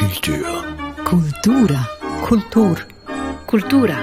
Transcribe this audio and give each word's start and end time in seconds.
Kultur. 0.00 0.64
Kultura. 1.04 1.86
Kultur. 2.22 2.76
Kultura. 3.46 3.98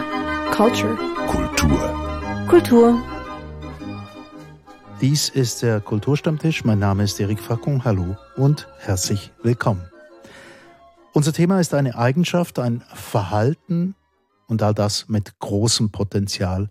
Culture. 0.51 0.95
Kultur. 1.25 2.47
Kultur. 2.47 3.03
Dies 5.01 5.29
ist 5.29 5.63
der 5.63 5.81
Kulturstammtisch. 5.81 6.63
Mein 6.63 6.77
Name 6.77 7.03
ist 7.03 7.19
Erik 7.19 7.39
Fackung. 7.39 7.83
Hallo 7.83 8.15
und 8.35 8.67
herzlich 8.77 9.31
willkommen. 9.41 9.89
Unser 11.13 11.33
Thema 11.33 11.59
ist 11.59 11.73
eine 11.73 11.97
Eigenschaft, 11.97 12.59
ein 12.59 12.83
Verhalten 12.93 13.95
und 14.45 14.61
all 14.61 14.75
das 14.75 15.09
mit 15.09 15.39
großem 15.39 15.89
Potenzial 15.89 16.69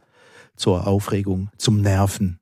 zur 0.54 0.86
Aufregung, 0.86 1.50
zum 1.58 1.80
Nerven. 1.80 2.38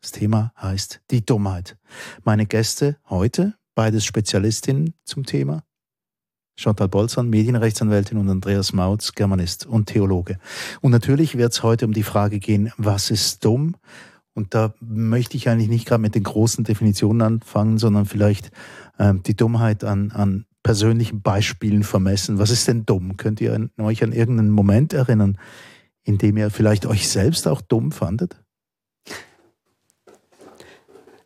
Das 0.00 0.12
Thema 0.12 0.54
heißt 0.58 1.02
die 1.10 1.26
Dummheit. 1.26 1.76
Meine 2.24 2.46
Gäste 2.46 2.96
heute, 3.10 3.52
beides 3.74 4.06
Spezialistinnen 4.06 4.94
zum 5.04 5.26
Thema. 5.26 5.62
Chantal 6.56 6.88
Bolzan, 6.88 7.30
Medienrechtsanwältin 7.30 8.18
und 8.18 8.28
Andreas 8.28 8.72
Mautz, 8.72 9.12
Germanist 9.12 9.66
und 9.66 9.86
Theologe. 9.86 10.38
Und 10.80 10.92
natürlich 10.92 11.36
wird 11.36 11.52
es 11.52 11.62
heute 11.62 11.86
um 11.86 11.92
die 11.92 12.02
Frage 12.02 12.38
gehen, 12.38 12.72
was 12.76 13.10
ist 13.10 13.44
dumm? 13.44 13.76
Und 14.34 14.54
da 14.54 14.74
möchte 14.80 15.36
ich 15.36 15.48
eigentlich 15.48 15.68
nicht 15.68 15.86
gerade 15.86 16.00
mit 16.00 16.14
den 16.14 16.22
großen 16.22 16.64
Definitionen 16.64 17.22
anfangen, 17.22 17.78
sondern 17.78 18.06
vielleicht 18.06 18.50
ähm, 18.98 19.22
die 19.22 19.36
Dummheit 19.36 19.84
an, 19.84 20.10
an 20.10 20.46
persönlichen 20.62 21.22
Beispielen 21.22 21.82
vermessen. 21.82 22.38
Was 22.38 22.50
ist 22.50 22.68
denn 22.68 22.86
dumm? 22.86 23.16
Könnt 23.16 23.40
ihr 23.40 23.54
an, 23.54 23.70
euch 23.78 24.02
an 24.02 24.12
irgendeinen 24.12 24.50
Moment 24.50 24.92
erinnern, 24.92 25.38
in 26.04 26.18
dem 26.18 26.36
ihr 26.36 26.50
vielleicht 26.50 26.86
euch 26.86 27.08
selbst 27.08 27.46
auch 27.46 27.60
dumm 27.60 27.92
fandet? 27.92 28.41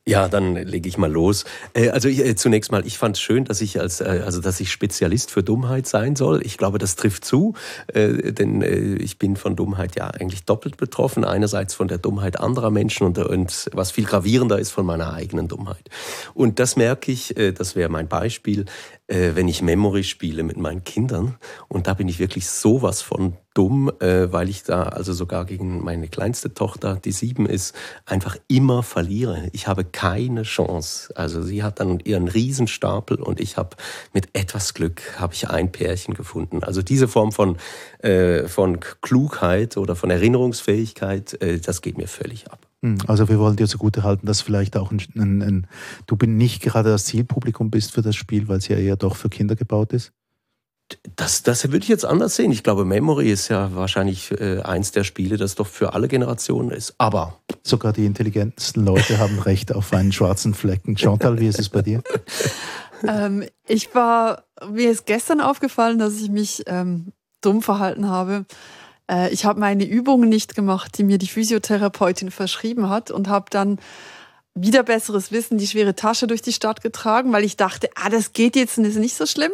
Ja, 0.09 0.29
dann 0.29 0.55
lege 0.55 0.89
ich 0.89 0.99
mal 0.99 1.11
los. 1.11 1.45
Äh, 1.75 1.89
also 1.89 2.09
ich, 2.09 2.25
äh, 2.25 2.37
zunächst 2.37 2.71
mal, 2.71 2.87
ich 2.87 2.97
fand 2.97 3.17
es 3.17 3.21
schön, 3.21 3.45
dass 3.45 3.61
ich 3.61 3.81
als 3.81 4.01
äh, 4.01 4.23
also 4.25 4.41
dass 4.41 4.61
ich 4.61 4.71
Spezialist 4.71 5.33
für 5.33 5.43
Dummheit 5.43 5.89
sein 5.89 6.15
soll. 6.15 6.47
Ich 6.47 6.59
glaube, 6.59 6.79
das 6.79 6.95
trifft 6.95 7.25
zu, 7.25 7.55
denn 7.93 8.63
ich 9.01 9.19
bin 9.19 9.37
von 9.37 9.57
Dummheit 9.57 9.97
ja 9.97 10.09
eigentlich 10.09 10.45
doppelt 10.45 10.77
betroffen. 10.77 11.25
Einerseits 11.25 11.75
von 11.75 11.89
der 11.89 11.99
Dummheit 11.99 12.39
anderer 12.39 12.71
Menschen 12.71 13.07
und, 13.07 13.19
und 13.19 13.69
was 13.73 13.91
viel 13.91 14.05
gravierender 14.05 14.59
ist 14.59 14.71
von 14.71 14.87
meiner 14.87 15.13
eigenen 15.13 15.49
Dummheit. 15.49 15.89
Und 16.35 16.61
das 16.61 16.77
merke 16.77 17.11
ich, 17.11 17.35
das 17.57 17.75
wäre 17.75 17.89
mein 17.89 18.09
Beispiel, 18.09 18.67
wenn 19.09 19.47
ich 19.47 19.63
Memory 19.63 20.03
spiele 20.05 20.43
mit 20.43 20.57
meinen 20.57 20.83
Kindern. 20.83 21.37
Und 21.69 21.87
da 21.87 21.95
bin 21.95 22.09
ich 22.09 22.19
wirklich 22.19 22.49
sowas 22.49 23.03
von 23.03 23.35
dumm, 23.57 23.91
äh, 24.01 24.31
weil 24.33 24.51
ich 24.51 24.65
da 24.65 24.83
also 24.85 25.13
sogar 25.15 25.47
gegen 25.47 25.83
meine 25.83 26.09
kleinste 26.09 26.53
Tochter, 26.53 27.01
die 27.03 27.13
sieben 27.13 27.47
ist, 27.47 27.75
einfach 28.05 28.37
immer 28.49 28.83
verliere. 28.83 29.49
Ich 29.53 29.67
habe 29.67 29.85
keine 29.85 30.43
Chance. 30.43 31.17
Also 31.17 31.43
sie 31.43 31.63
hat 31.63 31.81
dann 31.81 32.01
ihren 32.01 32.29
Riesenstapel 32.29 33.17
und 33.17 33.41
ich 33.41 33.57
habe 33.57 33.77
mit 34.13 34.29
etwas 34.35 34.75
Glück 34.75 35.19
habe 35.19 35.33
ich 35.33 35.49
ein 35.49 35.73
Pärchen 35.73 36.15
gefunden. 36.15 36.63
Also 36.63 36.83
diese 36.83 37.09
Form 37.09 37.33
von 37.33 37.57
äh, 38.01 38.47
von 38.47 38.81
Klugheit 38.81 39.79
oder 39.79 39.97
von 39.97 40.11
Erinnerungsfähigkeit, 40.11 41.41
äh, 41.41 41.59
das 41.59 41.81
geht 41.81 41.97
mir 41.97 42.09
völlig 42.09 42.51
ab. 42.51 42.67
Hm, 42.87 42.99
also 43.09 43.29
wir 43.29 43.41
wollen 43.41 43.57
dir 43.57 43.67
zugute 43.67 44.05
halten, 44.05 44.27
dass 44.27 44.41
vielleicht 44.41 44.77
auch 44.77 44.93
ein, 44.93 45.03
ein, 45.17 45.43
ein, 45.43 45.67
du 46.07 46.17
nicht 46.25 46.63
gerade 46.63 46.91
das 46.91 47.05
Zielpublikum 47.07 47.71
bist 47.71 47.93
für 47.93 48.03
das 48.03 48.15
Spiel, 48.15 48.47
weil 48.47 48.59
es 48.59 48.69
ja 48.69 48.77
eher 48.77 48.97
doch 48.97 49.17
für 49.17 49.29
Kinder 49.29 49.57
gebaut 49.57 49.93
ist. 49.93 50.13
Das, 51.17 51.43
das 51.43 51.65
würde 51.65 51.79
ich 51.79 51.89
jetzt 51.89 52.05
anders 52.05 52.37
sehen. 52.37 52.53
Ich 52.53 52.63
glaube, 52.63 52.85
Memory 52.85 53.29
ist 53.33 53.49
ja 53.49 53.75
wahrscheinlich 53.75 54.31
äh, 54.41 54.61
eins 54.61 54.93
der 54.93 55.03
Spiele, 55.03 55.37
das 55.37 55.57
doch 55.57 55.67
für 55.67 55.95
alle 55.95 56.07
Generationen 56.07 56.71
ist. 56.71 56.95
Aber. 56.99 57.41
Sogar 57.65 57.93
die 57.93 58.07
intelligentesten 58.07 58.85
Leute 58.85 59.19
haben 59.19 59.39
Recht 59.45 59.75
auf 59.75 59.93
einen 59.93 60.13
schwarzen 60.13 60.55
Flecken. 60.55 60.97
Chantal, 60.97 61.41
wie 61.41 61.49
ist 61.49 61.59
es 61.59 61.69
bei 61.69 61.83
dir? 61.83 62.05
ähm, 63.09 63.43
ich 63.67 63.93
war, 63.97 64.45
mir 64.71 64.93
ist 64.93 65.07
gestern 65.07 65.41
aufgefallen, 65.41 65.99
dass 65.99 66.21
ich 66.21 66.31
mich 66.31 66.63
ähm, 66.69 67.13
dumm 67.41 67.63
verhalten 67.63 68.09
habe. 68.09 68.45
Äh, 69.11 69.33
ich 69.33 69.45
habe 69.45 69.61
meine 69.61 69.85
Übungen 69.85 70.29
nicht 70.29 70.55
gemacht, 70.55 70.99
die 70.99 71.05
mir 71.05 71.19
die 71.19 71.29
Physiotherapeutin 71.29 72.31
verschrieben 72.31 72.89
hat 72.89 73.11
und 73.11 73.29
habe 73.29 73.47
dann 73.51 73.79
wieder 74.55 74.83
besseres 74.83 75.33
Wissen 75.33 75.59
die 75.59 75.67
schwere 75.67 75.95
Tasche 75.95 76.27
durch 76.27 76.43
die 76.43 76.53
Stadt 76.53 76.81
getragen, 76.81 77.33
weil 77.33 77.45
ich 77.45 77.57
dachte, 77.57 77.91
ah, 77.95 78.09
das 78.09 78.33
geht 78.33 78.57
jetzt 78.57 78.79
und 78.79 78.85
ist 78.85 78.97
nicht 78.97 79.17
so 79.17 79.27
schlimm. 79.27 79.53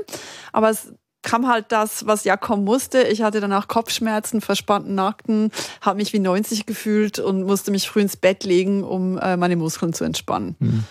Aber 0.52 0.70
es 0.70 0.92
kam 1.22 1.48
halt 1.48 1.66
das, 1.70 2.06
was 2.06 2.24
ja 2.24 2.36
kommen 2.36 2.64
musste. 2.64 3.02
Ich 3.02 3.22
hatte 3.22 3.40
danach 3.40 3.68
Kopfschmerzen, 3.68 4.40
verspannten 4.40 4.94
Nacken, 4.94 5.50
habe 5.80 5.96
mich 5.96 6.12
wie 6.12 6.18
90 6.18 6.66
gefühlt 6.66 7.18
und 7.18 7.44
musste 7.44 7.70
mich 7.70 7.88
früh 7.88 8.00
ins 8.00 8.16
Bett 8.16 8.44
legen, 8.44 8.84
um 8.84 9.18
äh, 9.18 9.36
meine 9.36 9.56
Muskeln 9.56 9.92
zu 9.92 10.04
entspannen. 10.04 10.56
Mhm. 10.58 10.84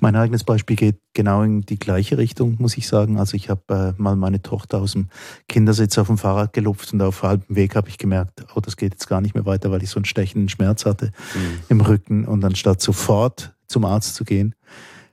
Mein 0.00 0.16
eigenes 0.16 0.44
Beispiel 0.44 0.76
geht 0.76 0.98
genau 1.14 1.42
in 1.42 1.62
die 1.62 1.78
gleiche 1.78 2.18
Richtung, 2.18 2.56
muss 2.58 2.76
ich 2.76 2.86
sagen. 2.86 3.18
Also 3.18 3.36
ich 3.36 3.50
habe 3.50 3.94
äh, 3.98 4.00
mal 4.02 4.16
meine 4.16 4.42
Tochter 4.42 4.78
aus 4.78 4.92
dem 4.92 5.08
Kindersitz 5.48 5.98
auf 5.98 6.06
dem 6.06 6.18
Fahrrad 6.18 6.52
gelupft 6.52 6.92
und 6.92 7.02
auf 7.02 7.22
halbem 7.22 7.56
Weg 7.56 7.76
habe 7.76 7.88
ich 7.88 7.98
gemerkt, 7.98 8.44
oh, 8.54 8.60
das 8.60 8.76
geht 8.76 8.92
jetzt 8.92 9.06
gar 9.06 9.20
nicht 9.20 9.34
mehr 9.34 9.46
weiter, 9.46 9.70
weil 9.70 9.82
ich 9.82 9.90
so 9.90 9.96
einen 9.96 10.04
stechenden 10.04 10.48
Schmerz 10.48 10.84
hatte 10.84 11.06
mhm. 11.34 11.58
im 11.68 11.80
Rücken. 11.80 12.24
Und 12.24 12.44
anstatt 12.44 12.80
sofort 12.80 13.54
zum 13.66 13.84
Arzt 13.84 14.14
zu 14.14 14.24
gehen 14.24 14.54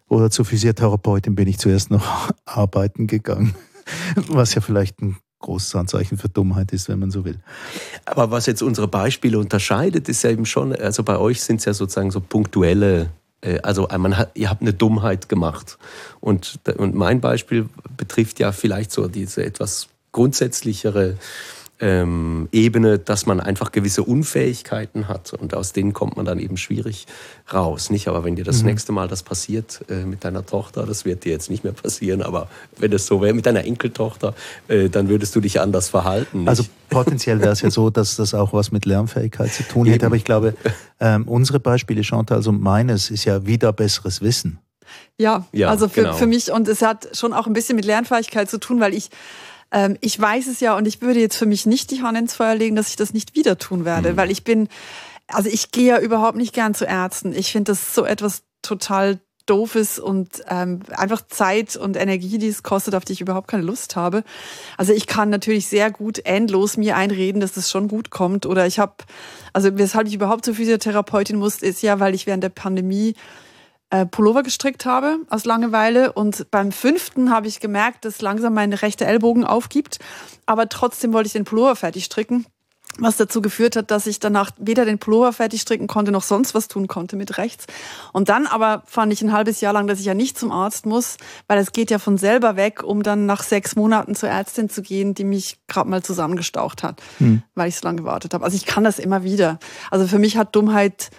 oder 0.08 0.30
zur 0.32 0.46
Physiotherapeutin 0.46 1.36
bin 1.36 1.48
ich 1.48 1.60
zuerst 1.60 1.92
noch 1.92 2.32
arbeiten 2.46 3.08
gegangen. 3.08 3.56
was 4.28 4.54
ja 4.56 4.62
vielleicht 4.62 5.02
ein 5.02 5.18
großes 5.40 5.74
Anzeichen 5.76 6.18
für 6.18 6.30
Dummheit 6.30 6.74
ist, 6.74 6.90
wenn 6.90 7.00
man 7.00 7.12
so 7.12 7.26
will. 7.26 7.40
Aber 8.06 8.30
was 8.32 8.46
jetzt 8.46 8.62
unsere 8.62 8.88
Beispiele 8.88 9.40
unterscheidet, 9.40 10.10
ist 10.10 10.24
ja 10.24 10.32
eben 10.32 10.46
schon, 10.46 10.76
also 10.76 11.04
bei 11.04 11.18
euch 11.18 11.42
sind 11.42 11.58
es 11.58 11.66
ja 11.66 11.74
sozusagen 11.74 12.12
so 12.12 12.20
punktuelle, 12.20 13.10
also 13.64 13.88
man 13.98 14.18
hat, 14.18 14.32
ihr 14.34 14.50
habt 14.50 14.62
eine 14.62 14.74
Dummheit 14.74 15.30
gemacht. 15.30 15.78
Und, 16.20 16.60
und 16.78 16.96
mein 16.96 17.22
Beispiel 17.22 17.70
betrifft 17.96 18.40
ja 18.40 18.52
vielleicht 18.52 18.92
so 18.92 19.08
diese 19.08 19.44
etwas 19.46 19.88
grundsätzlichere 20.12 21.18
ähm, 21.80 22.50
Ebene, 22.52 23.00
dass 23.00 23.26
man 23.26 23.40
einfach 23.40 23.72
gewisse 23.72 24.04
Unfähigkeiten 24.04 25.08
hat 25.08 25.34
und 25.34 25.54
aus 25.54 25.74
denen 25.74 25.94
kommt 25.94 26.18
man 26.18 26.26
dann 26.26 26.40
eben 26.40 26.58
schwierig 26.58 27.06
raus. 27.54 27.90
Nicht, 27.90 28.08
aber 28.08 28.24
wenn 28.24 28.36
dir 28.36 28.44
das 28.44 28.62
mhm. 28.62 28.70
nächste 28.70 28.92
Mal 28.92 29.08
das 29.08 29.24
passiert 29.24 29.82
äh, 29.90 30.04
mit 30.04 30.24
deiner 30.24 30.46
Tochter, 30.46 30.86
das 30.86 31.06
wird 31.06 31.24
dir 31.26 31.32
jetzt 31.32 31.50
nicht 31.50 31.64
mehr 31.64 31.74
passieren, 31.74 32.22
aber 32.22 32.50
wenn 32.78 32.92
es 32.92 33.06
so 33.06 33.22
wäre 33.22 33.34
mit 33.34 33.46
deiner 33.46 33.64
Enkeltochter, 33.64 34.36
äh, 34.68 34.90
dann 34.90 35.08
würdest 35.10 35.36
du 35.36 35.42
dich 35.42 35.60
anders 35.62 35.90
verhalten. 35.90 36.40
Nicht? 36.40 36.50
Also 36.50 36.66
potenziell 36.90 37.40
wäre 37.40 37.52
es 37.52 37.62
ja 37.62 37.72
so, 37.72 37.90
dass 37.90 38.18
das 38.18 38.34
auch 38.34 38.52
was 38.52 38.72
mit 38.72 38.86
Lernfähigkeit 38.86 39.54
zu 39.54 39.64
tun 39.64 39.88
hätte, 39.88 40.06
aber 40.06 40.16
ich 40.16 40.26
glaube, 40.26 40.56
ähm, 41.00 41.28
unsere 41.28 41.60
Beispiele, 41.60 42.04
Chantal, 42.04 42.38
also 42.38 42.52
meines 42.52 43.10
ist 43.10 43.26
ja 43.26 43.46
wieder 43.46 43.72
besseres 43.72 44.22
Wissen. 44.22 44.60
Ja, 45.18 45.46
ja 45.52 45.70
also 45.70 45.88
für, 45.88 46.02
genau. 46.02 46.14
für 46.14 46.28
mich 46.28 46.52
und 46.52 46.68
es 46.68 46.82
hat 46.82 47.16
schon 47.16 47.34
auch 47.34 47.48
ein 47.48 47.54
bisschen 47.54 47.76
mit 47.76 47.86
Lernfähigkeit 47.86 48.50
zu 48.50 48.60
tun, 48.60 48.80
weil 48.80 48.94
ich 48.94 49.10
ähm, 49.72 49.98
ich 50.02 50.20
weiß 50.20 50.48
es 50.48 50.60
ja 50.60 50.76
und 50.76 50.88
ich 50.88 51.02
würde 51.02 51.20
jetzt 51.20 51.38
für 51.38 51.46
mich 51.46 51.66
nicht 51.66 51.92
die 51.92 52.02
Hand 52.02 52.18
ins 52.18 52.34
Feuer 52.34 52.56
legen, 52.56 52.76
dass 52.76 52.90
ich 52.90 52.96
das 52.96 53.14
nicht 53.14 53.36
wieder 53.36 53.58
tun 53.58 53.86
werde, 53.86 54.14
mhm. 54.14 54.18
weil 54.18 54.32
ich 54.32 54.44
bin, 54.44 54.68
also 55.28 55.50
ich 55.50 55.72
gehe 55.72 55.88
ja 55.88 56.00
überhaupt 56.00 56.38
nicht 56.38 56.54
gern 56.54 56.74
zu 56.74 56.86
Ärzten. 56.86 57.34
Ich 57.34 57.52
finde 57.52 57.72
das 57.72 57.94
so 57.94 58.06
etwas 58.06 58.44
total 58.62 59.20
doofes 59.50 59.98
und 59.98 60.44
ähm, 60.48 60.82
einfach 60.92 61.22
Zeit 61.28 61.76
und 61.76 61.98
Energie, 61.98 62.38
die 62.38 62.48
es 62.48 62.62
kostet, 62.62 62.94
auf 62.94 63.04
die 63.04 63.14
ich 63.14 63.22
überhaupt 63.22 63.48
keine 63.48 63.64
Lust 63.64 63.96
habe. 63.96 64.24
Also 64.78 64.94
ich 64.94 65.08
kann 65.08 65.30
natürlich 65.30 65.68
sehr 65.68 65.90
gut 65.90 66.20
endlos 66.20 66.78
mir 66.78 66.96
einreden, 66.96 67.42
dass 67.42 67.58
es 67.58 67.72
schon 67.72 67.88
gut 67.88 68.12
kommt. 68.12 68.46
Oder 68.46 68.68
ich 68.68 68.78
habe, 68.78 68.94
also 69.52 69.76
weshalb 69.78 70.08
ich 70.08 70.14
überhaupt 70.14 70.46
zur 70.46 70.54
Physiotherapeutin 70.54 71.38
muss, 71.38 71.64
ist 71.64 71.82
ja, 71.82 72.00
weil 72.00 72.14
ich 72.14 72.28
während 72.28 72.44
der 72.44 72.50
Pandemie 72.50 73.16
äh, 73.90 74.06
Pullover 74.06 74.44
gestrickt 74.44 74.86
habe 74.86 75.20
aus 75.30 75.46
Langeweile. 75.46 76.14
Und 76.14 76.50
beim 76.52 76.72
fünften 76.72 77.32
habe 77.32 77.48
ich 77.48 77.60
gemerkt, 77.60 78.06
dass 78.06 78.22
langsam 78.22 78.54
mein 78.54 78.74
rechter 78.74 79.06
Ellbogen 79.06 79.46
aufgibt. 79.46 80.00
Aber 80.46 80.70
trotzdem 80.70 81.14
wollte 81.14 81.28
ich 81.28 81.34
den 81.34 81.46
Pullover 81.46 81.76
fertig 81.76 82.06
stricken. 82.06 82.46
Was 82.98 83.18
dazu 83.18 83.42
geführt 83.42 83.76
hat, 83.76 83.92
dass 83.92 84.08
ich 84.08 84.20
danach 84.20 84.52
weder 84.58 84.84
den 84.84 84.98
Pullover 84.98 85.32
fertig 85.32 85.62
stricken 85.62 85.88
konnte, 85.88 86.12
noch 86.12 86.24
sonst 86.24 86.54
was 86.54 86.68
tun 86.68 86.88
konnte 86.88 87.16
mit 87.16 87.38
rechts. 87.38 87.66
Und 88.14 88.30
dann 88.30 88.46
aber 88.46 88.84
fand 88.88 89.14
ich 89.14 89.22
ein 89.22 89.32
halbes 89.32 89.62
Jahr 89.62 89.74
lang, 89.74 89.88
dass 89.88 90.00
ich 90.00 90.06
ja 90.06 90.16
nicht 90.16 90.38
zum 90.38 90.52
Arzt 90.52 90.86
muss, 90.86 91.18
weil 91.48 91.60
es 91.60 91.72
geht 91.72 91.92
ja 91.92 92.00
von 92.00 92.18
selber 92.18 92.56
weg, 92.56 92.84
um 92.84 93.04
dann 93.04 93.26
nach 93.26 93.44
sechs 93.44 93.76
Monaten 93.76 94.16
zur 94.16 94.30
Ärztin 94.30 94.70
zu 94.70 94.82
gehen, 94.82 95.14
die 95.14 95.24
mich 95.24 95.60
gerade 95.68 95.90
mal 95.90 96.04
zusammengestaucht 96.04 96.84
hat, 96.84 97.02
hm. 97.20 97.44
weil 97.56 97.70
ich 97.70 97.78
so 97.78 97.88
lange 97.88 98.02
gewartet 98.02 98.34
habe. 98.34 98.44
Also 98.44 98.58
ich 98.58 98.66
kann 98.66 98.84
das 98.84 99.00
immer 99.00 99.24
wieder. 99.24 99.60
Also 99.92 100.08
für 100.08 100.20
mich 100.20 100.36
hat 100.36 100.56
Dummheit 100.56 101.12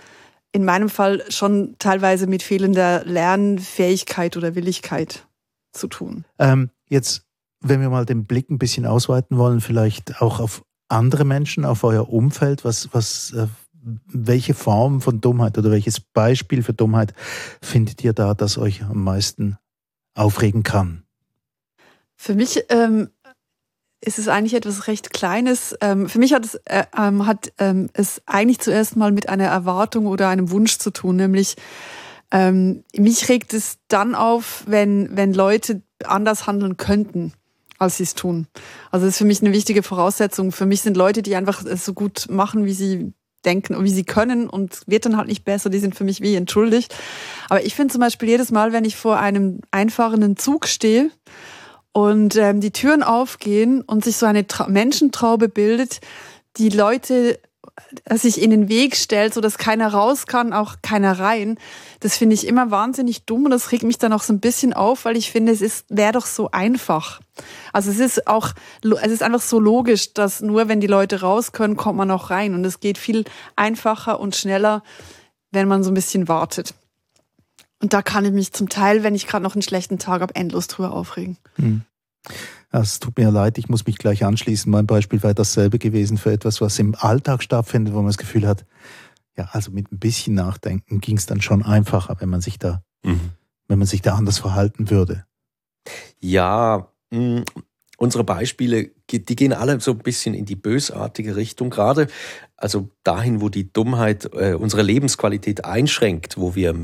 in 0.52 0.64
meinem 0.64 0.88
Fall 0.88 1.22
schon 1.28 1.76
teilweise 1.78 2.26
mit 2.26 2.42
fehlender 2.42 3.04
Lernfähigkeit 3.04 4.36
oder 4.36 4.54
Willigkeit 4.54 5.26
zu 5.72 5.86
tun. 5.86 6.24
Ähm, 6.38 6.70
jetzt, 6.88 7.24
wenn 7.60 7.80
wir 7.80 7.90
mal 7.90 8.06
den 8.06 8.24
Blick 8.24 8.50
ein 8.50 8.58
bisschen 8.58 8.86
ausweiten 8.86 9.38
wollen, 9.38 9.60
vielleicht 9.60 10.20
auch 10.20 10.40
auf 10.40 10.62
andere 10.88 11.24
Menschen, 11.24 11.64
auf 11.64 11.84
euer 11.84 12.08
Umfeld, 12.08 12.64
was, 12.64 12.88
was, 12.92 13.32
äh, 13.32 13.46
welche 13.82 14.54
Form 14.54 15.00
von 15.00 15.20
Dummheit 15.20 15.56
oder 15.56 15.70
welches 15.70 16.00
Beispiel 16.00 16.62
für 16.62 16.74
Dummheit 16.74 17.14
findet 17.62 18.02
ihr 18.02 18.12
da, 18.12 18.34
das 18.34 18.58
euch 18.58 18.82
am 18.82 19.04
meisten 19.04 19.56
aufregen 20.14 20.62
kann? 20.62 21.04
Für 22.16 22.34
mich 22.34 22.64
ähm, 22.68 23.08
ist 24.00 24.18
es 24.18 24.28
eigentlich 24.28 24.54
etwas 24.54 24.86
recht 24.86 25.12
Kleines. 25.12 25.76
Ähm, 25.80 26.08
für 26.08 26.18
mich 26.18 26.32
hat 26.32 26.44
es, 26.44 26.54
äh, 26.64 26.84
ähm, 26.96 27.26
hat 27.26 27.52
ähm, 27.58 27.90
es 27.92 28.22
eigentlich 28.26 28.60
zuerst 28.60 28.96
mal 28.96 29.12
mit 29.12 29.28
einer 29.28 29.44
Erwartung 29.44 30.06
oder 30.06 30.28
einem 30.28 30.50
Wunsch 30.50 30.78
zu 30.78 30.90
tun, 30.90 31.16
nämlich 31.16 31.56
ähm, 32.30 32.84
mich 32.96 33.28
regt 33.28 33.52
es 33.54 33.78
dann 33.88 34.14
auf, 34.14 34.64
wenn, 34.66 35.16
wenn 35.16 35.34
Leute 35.34 35.82
anders 36.04 36.46
handeln 36.46 36.76
könnten. 36.76 37.32
als 37.78 37.96
sie 37.96 38.02
es 38.02 38.14
tun. 38.14 38.46
Also 38.90 39.06
das 39.06 39.14
ist 39.14 39.18
für 39.18 39.24
mich 39.24 39.40
eine 39.40 39.52
wichtige 39.52 39.82
Voraussetzung. 39.82 40.52
Für 40.52 40.66
mich 40.66 40.82
sind 40.82 40.98
Leute, 40.98 41.22
die 41.22 41.34
einfach 41.34 41.64
so 41.76 41.94
gut 41.94 42.26
machen, 42.28 42.66
wie 42.66 42.74
sie 42.74 43.14
denken 43.44 43.74
und 43.74 43.84
wie 43.84 43.90
sie 43.90 44.04
können 44.04 44.48
und 44.48 44.82
wird 44.86 45.06
dann 45.06 45.16
halt 45.16 45.28
nicht 45.28 45.44
besser, 45.44 45.70
die 45.70 45.78
sind 45.78 45.94
für 45.94 46.04
mich 46.04 46.20
wie 46.20 46.34
entschuldigt. 46.34 46.94
Aber 47.48 47.64
ich 47.64 47.74
finde 47.74 47.92
zum 47.92 48.00
Beispiel 48.00 48.28
jedes 48.28 48.50
Mal, 48.50 48.72
wenn 48.72 48.84
ich 48.84 48.96
vor 48.96 49.18
einem 49.18 49.60
einfahrenden 49.70 50.36
Zug 50.36 50.66
stehe 50.66 51.10
und 51.92 52.36
ähm, 52.36 52.60
die 52.60 52.72
Türen 52.72 53.02
aufgehen 53.02 53.82
und 53.82 54.04
sich 54.04 54.16
so 54.16 54.26
eine 54.26 54.46
Tra 54.46 54.68
Menschentraube 54.68 55.48
bildet, 55.48 56.00
die 56.56 56.68
Leute 56.68 57.38
sich 58.10 58.40
in 58.40 58.50
den 58.50 58.68
Weg 58.68 58.96
stellt, 58.96 59.34
so 59.34 59.40
dass 59.40 59.58
keiner 59.58 59.92
raus 59.92 60.26
kann, 60.26 60.52
auch 60.52 60.76
keiner 60.82 61.18
rein. 61.18 61.58
Das 62.00 62.16
finde 62.16 62.34
ich 62.34 62.46
immer 62.46 62.70
wahnsinnig 62.70 63.24
dumm 63.24 63.44
und 63.44 63.50
das 63.50 63.72
regt 63.72 63.82
mich 63.84 63.98
dann 63.98 64.12
auch 64.12 64.22
so 64.22 64.32
ein 64.32 64.40
bisschen 64.40 64.72
auf, 64.72 65.04
weil 65.04 65.16
ich 65.16 65.30
finde, 65.30 65.52
es 65.52 65.84
wäre 65.88 66.12
doch 66.12 66.26
so 66.26 66.50
einfach. 66.50 67.20
Also 67.72 67.90
es 67.90 67.98
ist 67.98 68.26
auch, 68.26 68.50
es 68.82 69.12
ist 69.12 69.22
einfach 69.22 69.40
so 69.40 69.58
logisch, 69.58 70.14
dass 70.14 70.40
nur 70.40 70.68
wenn 70.68 70.80
die 70.80 70.86
Leute 70.86 71.20
raus 71.20 71.52
können, 71.52 71.76
kommt 71.76 71.98
man 71.98 72.10
auch 72.10 72.30
rein 72.30 72.54
und 72.54 72.64
es 72.64 72.80
geht 72.80 72.98
viel 72.98 73.24
einfacher 73.56 74.20
und 74.20 74.36
schneller, 74.36 74.82
wenn 75.50 75.68
man 75.68 75.82
so 75.82 75.90
ein 75.90 75.94
bisschen 75.94 76.28
wartet. 76.28 76.74
Und 77.82 77.92
da 77.92 78.02
kann 78.02 78.24
ich 78.24 78.32
mich 78.32 78.52
zum 78.52 78.68
Teil, 78.68 79.02
wenn 79.02 79.14
ich 79.14 79.26
gerade 79.26 79.42
noch 79.42 79.54
einen 79.54 79.62
schlechten 79.62 79.98
Tag 79.98 80.20
habe, 80.20 80.34
endlos 80.34 80.68
drüber 80.68 80.92
aufregen. 80.92 81.38
Hm. 81.56 81.82
Es 82.70 83.00
tut 83.00 83.18
mir 83.18 83.30
leid, 83.30 83.58
ich 83.58 83.68
muss 83.68 83.86
mich 83.86 83.98
gleich 83.98 84.24
anschließen. 84.24 84.70
Mein 84.70 84.86
Beispiel 84.86 85.22
wäre 85.22 85.34
dasselbe 85.34 85.78
gewesen 85.78 86.18
für 86.18 86.32
etwas, 86.32 86.60
was 86.60 86.78
im 86.78 86.94
Alltag 86.94 87.42
stattfindet, 87.42 87.94
wo 87.94 87.98
man 87.98 88.08
das 88.08 88.18
Gefühl 88.18 88.46
hat, 88.46 88.64
ja, 89.36 89.48
also 89.52 89.70
mit 89.70 89.90
ein 89.90 89.98
bisschen 89.98 90.34
Nachdenken 90.34 91.00
ging 91.00 91.16
es 91.16 91.26
dann 91.26 91.40
schon 91.40 91.62
einfacher, 91.62 92.16
wenn 92.20 92.28
man 92.28 92.40
sich 92.40 92.58
da, 92.58 92.82
mhm. 93.02 93.30
wenn 93.68 93.78
man 93.78 93.88
sich 93.88 94.02
da 94.02 94.14
anders 94.14 94.38
verhalten 94.38 94.90
würde. 94.90 95.24
Ja, 96.20 96.92
mh, 97.10 97.40
mm, 97.40 97.44
unsere 97.96 98.24
Beispiele, 98.24 98.90
die 99.10 99.36
gehen 99.36 99.52
alle 99.52 99.80
so 99.80 99.92
ein 99.92 99.98
bisschen 99.98 100.34
in 100.34 100.46
die 100.46 100.56
bösartige 100.56 101.36
Richtung, 101.36 101.70
gerade 101.70 102.08
also 102.56 102.90
dahin, 103.04 103.40
wo 103.40 103.48
die 103.48 103.72
Dummheit 103.72 104.30
äh, 104.34 104.54
unsere 104.54 104.82
Lebensqualität 104.82 105.64
einschränkt, 105.64 106.38
wo 106.38 106.54
wir 106.54 106.74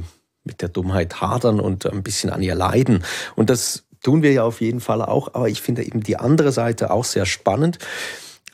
mit 0.46 0.62
der 0.62 0.68
Dummheit 0.68 1.20
hadern 1.20 1.60
und 1.60 1.86
ein 1.86 2.02
bisschen 2.02 2.30
an 2.30 2.42
ihr 2.42 2.54
leiden. 2.54 3.04
Und 3.34 3.50
das 3.50 3.84
tun 4.02 4.22
wir 4.22 4.32
ja 4.32 4.44
auf 4.44 4.60
jeden 4.60 4.80
Fall 4.80 5.02
auch, 5.02 5.34
aber 5.34 5.48
ich 5.48 5.60
finde 5.60 5.84
eben 5.84 6.02
die 6.02 6.16
andere 6.16 6.52
Seite 6.52 6.90
auch 6.90 7.04
sehr 7.04 7.26
spannend. 7.26 7.78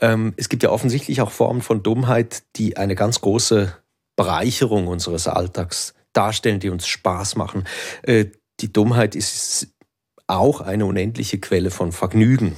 Ähm, 0.00 0.34
es 0.36 0.48
gibt 0.48 0.62
ja 0.62 0.70
offensichtlich 0.70 1.20
auch 1.20 1.30
Formen 1.30 1.62
von 1.62 1.82
Dummheit, 1.82 2.42
die 2.56 2.76
eine 2.76 2.94
ganz 2.94 3.20
große 3.20 3.76
Bereicherung 4.16 4.86
unseres 4.86 5.28
Alltags 5.28 5.94
darstellen, 6.12 6.60
die 6.60 6.70
uns 6.70 6.86
Spaß 6.86 7.36
machen. 7.36 7.64
Äh, 8.02 8.26
die 8.60 8.72
Dummheit 8.72 9.14
ist 9.14 9.68
auch 10.26 10.60
eine 10.60 10.86
unendliche 10.86 11.38
Quelle 11.38 11.70
von 11.70 11.92
Vergnügen. 11.92 12.56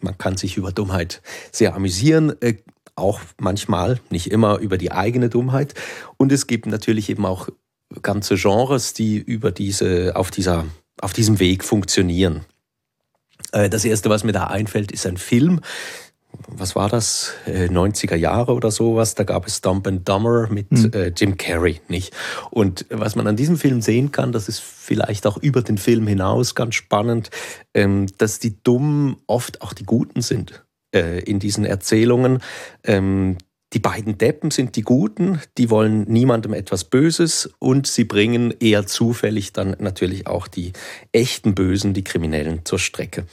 Man 0.00 0.16
kann 0.16 0.36
sich 0.36 0.56
über 0.56 0.72
Dummheit 0.72 1.22
sehr 1.52 1.74
amüsieren, 1.74 2.40
äh, 2.40 2.56
auch 2.96 3.20
manchmal, 3.38 4.00
nicht 4.10 4.30
immer 4.30 4.58
über 4.58 4.78
die 4.78 4.92
eigene 4.92 5.28
Dummheit. 5.28 5.74
Und 6.16 6.32
es 6.32 6.46
gibt 6.46 6.66
natürlich 6.66 7.08
eben 7.08 7.26
auch 7.26 7.48
ganze 8.02 8.36
Genres, 8.36 8.94
die 8.94 9.18
über 9.18 9.50
diese, 9.52 10.16
auf 10.16 10.30
dieser 10.30 10.66
auf 11.00 11.12
diesem 11.12 11.40
Weg 11.40 11.64
funktionieren. 11.64 12.44
Äh, 13.52 13.70
das 13.70 13.84
erste, 13.84 14.10
was 14.10 14.24
mir 14.24 14.32
da 14.32 14.44
einfällt, 14.44 14.92
ist 14.92 15.06
ein 15.06 15.16
Film. 15.16 15.60
Was 16.46 16.76
war 16.76 16.88
das? 16.88 17.32
90er 17.46 18.14
äh, 18.14 18.16
Jahre 18.16 18.54
oder 18.54 18.70
sowas. 18.70 19.16
Da 19.16 19.24
gab 19.24 19.46
es 19.46 19.62
Dump 19.62 19.88
and 19.88 20.08
Dumber 20.08 20.48
mit 20.48 20.70
mhm. 20.70 21.12
Jim 21.16 21.36
Carrey, 21.36 21.80
nicht? 21.88 22.14
Und 22.50 22.86
was 22.88 23.16
man 23.16 23.26
an 23.26 23.34
diesem 23.34 23.56
Film 23.56 23.82
sehen 23.82 24.12
kann, 24.12 24.30
das 24.30 24.48
ist 24.48 24.60
vielleicht 24.60 25.26
auch 25.26 25.38
über 25.38 25.62
den 25.62 25.76
Film 25.76 26.06
hinaus 26.06 26.54
ganz 26.54 26.76
spannend, 26.76 27.30
ähm, 27.74 28.06
dass 28.18 28.38
die 28.38 28.62
Dummen 28.62 29.16
oft 29.26 29.60
auch 29.62 29.72
die 29.72 29.84
Guten 29.84 30.22
sind 30.22 30.64
in 30.92 31.38
diesen 31.38 31.64
Erzählungen. 31.64 32.42
Ähm, 32.82 33.38
die 33.72 33.78
beiden 33.78 34.18
Deppen 34.18 34.50
sind 34.50 34.74
die 34.74 34.82
Guten, 34.82 35.40
die 35.56 35.70
wollen 35.70 36.02
niemandem 36.08 36.54
etwas 36.54 36.84
Böses 36.84 37.50
und 37.60 37.86
sie 37.86 38.04
bringen 38.04 38.52
eher 38.58 38.86
zufällig 38.86 39.52
dann 39.52 39.76
natürlich 39.78 40.26
auch 40.26 40.48
die 40.48 40.72
echten 41.12 41.54
Bösen, 41.54 41.94
die 41.94 42.02
Kriminellen 42.02 42.64
zur 42.64 42.80
Strecke. 42.80 43.26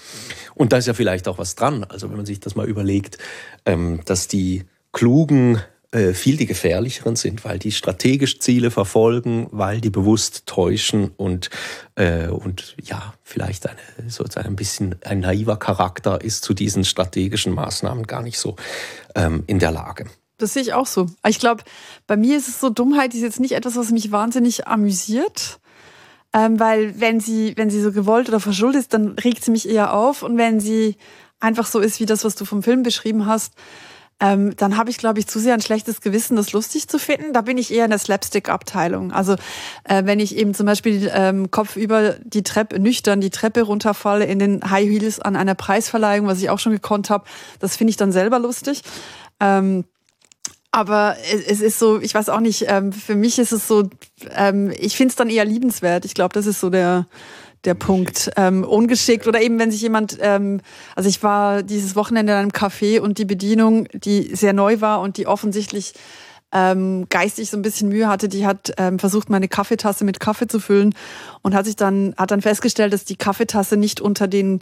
Und 0.54 0.74
da 0.74 0.78
ist 0.78 0.88
ja 0.88 0.94
vielleicht 0.94 1.28
auch 1.28 1.40
was 1.40 1.56
dran. 1.56 1.84
Also 1.86 2.10
wenn 2.10 2.18
man 2.18 2.26
sich 2.26 2.40
das 2.40 2.56
mal 2.56 2.68
überlegt, 2.68 3.18
ähm, 3.66 4.02
dass 4.06 4.28
die 4.28 4.66
Klugen 4.92 5.60
äh, 5.92 6.14
viel 6.14 6.38
die 6.38 6.46
gefährlicheren 6.46 7.16
sind, 7.16 7.46
weil 7.46 7.60
die 7.60 7.72
strategisch 7.72 8.40
Ziele 8.40 8.72
verfolgen, 8.72 9.48
weil 9.52 9.80
die 9.80 9.90
bewusst 9.90 10.46
täuschen 10.46 11.12
und, 11.18 11.50
äh, 11.96 12.28
und 12.28 12.76
ja, 12.84 13.14
vielleicht 13.24 13.68
eine, 13.68 13.80
sozusagen 14.10 14.50
ein 14.50 14.56
bisschen 14.56 14.96
ein 15.04 15.22
naiver 15.22 15.58
Charakter 15.58 16.22
ist 16.22 16.44
zu 16.44 16.54
diesen 16.54 16.84
strategischen 16.84 17.54
Maßnahmen 17.54 18.06
gar 18.06 18.22
nicht 18.22 18.38
so 18.38 18.56
ähm, 19.16 19.46
in 19.48 19.60
der 19.60 19.72
Lage. 19.72 20.06
Das 20.38 20.54
sehe 20.54 20.62
ich 20.62 20.74
auch 20.74 20.86
so. 20.86 21.08
Ich 21.28 21.40
glaube, 21.40 21.64
bei 22.06 22.16
mir 22.16 22.38
ist 22.38 22.48
es 22.48 22.60
so, 22.60 22.70
Dummheit 22.70 23.14
ist 23.14 23.22
jetzt 23.22 23.40
nicht 23.40 23.54
etwas, 23.54 23.76
was 23.76 23.92
mich 23.92 24.12
wahnsinnig 24.12 24.68
amüsiert. 24.68 25.60
Ähm, 26.34 26.60
weil 26.60 27.00
wenn 27.00 27.20
sie, 27.20 27.54
wenn 27.56 27.70
sie 27.70 27.82
so 27.82 27.92
gewollt 27.92 28.28
oder 28.28 28.40
verschuldet 28.40 28.82
ist, 28.82 28.94
dann 28.94 29.12
regt 29.14 29.44
sie 29.44 29.52
mich 29.52 29.68
eher 29.68 29.94
auf. 29.94 30.24
Und 30.24 30.38
wenn 30.38 30.60
sie 30.60 30.98
einfach 31.40 31.66
so 31.66 31.80
ist 31.80 32.00
wie 32.00 32.06
das, 32.06 32.24
was 32.24 32.36
du 32.36 32.46
vom 32.46 32.62
Film 32.62 32.84
beschrieben 32.84 33.26
hast, 33.26 33.54
ähm, 34.20 34.56
dann 34.56 34.78
habe 34.78 34.90
ich, 34.90 34.98
glaube 34.98 35.20
ich, 35.20 35.28
zu 35.28 35.40
sehr 35.40 35.54
ein 35.54 35.62
schlechtes 35.62 36.02
Gewissen, 36.02 36.36
das 36.36 36.52
lustig 36.52 36.88
zu 36.88 36.98
finden. 36.98 37.34
Da 37.34 37.42
bin 37.42 37.58
ich 37.58 37.72
eher 37.72 37.86
in 37.86 37.92
der 37.92 38.00
Slapstick-Abteilung. 38.00 39.12
Also 39.12 39.36
äh, 39.84 40.06
wenn 40.06 40.20
ich 40.20 40.36
eben 40.36 40.54
zum 40.56 40.66
Beispiel 40.66 41.12
ähm, 41.14 41.52
Kopf 41.52 41.76
über 41.76 42.16
die 42.24 42.42
Treppe, 42.42 42.80
nüchtern 42.80 43.22
die 43.22 43.30
Treppe 43.30 43.62
runterfalle 43.62 44.26
in 44.26 44.40
den 44.40 44.70
High 44.70 44.90
Heels 44.90 45.20
an 45.20 45.36
einer 45.36 45.54
Preisverleihung, 45.56 46.26
was 46.26 46.42
ich 46.42 46.50
auch 46.50 46.60
schon 46.60 46.72
gekonnt 46.72 47.12
habe, 47.12 47.26
das 47.60 47.78
finde 47.78 47.92
ich 47.92 47.98
dann 47.98 48.12
selber 48.12 48.40
lustig. 48.40 48.82
Ähm, 49.40 49.86
aber 50.72 51.16
es 51.48 51.62
ist 51.62 51.80
so, 51.80 52.00
ich 52.00 52.14
weiß 52.14 52.30
auch 52.30 52.40
nicht, 52.40 52.66
ähm, 52.68 52.92
für 52.92 53.16
mich 53.16 53.40
ist 53.40 53.52
es 53.52 53.68
so, 53.68 53.90
ähm, 54.36 54.72
ich 54.78 54.96
finde 54.96 55.12
es 55.12 55.16
dann 55.16 55.30
eher 55.30 55.46
liebenswert. 55.46 56.06
Ich 56.06 56.14
glaube, 56.14 56.34
das 56.34 56.46
ist 56.46 56.60
so 56.60 56.70
der, 56.70 57.08
der 57.64 57.74
Punkt. 57.74 58.32
Ähm, 58.36 58.64
ungeschickt 58.64 59.28
oder 59.28 59.42
eben, 59.42 59.60
wenn 59.60 59.72
sich 59.72 59.82
jemand, 59.82 60.18
ähm, 60.22 60.62
also 60.96 61.10
ich 61.10 61.24
war 61.24 61.64
dieses 61.64 61.96
Wochenende 61.96 62.34
in 62.34 62.40
einem 62.40 62.52
Café 62.52 63.00
und 63.00 63.18
die 63.18 63.26
Bedienung, 63.26 63.88
die 63.94 64.36
sehr 64.36 64.54
neu 64.54 64.82
war 64.82 65.02
und 65.02 65.18
die 65.18 65.28
offensichtlich 65.28 65.94
ähm, 66.54 67.08
geistig 67.10 67.50
so 67.50 67.58
ein 67.58 67.62
bisschen 67.62 67.90
Mühe 67.90 68.08
hatte, 68.08 68.30
die 68.30 68.46
hat 68.46 68.72
ähm, 68.78 69.00
versucht, 69.00 69.30
meine 69.30 69.48
Kaffeetasse 69.48 70.06
mit 70.06 70.20
Kaffee 70.20 70.48
zu 70.48 70.60
füllen 70.60 70.96
und 71.42 71.54
hat 71.54 71.66
sich 71.66 71.76
dann, 71.76 72.14
hat 72.18 72.32
dann 72.32 72.42
festgestellt, 72.42 72.94
dass 72.94 73.04
die 73.04 73.18
Kaffeetasse 73.18 73.76
nicht 73.76 74.00
unter 74.00 74.28
den 74.28 74.62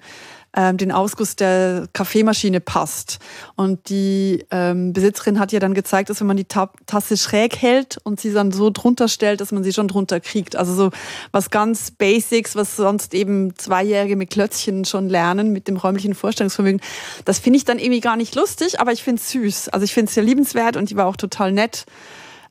ähm, 0.56 0.78
den 0.78 0.92
Ausguss 0.92 1.36
der 1.36 1.88
Kaffeemaschine 1.94 2.62
passt. 2.62 3.20
Und 3.56 3.90
die 3.90 4.46
ähm, 4.52 4.94
Besitzerin 4.94 5.40
hat 5.40 5.52
ja 5.52 5.60
dann 5.60 5.74
gezeigt, 5.74 6.10
dass 6.10 6.22
wenn 6.22 6.28
man 6.28 6.38
die 6.38 6.46
Ta 6.46 6.72
Tasse 6.86 7.18
schräg 7.18 7.58
hält 7.58 7.98
und 8.04 8.20
sie 8.20 8.32
dann 8.32 8.52
so 8.52 8.70
drunter 8.70 9.08
stellt, 9.08 9.42
dass 9.42 9.52
man 9.52 9.64
sie 9.64 9.74
schon 9.74 9.88
drunter 9.88 10.20
kriegt. 10.20 10.56
Also 10.56 10.74
so 10.74 10.92
was 11.32 11.50
ganz 11.50 11.92
Basics, 11.92 12.56
was 12.56 12.76
sonst 12.76 13.14
eben 13.14 13.56
Zweijährige 13.58 14.16
mit 14.16 14.30
Klötzchen 14.30 14.86
schon 14.86 15.10
lernen, 15.10 15.52
mit 15.52 15.68
dem 15.68 15.78
räumlichen 15.78 16.16
Vorstellungsvermögen. 16.16 16.82
Das 17.26 17.40
finde 17.40 17.58
ich 17.58 17.66
dann 17.66 17.80
irgendwie 17.80 18.02
gar 18.02 18.16
nicht 18.16 18.36
lustig, 18.36 18.80
aber 18.80 18.94
ich 18.94 19.04
finde 19.04 19.22
es 19.22 19.32
süß. 19.32 19.70
Also 19.70 19.84
ich 19.84 19.94
finde 19.94 20.10
es 20.10 20.16
sehr 20.16 20.24
liebenswert 20.24 20.78
und 20.78 20.90
die 20.90 20.96
war 20.96 21.08
auch 21.08 21.18
total 21.18 21.52
nett. 21.52 21.86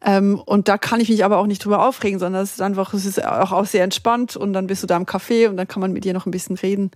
Ähm, 0.04 0.40
und 0.44 0.68
da 0.68 0.76
kann 0.76 1.00
ich 1.00 1.08
mich 1.08 1.24
aber 1.24 1.38
auch 1.38 1.46
nicht 1.46 1.64
drüber 1.64 1.86
aufregen, 1.86 2.18
sondern 2.18 2.42
es 2.42 2.52
ist 2.52 2.60
einfach, 2.60 2.92
es 2.92 3.06
ist 3.06 3.24
auch, 3.24 3.52
auch 3.52 3.64
sehr 3.64 3.84
entspannt 3.84 4.36
und 4.36 4.52
dann 4.52 4.66
bist 4.66 4.82
du 4.82 4.86
da 4.86 4.96
im 4.96 5.06
Café 5.06 5.48
und 5.48 5.56
dann 5.56 5.66
kann 5.66 5.80
man 5.80 5.92
mit 5.92 6.04
dir 6.04 6.12
noch 6.12 6.26
ein 6.26 6.30
bisschen 6.30 6.56
reden. 6.56 6.90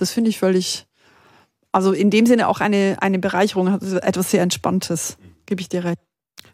Das 0.00 0.12
finde 0.12 0.30
ich 0.30 0.38
völlig, 0.38 0.86
also 1.72 1.92
in 1.92 2.08
dem 2.08 2.24
Sinne 2.24 2.48
auch 2.48 2.60
eine, 2.60 2.96
eine 3.00 3.18
Bereicherung, 3.18 3.68
also 3.68 3.98
etwas 3.98 4.30
sehr 4.30 4.42
Entspanntes, 4.42 5.18
gebe 5.44 5.60
ich 5.60 5.68
dir 5.68 5.84
recht. 5.84 6.00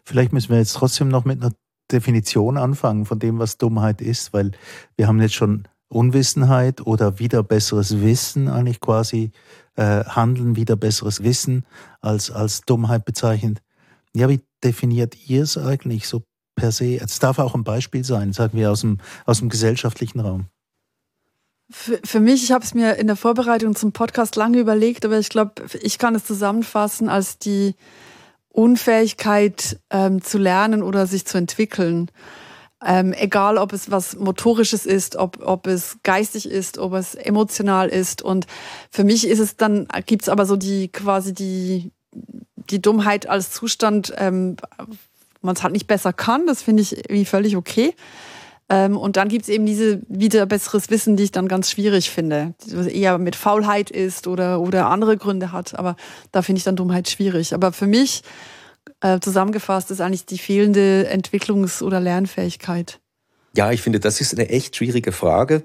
Vielleicht 0.03 0.33
müssen 0.33 0.49
wir 0.49 0.57
jetzt 0.57 0.73
trotzdem 0.73 1.07
noch 1.07 1.23
mit 1.23 1.41
einer 1.41 1.53
Definition 1.89 2.57
anfangen 2.57 3.05
von 3.05 3.19
dem, 3.19 3.39
was 3.39 3.57
Dummheit 3.57 4.01
ist, 4.01 4.33
weil 4.33 4.51
wir 4.97 5.07
haben 5.07 5.21
jetzt 5.21 5.35
schon 5.35 5.65
Unwissenheit 5.87 6.85
oder 6.85 7.19
wieder 7.19 7.41
besseres 7.41 8.01
Wissen 8.01 8.49
eigentlich 8.49 8.81
quasi, 8.81 9.31
äh, 9.75 10.03
Handeln 10.03 10.57
wieder 10.57 10.75
besseres 10.75 11.23
Wissen 11.23 11.65
als, 12.01 12.29
als 12.29 12.61
Dummheit 12.61 13.05
bezeichnet. 13.05 13.61
Ja, 14.13 14.27
wie 14.27 14.41
definiert 14.61 15.15
ihr 15.29 15.43
es 15.43 15.57
eigentlich 15.57 16.05
so 16.05 16.23
per 16.55 16.73
se? 16.73 16.99
Es 16.99 17.19
darf 17.19 17.39
auch 17.39 17.55
ein 17.55 17.63
Beispiel 17.63 18.03
sein, 18.03 18.33
sagen 18.33 18.57
wir 18.57 18.71
aus 18.71 18.81
dem, 18.81 18.97
aus 19.25 19.39
dem 19.39 19.47
gesellschaftlichen 19.47 20.19
Raum. 20.19 20.47
Für, 21.69 21.99
für 22.03 22.19
mich, 22.21 22.43
ich 22.43 22.51
habe 22.51 22.63
es 22.63 22.73
mir 22.73 22.95
in 22.95 23.07
der 23.07 23.17
Vorbereitung 23.17 23.75
zum 23.75 23.91
Podcast 23.91 24.35
lange 24.37 24.59
überlegt, 24.59 25.03
aber 25.03 25.19
ich 25.19 25.29
glaube, 25.29 25.63
ich 25.81 25.97
kann 25.97 26.15
es 26.15 26.23
zusammenfassen 26.23 27.09
als 27.09 27.39
die 27.39 27.75
Unfähigkeit 28.49 29.79
ähm, 29.89 30.21
zu 30.21 30.37
lernen 30.37 30.81
oder 30.81 31.07
sich 31.07 31.25
zu 31.25 31.37
entwickeln. 31.37 32.09
Ähm, 32.85 33.11
egal, 33.11 33.57
ob 33.57 33.73
es 33.73 33.91
was 33.91 34.15
Motorisches 34.15 34.85
ist, 34.85 35.15
ob, 35.15 35.45
ob 35.45 35.67
es 35.67 35.97
geistig 36.03 36.49
ist, 36.49 36.77
ob 36.77 36.93
es 36.93 37.15
emotional 37.15 37.89
ist. 37.89 38.21
Und 38.21 38.47
für 38.89 39.03
mich 39.03 39.27
ist 39.27 39.39
es 39.39 39.57
dann, 39.57 39.87
gibt 40.05 40.23
es 40.23 40.29
aber 40.29 40.45
so 40.45 40.55
die 40.55 40.87
quasi 40.87 41.33
die, 41.33 41.91
die 42.11 42.81
Dummheit 42.81 43.27
als 43.27 43.51
Zustand, 43.51 44.13
ähm, 44.17 44.55
man 45.41 45.55
es 45.55 45.63
halt 45.63 45.73
nicht 45.73 45.87
besser 45.87 46.13
kann. 46.13 46.47
Das 46.47 46.61
finde 46.61 46.81
ich 46.81 46.97
irgendwie 46.97 47.25
völlig 47.25 47.57
okay. 47.57 47.93
Ähm, 48.69 48.97
und 48.97 49.15
dann 49.15 49.29
gibt 49.29 49.43
es 49.43 49.49
eben 49.49 49.65
diese 49.65 50.01
wieder 50.09 50.45
besseres 50.45 50.89
Wissen, 50.89 51.15
die 51.15 51.23
ich 51.23 51.31
dann 51.31 51.47
ganz 51.47 51.71
schwierig 51.71 52.09
finde. 52.09 52.53
Was 52.71 52.87
eher 52.87 53.17
mit 53.17 53.35
Faulheit 53.35 53.89
ist 53.89 54.27
oder, 54.27 54.59
oder 54.59 54.87
andere 54.87 55.17
Gründe 55.17 55.51
hat. 55.51 55.77
Aber 55.77 55.95
da 56.31 56.41
finde 56.41 56.57
ich 56.57 56.63
dann 56.63 56.75
Dummheit 56.75 57.09
schwierig. 57.09 57.53
Aber 57.53 57.71
für 57.71 57.87
mich 57.87 58.23
äh, 59.01 59.19
zusammengefasst 59.19 59.91
ist 59.91 60.01
eigentlich 60.01 60.25
die 60.25 60.37
fehlende 60.37 61.09
Entwicklungs- 61.11 61.81
oder 61.81 61.99
Lernfähigkeit. 61.99 62.99
Ja, 63.55 63.71
ich 63.71 63.81
finde, 63.81 63.99
das 63.99 64.21
ist 64.21 64.33
eine 64.33 64.49
echt 64.49 64.75
schwierige 64.75 65.11
Frage. 65.11 65.63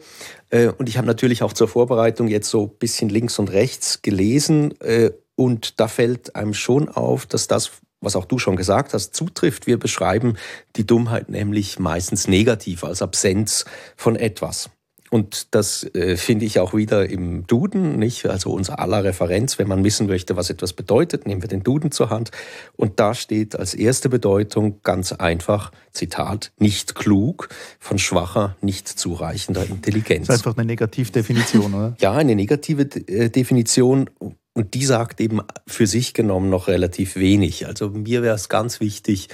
Äh, 0.51 0.69
und 0.69 0.89
ich 0.89 0.97
habe 0.97 1.07
natürlich 1.07 1.43
auch 1.43 1.53
zur 1.53 1.69
Vorbereitung 1.69 2.29
jetzt 2.29 2.49
so 2.49 2.65
ein 2.65 2.79
bisschen 2.79 3.09
links 3.09 3.39
und 3.39 3.53
rechts 3.53 4.01
gelesen. 4.03 4.81
Äh, 4.81 5.11
und 5.35 5.81
da 5.81 5.89
fällt 5.89 6.37
einem 6.37 6.55
schon 6.55 6.89
auf, 6.89 7.27
dass 7.27 7.49
das, 7.49 7.73
was 8.03 8.17
auch 8.17 8.27
du 8.27 8.39
schon 8.39 8.57
gesagt 8.57 8.93
hast, 8.93 9.15
zutrifft. 9.15 9.67
Wir 9.67 9.79
beschreiben 9.79 10.37
die 10.77 10.87
Dummheit 10.87 11.29
nämlich 11.31 11.79
meistens 11.79 12.29
negativ 12.29 12.85
als 12.85 13.01
Absenz 13.01 13.65
von 13.97 14.17
etwas. 14.17 14.71
Und 15.13 15.55
das 15.55 15.85
äh, 15.95 16.17
finde 16.17 16.47
ich 16.47 16.59
auch 16.59 16.73
wieder 16.73 17.07
im 17.07 17.47
Duden, 17.47 17.99
nicht? 17.99 18.25
Also 18.25 18.51
unser 18.51 18.79
aller 18.79 19.05
Referenz, 19.05 19.59
wenn 19.59 19.69
man 19.69 19.85
wissen 19.85 20.07
möchte, 20.07 20.39
was 20.39 20.49
etwas 20.49 20.73
bedeutet, 20.73 21.27
nehmen 21.27 21.43
wir 21.43 21.51
den 21.51 21.63
Duden 21.63 21.93
zur 21.93 22.09
Hand. 22.09 22.31
Und 22.77 22.99
da 22.99 23.13
steht 23.13 23.55
als 23.55 23.75
erste 23.75 24.09
Bedeutung 24.09 24.81
ganz 24.83 25.13
einfach, 25.13 25.71
Zitat, 25.93 26.51
nicht 26.59 26.95
klug, 26.95 27.51
von 27.79 27.99
schwacher, 27.99 28.57
nicht 28.63 28.89
zureichender 28.89 29.67
Intelligenz. 29.69 30.29
Das 30.29 30.37
ist 30.37 30.47
einfach 30.47 30.57
eine 30.57 30.67
Negativdefinition, 30.67 31.75
oder? 31.75 31.95
ja, 32.01 32.13
eine 32.13 32.35
negative 32.35 32.85
äh, 32.85 33.29
Definition. 33.29 34.09
Und 34.55 34.75
die 34.75 34.85
sagt 34.85 35.21
eben 35.21 35.41
für 35.67 35.87
sich 35.87 36.13
genommen 36.13 36.51
noch 36.51 36.69
relativ 36.69 37.17
wenig. 37.17 37.67
Also 37.67 37.89
mir 37.89 38.23
wäre 38.23 38.35
es 38.35 38.51
ganz 38.51 38.81
wichtig, 38.81 39.29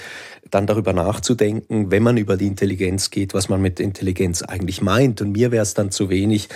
dann 0.49 0.65
darüber 0.65 0.93
nachzudenken, 0.93 1.91
wenn 1.91 2.03
man 2.03 2.15
über 2.15 2.37
die 2.37 2.47
Intelligenz 2.47 3.09
geht, 3.09 3.33
was 3.33 3.49
man 3.49 3.61
mit 3.61 3.81
Intelligenz 3.81 4.43
eigentlich 4.43 4.81
meint. 4.81 5.21
Und 5.21 5.33
mir 5.33 5.51
wäre 5.51 5.63
es 5.63 5.73
dann 5.73 5.91
zu 5.91 6.09
wenig, 6.09 6.47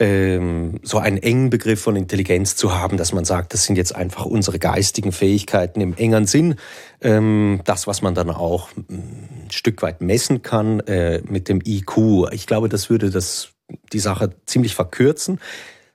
ähm, 0.00 0.80
so 0.82 0.98
einen 0.98 1.18
engen 1.18 1.50
Begriff 1.50 1.80
von 1.80 1.96
Intelligenz 1.96 2.56
zu 2.56 2.74
haben, 2.74 2.96
dass 2.96 3.12
man 3.12 3.24
sagt, 3.24 3.52
das 3.52 3.64
sind 3.64 3.76
jetzt 3.76 3.94
einfach 3.94 4.24
unsere 4.24 4.58
geistigen 4.58 5.12
Fähigkeiten 5.12 5.80
im 5.80 5.94
engeren 5.94 6.26
Sinn. 6.26 6.54
Ähm, 7.00 7.60
das, 7.64 7.86
was 7.86 8.00
man 8.00 8.14
dann 8.14 8.30
auch 8.30 8.70
ein 8.88 9.48
Stück 9.50 9.82
weit 9.82 10.00
messen 10.00 10.42
kann 10.42 10.80
äh, 10.80 11.20
mit 11.28 11.48
dem 11.48 11.60
IQ. 11.64 12.28
Ich 12.32 12.46
glaube, 12.46 12.68
das 12.68 12.90
würde 12.90 13.10
das, 13.10 13.50
die 13.92 13.98
Sache 13.98 14.30
ziemlich 14.46 14.74
verkürzen. 14.74 15.40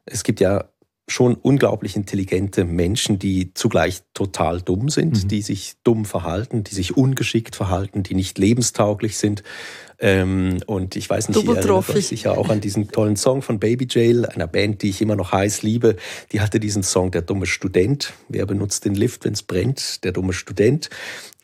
Es 0.05 0.23
gibt 0.23 0.41
ja 0.41 0.65
schon 1.07 1.35
unglaublich 1.35 1.95
intelligente 1.95 2.63
Menschen, 2.63 3.19
die 3.19 3.53
zugleich 3.53 4.03
total 4.13 4.61
dumm 4.61 4.89
sind, 4.89 5.23
mhm. 5.23 5.27
die 5.27 5.41
sich 5.41 5.73
dumm 5.83 6.05
verhalten, 6.05 6.63
die 6.63 6.73
sich 6.73 6.95
ungeschickt 6.95 7.55
verhalten, 7.55 8.03
die 8.03 8.15
nicht 8.15 8.37
lebenstauglich 8.37 9.17
sind. 9.17 9.43
Ähm, 9.99 10.59
und 10.65 10.95
ich 10.95 11.09
weiß 11.09 11.29
nicht, 11.29 11.43
ihr 11.43 11.55
erinnert 11.55 11.89
euch 11.89 12.07
sicher 12.07 12.37
auch 12.37 12.49
an 12.49 12.61
diesen 12.61 12.89
tollen 12.89 13.15
Song 13.15 13.41
von 13.41 13.59
Baby 13.59 13.87
Jail, 13.89 14.25
einer 14.25 14.47
Band, 14.47 14.81
die 14.81 14.89
ich 14.89 15.01
immer 15.01 15.15
noch 15.15 15.31
heiß 15.31 15.63
liebe. 15.63 15.95
Die 16.31 16.41
hatte 16.41 16.59
diesen 16.59 16.83
Song 16.83 17.11
Der 17.11 17.21
dumme 17.21 17.45
Student. 17.45 18.13
Wer 18.29 18.45
benutzt 18.45 18.85
den 18.85 18.95
Lift, 18.95 19.25
wenn 19.25 19.33
es 19.33 19.43
brennt? 19.43 20.03
Der 20.03 20.11
dumme 20.11 20.33
Student. 20.33 20.89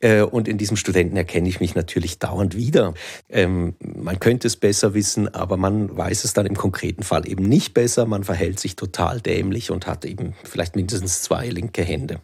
Äh, 0.01 0.21
und 0.21 0.47
in 0.47 0.57
diesem 0.57 0.77
Studenten 0.77 1.17
erkenne 1.17 1.49
ich 1.49 1.59
mich 1.59 1.75
natürlich 1.75 2.19
dauernd 2.19 2.55
wieder. 2.55 2.93
Ähm, 3.29 3.75
man 3.79 4.19
könnte 4.19 4.47
es 4.47 4.55
besser 4.55 4.93
wissen, 4.93 5.33
aber 5.33 5.57
man 5.57 5.95
weiß 5.95 6.23
es 6.23 6.33
dann 6.33 6.45
im 6.45 6.55
konkreten 6.55 7.03
Fall 7.03 7.27
eben 7.27 7.43
nicht 7.43 7.73
besser. 7.73 8.05
Man 8.05 8.23
verhält 8.23 8.59
sich 8.59 8.75
total 8.75 9.21
dämlich 9.21 9.71
und 9.71 9.87
hat 9.87 10.05
eben 10.05 10.33
vielleicht 10.43 10.75
mindestens 10.75 11.21
zwei 11.21 11.49
linke 11.49 11.83
Hände. 11.83 12.21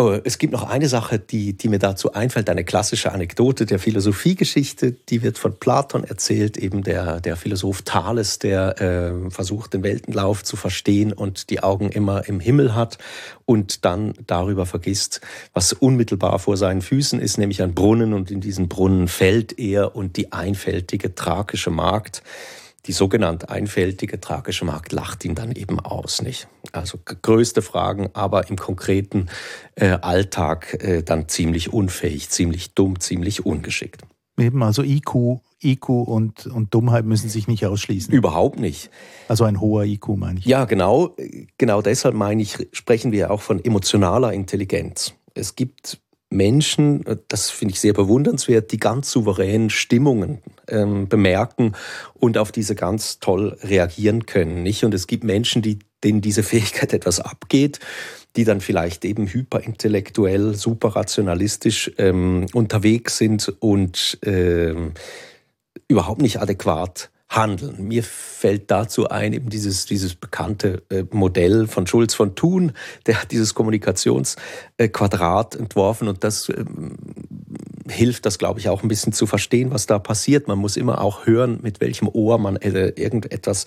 Oh, 0.00 0.16
es 0.22 0.38
gibt 0.38 0.52
noch 0.52 0.62
eine 0.62 0.88
Sache, 0.88 1.18
die, 1.18 1.54
die 1.54 1.66
mir 1.66 1.80
dazu 1.80 2.12
einfällt, 2.12 2.48
eine 2.48 2.62
klassische 2.62 3.10
Anekdote 3.10 3.66
der 3.66 3.80
Philosophiegeschichte, 3.80 4.92
die 4.92 5.24
wird 5.24 5.38
von 5.38 5.58
Platon 5.58 6.04
erzählt, 6.04 6.56
eben 6.56 6.84
der, 6.84 7.20
der 7.20 7.34
Philosoph 7.34 7.82
Thales, 7.82 8.38
der 8.38 8.80
äh, 8.80 9.30
versucht, 9.32 9.74
den 9.74 9.82
Weltenlauf 9.82 10.44
zu 10.44 10.54
verstehen 10.54 11.12
und 11.12 11.50
die 11.50 11.64
Augen 11.64 11.88
immer 11.88 12.28
im 12.28 12.38
Himmel 12.38 12.76
hat 12.76 12.98
und 13.44 13.84
dann 13.84 14.14
darüber 14.24 14.66
vergisst, 14.66 15.20
was 15.52 15.72
unmittelbar 15.72 16.38
vor 16.38 16.56
seinen 16.56 16.80
Füßen 16.80 17.18
ist, 17.18 17.36
nämlich 17.36 17.60
ein 17.60 17.74
Brunnen 17.74 18.14
und 18.14 18.30
in 18.30 18.40
diesen 18.40 18.68
Brunnen 18.68 19.08
fällt 19.08 19.58
er 19.58 19.96
und 19.96 20.16
die 20.16 20.30
einfältige 20.30 21.16
thrakische 21.16 21.70
Magd 21.70 22.22
die 22.88 22.92
sogenannte 22.92 23.50
einfältige 23.50 24.18
tragische 24.18 24.64
Markt 24.64 24.92
lacht 24.92 25.24
ihn 25.24 25.34
dann 25.34 25.52
eben 25.52 25.78
aus, 25.78 26.22
nicht? 26.22 26.48
Also 26.72 26.98
größte 27.04 27.60
Fragen, 27.60 28.08
aber 28.14 28.48
im 28.48 28.56
konkreten 28.56 29.28
äh, 29.74 29.90
Alltag 30.00 30.82
äh, 30.82 31.02
dann 31.02 31.28
ziemlich 31.28 31.72
unfähig, 31.72 32.30
ziemlich 32.30 32.74
dumm, 32.74 32.98
ziemlich 32.98 33.44
ungeschickt. 33.44 34.02
Eben, 34.38 34.62
also 34.62 34.82
IQ, 34.82 35.40
IQ 35.62 35.88
und, 35.88 36.46
und 36.46 36.72
Dummheit 36.72 37.04
müssen 37.04 37.28
sich 37.28 37.46
nicht 37.46 37.66
ausschließen. 37.66 38.12
Überhaupt 38.14 38.58
nicht. 38.58 38.90
Also 39.28 39.44
ein 39.44 39.60
hoher 39.60 39.84
IQ, 39.84 40.08
meine 40.16 40.38
ich. 40.38 40.46
Ja, 40.46 40.64
genau. 40.64 41.14
Genau 41.58 41.82
deshalb 41.82 42.14
meine 42.14 42.40
ich, 42.40 42.68
sprechen 42.72 43.12
wir 43.12 43.30
auch 43.30 43.42
von 43.42 43.62
emotionaler 43.62 44.32
Intelligenz. 44.32 45.12
Es 45.34 45.56
gibt 45.56 46.00
Menschen, 46.30 47.04
das 47.28 47.50
finde 47.50 47.72
ich 47.72 47.80
sehr 47.80 47.94
bewundernswert, 47.94 48.70
die 48.72 48.78
ganz 48.78 49.10
souveränen 49.10 49.70
Stimmungen 49.70 50.42
ähm, 50.68 51.08
bemerken 51.08 51.72
und 52.14 52.36
auf 52.36 52.52
diese 52.52 52.74
ganz 52.74 53.18
toll 53.18 53.56
reagieren 53.62 54.26
können. 54.26 54.62
Nicht? 54.62 54.84
Und 54.84 54.92
es 54.92 55.06
gibt 55.06 55.24
Menschen, 55.24 55.62
die, 55.62 55.78
denen 56.04 56.20
diese 56.20 56.42
Fähigkeit 56.42 56.92
etwas 56.92 57.20
abgeht, 57.20 57.80
die 58.36 58.44
dann 58.44 58.60
vielleicht 58.60 59.04
eben 59.04 59.26
hyperintellektuell, 59.26 60.54
superrationalistisch 60.54 61.92
ähm, 61.96 62.46
unterwegs 62.52 63.16
sind 63.16 63.54
und 63.60 64.18
ähm, 64.22 64.92
überhaupt 65.88 66.20
nicht 66.20 66.40
adäquat 66.40 67.10
handeln. 67.28 67.86
Mir 67.86 68.02
fällt 68.02 68.70
dazu 68.70 69.08
ein, 69.08 69.32
eben 69.32 69.50
dieses, 69.50 69.84
dieses 69.84 70.14
bekannte 70.14 70.82
äh, 70.88 71.04
Modell 71.10 71.66
von 71.66 71.86
Schulz 71.86 72.14
von 72.14 72.34
Thun, 72.34 72.72
der 73.06 73.20
hat 73.20 73.32
dieses 73.32 73.54
Kommunikationsquadrat 73.54 75.54
entworfen 75.54 76.08
und 76.08 76.24
das 76.24 76.48
ähm, 76.48 76.96
hilft 77.88 78.26
das, 78.26 78.38
glaube 78.38 78.60
ich, 78.60 78.68
auch 78.68 78.82
ein 78.82 78.88
bisschen 78.88 79.12
zu 79.12 79.26
verstehen, 79.26 79.70
was 79.70 79.86
da 79.86 79.98
passiert. 79.98 80.48
Man 80.48 80.58
muss 80.58 80.76
immer 80.76 81.00
auch 81.00 81.26
hören, 81.26 81.58
mit 81.62 81.80
welchem 81.80 82.08
Ohr 82.08 82.38
man 82.38 82.56
äh, 82.56 82.88
irgendetwas 82.88 83.66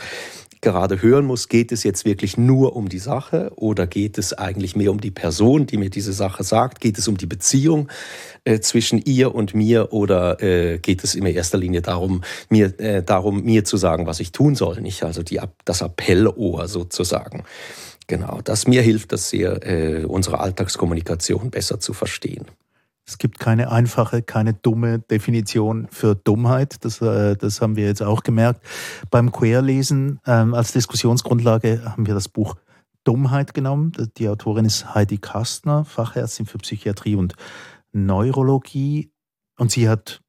gerade 0.61 1.01
hören 1.01 1.25
muss, 1.25 1.49
geht 1.49 1.71
es 1.71 1.83
jetzt 1.83 2.05
wirklich 2.05 2.37
nur 2.37 2.75
um 2.75 2.87
die 2.87 2.99
Sache 2.99 3.51
oder 3.55 3.87
geht 3.87 4.17
es 4.17 4.33
eigentlich 4.33 4.75
mehr 4.75 4.91
um 4.91 5.01
die 5.01 5.11
Person, 5.11 5.65
die 5.65 5.77
mir 5.77 5.89
diese 5.89 6.13
Sache 6.13 6.43
sagt? 6.43 6.79
Geht 6.79 6.97
es 6.97 7.07
um 7.07 7.17
die 7.17 7.25
Beziehung 7.25 7.89
äh, 8.45 8.59
zwischen 8.59 8.99
ihr 8.99 9.33
und 9.33 9.55
mir 9.55 9.91
oder 9.91 10.41
äh, 10.41 10.77
geht 10.77 11.03
es 11.03 11.15
in 11.15 11.25
erster 11.25 11.57
Linie 11.57 11.81
darum, 11.81 12.21
mir, 12.49 12.79
äh, 12.79 13.03
darum, 13.03 13.43
mir 13.43 13.65
zu 13.65 13.77
sagen, 13.77 14.05
was 14.05 14.19
ich 14.19 14.31
tun 14.31 14.55
soll? 14.55 14.81
Nicht? 14.81 15.03
Also 15.03 15.23
die, 15.23 15.39
das 15.65 15.81
Appellohr 15.81 16.67
sozusagen. 16.67 17.43
Genau, 18.07 18.41
das 18.43 18.67
mir 18.67 18.81
hilft 18.81 19.13
das 19.13 19.29
sehr, 19.29 19.65
äh, 19.65 20.05
unsere 20.05 20.39
Alltagskommunikation 20.39 21.49
besser 21.49 21.79
zu 21.79 21.93
verstehen. 21.93 22.45
Es 23.05 23.17
gibt 23.17 23.39
keine 23.39 23.71
einfache, 23.71 24.21
keine 24.21 24.53
dumme 24.53 24.99
Definition 24.99 25.87
für 25.89 26.15
Dummheit. 26.15 26.83
Das, 26.85 27.01
äh, 27.01 27.35
das 27.35 27.61
haben 27.61 27.75
wir 27.75 27.85
jetzt 27.85 28.03
auch 28.03 28.23
gemerkt. 28.23 28.61
Beim 29.09 29.31
Querlesen 29.31 30.19
ähm, 30.25 30.53
als 30.53 30.71
Diskussionsgrundlage 30.71 31.83
haben 31.83 32.05
wir 32.05 32.13
das 32.13 32.29
Buch 32.29 32.55
Dummheit 33.03 33.53
genommen. 33.53 33.91
Die 34.17 34.29
Autorin 34.29 34.65
ist 34.65 34.93
Heidi 34.93 35.17
Kastner, 35.17 35.85
Fachärztin 35.85 36.45
für 36.45 36.59
Psychiatrie 36.59 37.15
und 37.15 37.33
Neurologie. 37.91 39.11
Und 39.57 39.71
sie 39.71 39.89
hat 39.89 40.21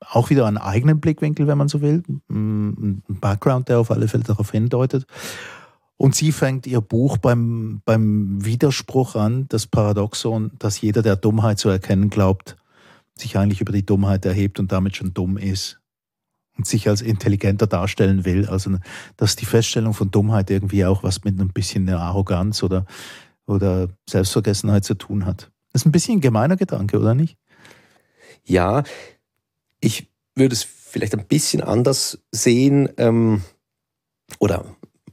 auch 0.00 0.30
wieder 0.30 0.46
einen 0.46 0.58
eigenen 0.58 1.00
Blickwinkel, 1.00 1.46
wenn 1.46 1.58
man 1.58 1.68
so 1.68 1.80
will, 1.80 2.02
ein 2.28 3.02
Background, 3.08 3.68
der 3.68 3.78
auf 3.78 3.90
alle 3.90 4.08
Fälle 4.08 4.24
darauf 4.24 4.50
hindeutet. 4.50 5.06
Und 6.02 6.16
sie 6.16 6.32
fängt 6.32 6.66
ihr 6.66 6.80
Buch 6.80 7.16
beim, 7.16 7.80
beim 7.84 8.44
Widerspruch 8.44 9.14
an, 9.14 9.46
das 9.48 9.68
Paradoxon, 9.68 10.50
dass 10.58 10.80
jeder, 10.80 11.00
der 11.00 11.14
Dummheit 11.14 11.60
zu 11.60 11.68
erkennen 11.68 12.10
glaubt, 12.10 12.56
sich 13.16 13.38
eigentlich 13.38 13.60
über 13.60 13.70
die 13.70 13.86
Dummheit 13.86 14.24
erhebt 14.24 14.58
und 14.58 14.72
damit 14.72 14.96
schon 14.96 15.14
dumm 15.14 15.36
ist 15.36 15.78
und 16.58 16.66
sich 16.66 16.88
als 16.88 17.02
intelligenter 17.02 17.68
darstellen 17.68 18.24
will. 18.24 18.48
Also, 18.48 18.78
dass 19.16 19.36
die 19.36 19.44
Feststellung 19.44 19.94
von 19.94 20.10
Dummheit 20.10 20.50
irgendwie 20.50 20.84
auch 20.84 21.04
was 21.04 21.22
mit 21.22 21.38
ein 21.38 21.52
bisschen 21.52 21.88
Arroganz 21.88 22.64
oder, 22.64 22.84
oder 23.46 23.86
Selbstvergessenheit 24.10 24.84
zu 24.84 24.94
tun 24.94 25.24
hat. 25.24 25.52
Das 25.72 25.82
ist 25.82 25.86
ein 25.86 25.92
bisschen 25.92 26.18
ein 26.18 26.20
gemeiner 26.20 26.56
Gedanke, 26.56 26.98
oder 26.98 27.14
nicht? 27.14 27.38
Ja, 28.42 28.82
ich 29.78 30.10
würde 30.34 30.56
es 30.56 30.64
vielleicht 30.64 31.14
ein 31.14 31.28
bisschen 31.28 31.60
anders 31.60 32.18
sehen 32.32 32.88
ähm, 32.96 33.42
oder 34.40 34.64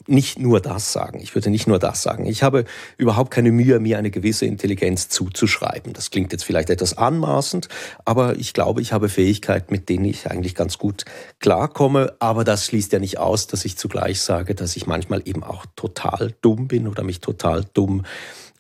nicht 0.09 0.39
nur 0.39 0.59
das 0.59 0.91
sagen. 0.91 1.19
Ich 1.21 1.35
würde 1.35 1.49
nicht 1.49 1.67
nur 1.67 1.79
das 1.79 2.03
sagen. 2.03 2.25
Ich 2.25 2.43
habe 2.43 2.65
überhaupt 2.97 3.31
keine 3.31 3.51
Mühe, 3.51 3.79
mir 3.79 3.97
eine 3.97 4.11
gewisse 4.11 4.45
Intelligenz 4.45 5.09
zuzuschreiben. 5.09 5.93
Das 5.93 6.11
klingt 6.11 6.31
jetzt 6.31 6.43
vielleicht 6.43 6.69
etwas 6.69 6.97
anmaßend, 6.97 7.69
aber 8.05 8.35
ich 8.37 8.53
glaube, 8.53 8.81
ich 8.81 8.91
habe 8.93 9.09
Fähigkeiten, 9.09 9.71
mit 9.71 9.89
denen 9.89 10.05
ich 10.05 10.29
eigentlich 10.29 10.55
ganz 10.55 10.77
gut 10.77 11.05
klarkomme. 11.39 12.13
Aber 12.19 12.43
das 12.43 12.65
schließt 12.65 12.91
ja 12.93 12.99
nicht 12.99 13.17
aus, 13.19 13.47
dass 13.47 13.65
ich 13.65 13.77
zugleich 13.77 14.21
sage, 14.21 14.55
dass 14.55 14.75
ich 14.75 14.87
manchmal 14.87 15.21
eben 15.25 15.43
auch 15.43 15.65
total 15.75 16.33
dumm 16.41 16.67
bin 16.67 16.87
oder 16.87 17.03
mich 17.03 17.21
total 17.21 17.65
dumm 17.73 18.03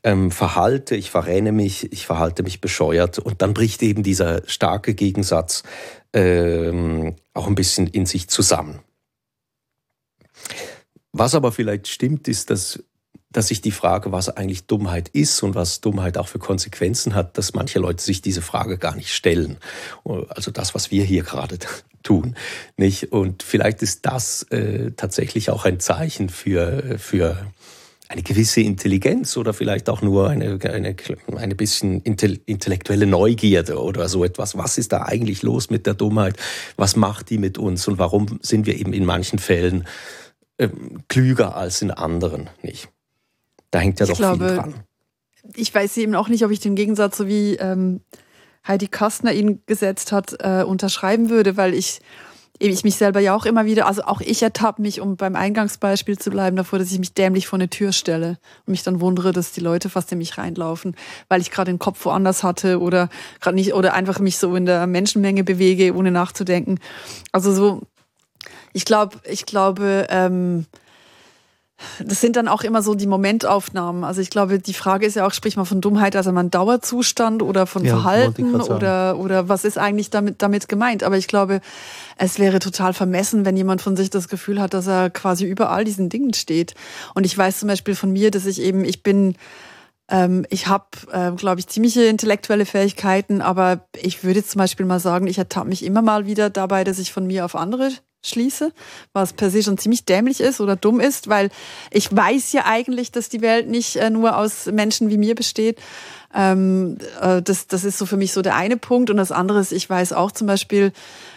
ähm, 0.03 0.31
verhalte, 0.31 0.95
ich 0.95 1.11
verrenne 1.11 1.51
mich, 1.51 1.91
ich 1.91 2.05
verhalte 2.05 2.43
mich 2.43 2.61
bescheuert 2.61 3.19
und 3.19 3.41
dann 3.41 3.53
bricht 3.53 3.83
eben 3.83 4.03
dieser 4.03 4.41
starke 4.47 4.93
Gegensatz 4.93 5.63
ähm, 6.13 7.15
auch 7.33 7.47
ein 7.47 7.55
bisschen 7.55 7.87
in 7.87 8.05
sich 8.05 8.29
zusammen. 8.29 8.79
Was 11.11 11.35
aber 11.35 11.51
vielleicht 11.51 11.87
stimmt, 11.87 12.27
ist, 12.27 12.49
dass, 12.49 12.83
dass 13.31 13.47
sich 13.47 13.61
die 13.61 13.71
Frage, 13.71 14.11
was 14.11 14.29
eigentlich 14.29 14.67
Dummheit 14.67 15.09
ist 15.09 15.41
und 15.43 15.55
was 15.55 15.81
Dummheit 15.81 16.17
auch 16.17 16.27
für 16.27 16.39
Konsequenzen 16.39 17.15
hat, 17.15 17.37
dass 17.37 17.53
manche 17.53 17.79
Leute 17.79 18.03
sich 18.03 18.21
diese 18.21 18.41
Frage 18.41 18.77
gar 18.77 18.95
nicht 18.95 19.13
stellen. 19.13 19.57
Also 20.03 20.51
das, 20.51 20.75
was 20.75 20.91
wir 20.91 21.03
hier 21.03 21.23
gerade 21.23 21.57
tun, 22.03 22.35
nicht? 22.77 23.11
Und 23.11 23.43
vielleicht 23.43 23.81
ist 23.81 24.05
das 24.05 24.43
äh, 24.43 24.91
tatsächlich 24.91 25.49
auch 25.49 25.65
ein 25.65 25.79
Zeichen 25.79 26.29
für, 26.29 26.97
für 26.97 27.37
eine 28.09 28.23
gewisse 28.23 28.61
Intelligenz 28.61 29.37
oder 29.37 29.53
vielleicht 29.53 29.87
auch 29.87 30.01
nur 30.01 30.29
eine, 30.29 30.57
eine, 30.63 30.95
eine 31.35 31.55
bisschen 31.55 32.01
intellektuelle 32.01 33.05
Neugierde 33.05 33.79
oder 33.79 34.09
so 34.09 34.23
etwas. 34.23 34.57
Was 34.57 34.79
ist 34.79 34.91
da 34.91 35.03
eigentlich 35.03 35.43
los 35.43 35.69
mit 35.69 35.85
der 35.85 35.93
Dummheit? 35.93 36.35
Was 36.75 36.95
macht 36.95 37.29
die 37.29 37.37
mit 37.37 37.59
uns 37.59 37.87
und 37.87 37.99
warum 37.99 38.39
sind 38.41 38.65
wir 38.65 38.79
eben 38.79 38.93
in 38.93 39.05
manchen 39.05 39.37
Fällen 39.37 39.85
äh, 40.59 40.69
klüger 41.07 41.55
als 41.55 41.81
in 41.81 41.91
anderen? 41.91 42.49
Nicht? 42.61 42.89
Da 43.71 43.79
hängt 43.79 43.99
ja 43.99 44.05
ich 44.05 44.11
doch 44.11 44.17
glaube, 44.17 44.47
viel 44.47 44.57
dran. 44.57 44.73
Ich 45.55 45.73
weiß 45.73 45.97
eben 45.97 46.15
auch 46.15 46.27
nicht, 46.27 46.45
ob 46.45 46.51
ich 46.51 46.59
den 46.59 46.75
Gegensatz, 46.75 47.17
so 47.17 47.27
wie 47.27 47.55
ähm, 47.55 48.01
Heidi 48.67 48.87
Kastner 48.87 49.33
ihn 49.33 49.63
gesetzt 49.65 50.11
hat, 50.11 50.35
äh, 50.39 50.63
unterschreiben 50.63 51.29
würde, 51.29 51.57
weil 51.57 51.73
ich 51.73 52.01
ich 52.59 52.83
mich 52.83 52.95
selber 52.95 53.21
ja 53.21 53.33
auch 53.35 53.45
immer 53.45 53.65
wieder, 53.65 53.87
also 53.87 54.03
auch 54.03 54.19
ich 54.19 54.43
ertappe 54.43 54.81
mich, 54.81 54.99
um 54.99 55.15
beim 55.15 55.35
Eingangsbeispiel 55.35 56.17
zu 56.19 56.29
bleiben, 56.29 56.57
davor, 56.57 56.77
dass 56.77 56.91
ich 56.91 56.99
mich 56.99 57.13
dämlich 57.13 57.47
vor 57.47 57.57
eine 57.57 57.69
Tür 57.69 57.93
stelle 57.93 58.37
und 58.65 58.71
mich 58.71 58.83
dann 58.83 58.99
wundere, 58.99 59.31
dass 59.31 59.53
die 59.53 59.61
Leute 59.61 59.89
fast 59.89 60.11
in 60.11 60.17
mich 60.17 60.37
reinlaufen, 60.37 60.95
weil 61.29 61.39
ich 61.39 61.51
gerade 61.51 61.71
den 61.71 61.79
Kopf 61.79 62.03
woanders 62.03 62.43
hatte 62.43 62.81
oder 62.81 63.09
gerade 63.39 63.55
nicht 63.55 63.73
oder 63.73 63.93
einfach 63.93 64.19
mich 64.19 64.37
so 64.37 64.53
in 64.55 64.65
der 64.65 64.87
Menschenmenge 64.87 65.45
bewege, 65.45 65.95
ohne 65.95 66.11
nachzudenken. 66.11 66.79
Also 67.31 67.53
so, 67.53 67.81
ich 68.73 68.85
glaube, 68.85 69.17
ich 69.23 69.45
glaube, 69.45 70.07
ähm, 70.09 70.65
das 72.03 72.19
sind 72.19 72.35
dann 72.35 72.47
auch 72.47 72.61
immer 72.63 72.81
so 72.81 72.93
die 72.93 73.07
Momentaufnahmen. 73.07 74.03
Also 74.03 74.19
ich 74.19 74.29
glaube, 74.29 74.59
die 74.59 74.73
Frage 74.73 75.05
ist 75.05 75.15
ja 75.15 75.25
auch, 75.25 75.33
sprich 75.33 75.55
mal 75.55 75.65
von 75.65 75.79
Dummheit, 75.79 76.15
also 76.15 76.31
man 76.31 76.51
Dauerzustand 76.51 77.41
oder 77.41 77.65
von 77.65 77.85
ja, 77.85 77.91
Verhalten 77.91 78.55
oder, 78.55 79.17
oder 79.17 79.47
was 79.47 79.63
ist 79.63 79.77
eigentlich 79.77 80.09
damit, 80.09 80.41
damit 80.41 80.67
gemeint? 80.67 81.03
Aber 81.03 81.17
ich 81.17 81.27
glaube, 81.27 81.61
es 82.17 82.37
wäre 82.37 82.59
total 82.59 82.93
vermessen, 82.93 83.45
wenn 83.45 83.55
jemand 83.55 83.81
von 83.81 83.95
sich 83.95 84.09
das 84.09 84.27
Gefühl 84.27 84.59
hat, 84.59 84.73
dass 84.73 84.87
er 84.87 85.09
quasi 85.09 85.45
über 85.45 85.69
all 85.71 85.85
diesen 85.85 86.09
Dingen 86.09 86.33
steht. 86.33 86.73
Und 87.15 87.25
ich 87.25 87.37
weiß 87.37 87.59
zum 87.59 87.69
Beispiel 87.69 87.95
von 87.95 88.11
mir, 88.11 88.29
dass 88.29 88.45
ich 88.45 88.61
eben, 88.61 88.83
ich 88.83 89.01
bin, 89.01 89.35
ähm, 90.09 90.45
ich 90.49 90.67
habe, 90.67 90.85
äh, 91.11 91.31
glaube 91.31 91.59
ich, 91.59 91.67
ziemliche 91.67 92.03
intellektuelle 92.03 92.65
Fähigkeiten, 92.65 93.41
aber 93.41 93.87
ich 93.95 94.23
würde 94.23 94.43
zum 94.43 94.59
Beispiel 94.59 94.85
mal 94.85 94.99
sagen, 94.99 95.27
ich 95.27 95.37
ertappe 95.37 95.69
mich 95.69 95.83
immer 95.85 96.01
mal 96.01 96.25
wieder 96.25 96.49
dabei, 96.49 96.83
dass 96.83 96.99
ich 96.99 97.13
von 97.13 97.27
mir 97.27 97.45
auf 97.45 97.55
andere 97.55 97.91
schließe, 98.25 98.73
was 99.13 99.33
per 99.33 99.49
se 99.49 99.63
schon 99.63 99.77
ziemlich 99.77 100.05
dämlich 100.05 100.41
ist 100.41 100.59
oder 100.59 100.75
dumm 100.75 100.99
ist, 100.99 101.29
weil 101.29 101.49
ich 101.91 102.13
weiß 102.13 102.51
ja 102.51 102.65
eigentlich, 102.65 103.11
dass 103.11 103.29
die 103.29 103.41
Welt 103.41 103.69
nicht 103.69 103.95
äh, 103.95 104.09
nur 104.09 104.37
aus 104.37 104.65
Menschen 104.65 105.09
wie 105.09 105.17
mir 105.17 105.35
besteht. 105.35 105.79
Ähm, 106.33 106.97
äh, 107.21 107.41
das, 107.41 107.67
das 107.67 107.83
ist 107.83 107.97
so 107.97 108.05
für 108.05 108.17
mich 108.17 108.33
so 108.33 108.41
der 108.41 108.55
eine 108.55 108.77
Punkt. 108.77 109.09
Und 109.09 109.17
das 109.17 109.31
andere 109.31 109.59
ist, 109.59 109.71
ich 109.71 109.89
weiß 109.89 110.13
auch 110.13 110.31
zum 110.31 110.47
Beispiel, 110.47 110.91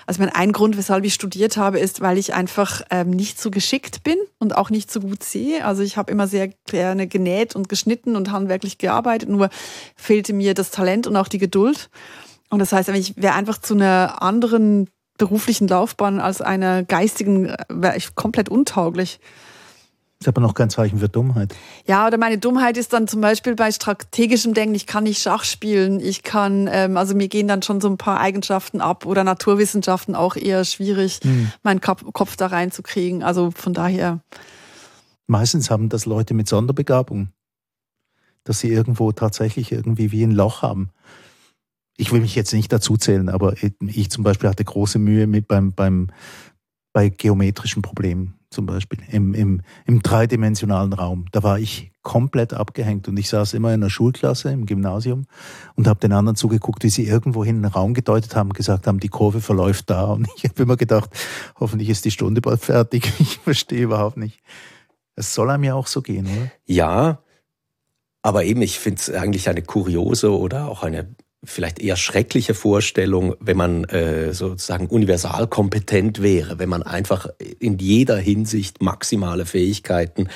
also 0.06 0.20
mein 0.20 0.30
ein 0.30 0.52
Grund, 0.52 0.76
weshalb 0.76 1.04
ich 1.04 1.14
studiert 1.14 1.56
habe, 1.56 1.78
ist, 1.78 2.00
weil 2.00 2.18
ich 2.18 2.34
einfach 2.34 2.82
ähm, 2.90 3.11
nicht 3.11 3.40
so 3.40 3.50
geschickt 3.50 4.02
bin 4.04 4.16
und 4.38 4.56
auch 4.56 4.70
nicht 4.70 4.90
so 4.90 5.00
gut 5.00 5.22
sehe. 5.22 5.64
Also 5.64 5.82
ich 5.82 5.96
habe 5.96 6.12
immer 6.12 6.26
sehr 6.26 6.49
gerne 6.66 7.06
genäht 7.06 7.56
und 7.56 7.68
geschnitten 7.68 8.16
und 8.16 8.30
handwerklich 8.30 8.78
gearbeitet, 8.78 9.28
nur 9.28 9.49
fehlte 9.96 10.32
mir 10.32 10.54
das 10.54 10.70
Talent 10.70 11.06
und 11.06 11.16
auch 11.16 11.28
die 11.28 11.38
Geduld. 11.38 11.88
Und 12.50 12.58
das 12.58 12.72
heißt, 12.72 12.90
ich 12.90 13.14
wäre 13.16 13.34
einfach 13.34 13.58
zu 13.58 13.75
einer 13.75 14.20
anderen 14.20 14.90
beruflichen 15.16 15.68
Laufbahn 15.68 16.20
als 16.20 16.40
einer 16.40 16.82
geistigen 16.82 17.46
äh, 17.46 17.56
wäre 17.68 17.96
ich 17.96 18.14
komplett 18.14 18.49
untauglich. 18.49 19.20
Ist 20.23 20.29
aber 20.29 20.41
noch 20.41 20.55
kein 20.55 20.71
Zeichen 20.71 21.00
für 21.00 21.09
Dummheit. 21.09 21.52
Ja, 21.85 22.07
oder 22.07 22.17
meine 22.17 22.38
Dummheit 22.38 22.76
ist 22.76 22.93
dann 22.93 23.09
zum 23.09 23.21
Beispiel 23.21 23.57
bei 23.57 23.73
strategischem 23.73 24.55
Denken, 24.55 24.77
ich 24.77 24.87
kann 24.87 25.03
nicht 25.03 25.20
Schach 25.20 25.42
spielen, 25.42 25.99
ich 25.99 26.23
kann, 26.23 26.68
ähm, 26.70 26.96
also 26.96 27.16
mir 27.16 27.27
gehen 27.27 27.49
dann 27.49 27.62
schon 27.62 27.81
so 27.81 27.88
ein 27.88 27.99
paar 27.99 28.20
Eigenschaften 28.20 28.81
ab 28.81 29.05
oder 29.05 29.25
Naturwissenschaften 29.25 30.14
auch 30.14 30.37
eher 30.37 30.64
schwierig, 30.64 31.18
hm. 31.25 31.51
meinen 31.64 31.81
Kopf 31.81 32.37
da 32.37 32.46
reinzukriegen. 32.46 33.25
Also 33.25 33.51
von 33.51 33.75
daher. 33.75 34.20
Meistens 35.27 35.70
haben 35.70 35.88
das 35.88 36.07
Leute 36.07 36.35
mit 36.35 36.46
Sonderbegabung, 36.46 37.31
dass 38.44 38.61
sie 38.61 38.68
irgendwo 38.68 39.11
tatsächlich 39.11 39.73
irgendwie 39.73 40.12
wie 40.12 40.23
ein 40.23 40.31
Loch 40.31 40.62
haben 40.62 40.90
ich 41.99 42.11
will 42.11 42.20
mich 42.20 42.35
jetzt 42.35 42.55
nicht 42.55 42.73
dazu 42.73 42.96
zählen, 42.96 43.29
aber 43.29 43.55
ich 43.87 44.11
zum 44.11 44.25
Beispiel 44.25 44.49
hatte 44.49 44.64
große 44.64 44.99
Mühe 44.99 45.27
mit 45.27 45.46
beim, 45.46 45.73
beim, 45.73 46.09
bei 46.92 47.11
geometrischen 47.11 47.83
Problemen 47.83 48.41
zum 48.53 48.67
Beispiel 48.67 48.99
im, 49.11 49.35
im, 49.35 49.62
im 49.87 50.03
dreidimensionalen 50.03 50.93
Raum. 50.93 51.27
Da 51.33 51.43
war 51.43 51.59
ich 51.59 51.93
komplett 52.03 52.53
abgehängt 52.53 53.09
und 53.09 53.17
ich 53.17 53.29
saß 53.29 53.55
immer 53.55 53.73
in 53.73 53.81
der 53.81 53.88
Schulklasse 53.88 54.51
im 54.51 54.67
Gymnasium 54.67 55.27
und 55.77 55.87
habe 55.87 56.01
den 56.01 56.12
anderen 56.12 56.37
zugeguckt, 56.37 56.83
wie 56.85 56.91
sie 56.91 57.07
irgendwo 57.07 57.45
hin 57.45 57.57
einen 57.57 57.73
Raum 57.73 57.95
gedeutet 57.95 58.35
haben, 58.35 58.53
gesagt 58.53 58.87
haben, 58.87 59.01
die 59.01 59.09
Kurve 59.09 59.41
verläuft 59.41 59.91
da 59.91 60.05
und 60.05 60.29
ich 60.37 60.45
habe 60.45 60.62
immer 60.62 60.77
gedacht, 60.77 61.11
hoffentlich 61.59 61.88
ist 61.88 62.05
die 62.05 62.11
Stunde 62.11 62.41
bald 62.41 62.61
fertig. 62.61 63.12
Ich 63.23 63.38
verstehe 63.38 63.83
überhaupt 63.83 64.17
nicht. 64.17 64.41
Es 65.17 65.35
soll 65.35 65.51
einem 65.51 65.65
ja 65.65 65.75
auch 65.75 65.87
so 65.87 66.03
gehen, 66.03 66.27
oder? 66.27 66.51
Ja, 66.67 67.19
aber 68.23 68.45
eben, 68.45 68.62
ich 68.62 68.79
finde 68.79 69.01
es 69.01 69.11
eigentlich 69.11 69.49
eine 69.49 69.62
kuriose 69.62 70.37
oder 70.37 70.69
auch 70.69 70.83
eine 70.83 71.15
vielleicht 71.44 71.81
eher 71.81 71.96
schreckliche 71.96 72.55
Vorstellung, 72.55 73.35
wenn 73.40 73.57
man 73.57 73.85
äh, 73.85 74.33
sozusagen 74.33 74.87
universal 74.87 75.48
kompetent 75.48 76.22
wäre, 76.22 76.59
wenn 76.61 76.68
man 76.68 76.85
einfach 76.85 77.26
in 77.59 77.78
jeder 77.78 78.16
Hinsicht 78.16 78.81
maximale 78.81 79.44
Fähigkeiten 79.44 80.28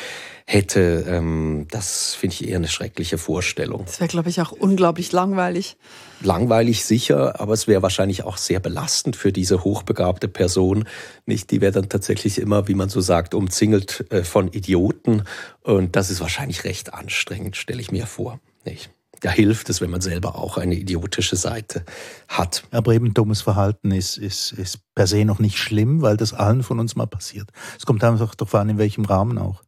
hätte. 0.47 1.05
Ähm, 1.09 1.67
das 1.71 2.15
finde 2.15 2.35
ich 2.35 2.49
eher 2.49 2.57
eine 2.57 2.67
schreckliche 2.67 3.19
Vorstellung. 3.19 3.85
Das 3.87 4.01
wäre, 4.01 4.09
glaube 4.09 4.31
ich, 4.31 4.41
auch 4.41 4.51
unglaublich 4.51 5.13
langweilig. 5.13 5.77
Langweilig 6.23 6.85
sicher, 6.85 7.41
aber 7.41 7.53
es 7.53 7.69
wäre 7.69 7.83
wahrscheinlich 7.83 8.25
auch 8.25 8.37
sehr 8.37 8.59
belastend 8.59 9.15
für 9.15 9.33
diese 9.33 9.63
hochbegabte 9.63 10.27
Person. 10.29 10.89
Nicht, 11.25 11.53
die 11.53 11.61
wäre 11.61 11.73
dann 11.73 11.89
tatsächlich 11.89 12.41
immer, 12.41 12.67
wie 12.67 12.75
man 12.75 12.89
so 12.89 13.01
sagt, 13.01 13.35
umzingelt 13.35 14.07
äh, 14.11 14.25
von 14.25 14.49
Idioten. 14.49 15.23
Und 15.63 15.95
das 15.95 16.11
ist 16.11 16.21
wahrscheinlich 16.21 16.65
recht 16.65 16.95
anstrengend, 16.95 17.57
stelle 17.57 17.81
ich 17.81 17.93
mir 17.93 18.07
vor. 18.07 18.41
Nicht? 18.65 18.91
Da 19.21 19.31
hilft 19.31 19.71
es, 19.71 19.81
wenn 19.81 19.91
man 19.91 20.01
selber 20.01 20.37
auch 20.37 20.59
eine 20.59 20.75
idiotische 20.75 21.37
Seite 21.37 21.85
hat. 22.29 22.65
Aber 22.71 22.95
eben 22.95 23.15
dummes 23.15 23.43
Verhalten 23.43 23.91
ist, 23.91 24.19
ist, 24.19 24.53
ist 24.53 24.79
per 24.95 25.07
se 25.07 25.25
noch 25.25 25.39
nicht 25.39 25.59
schlimm, 25.59 26.03
weil 26.03 26.17
das 26.17 26.35
allen 26.35 26.63
von 26.63 26.81
uns 26.81 26.97
mal 26.97 27.07
passiert. 27.07 27.51
Es 27.79 27.87
kommt 27.87 28.05
einfach 28.05 28.35
darauf 28.35 28.55
an, 28.55 28.69
in 28.69 28.79
welchem 28.79 29.05
Rahmen 29.05 29.39
auch. 29.39 29.63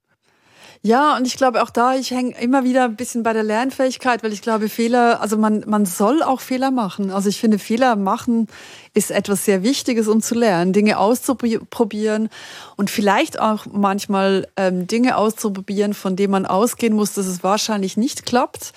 Ja, 0.83 1.17
und 1.17 1.27
ich 1.27 1.37
glaube 1.37 1.63
auch 1.63 1.71
da, 1.71 1.97
ich 1.97 2.13
hänge 2.13 2.41
immer 2.41 2.63
wieder 2.63 2.85
ein 2.85 2.95
bisschen 2.95 3.25
bei 3.25 3.33
der 3.33 3.43
Lernfähigkeit, 3.43 4.23
weil 4.23 4.33
ich 4.33 4.43
glaube, 4.43 4.69
Fehler, 4.69 5.21
also 5.21 5.37
man, 5.37 5.65
man 5.67 5.87
soll 5.87 6.23
auch 6.23 6.41
Fehler 6.41 6.71
machen. 6.71 7.11
Also 7.11 7.29
ich 7.29 7.41
finde, 7.41 7.59
Fehler 7.59 7.97
machen 7.97 8.47
ist 8.95 9.11
etwas 9.11 9.45
sehr 9.45 9.65
Wichtiges, 9.65 10.07
um 10.07 10.23
zu 10.23 10.37
lernen, 10.37 10.73
Dinge 10.73 10.99
auszuprobieren 10.99 12.29
und 12.77 12.91
vielleicht 12.91 13.41
auch 13.41 13.67
manchmal 13.67 14.47
ähm, 14.57 14.87
Dinge 14.87 15.17
auszuprobieren, 15.17 15.95
von 15.95 16.15
denen 16.15 16.31
man 16.31 16.47
ausgehen 16.47 16.95
muss, 16.95 17.13
dass 17.13 17.27
es 17.27 17.43
wahrscheinlich 17.43 17.97
nicht 17.97 18.25
klappt 18.25 18.73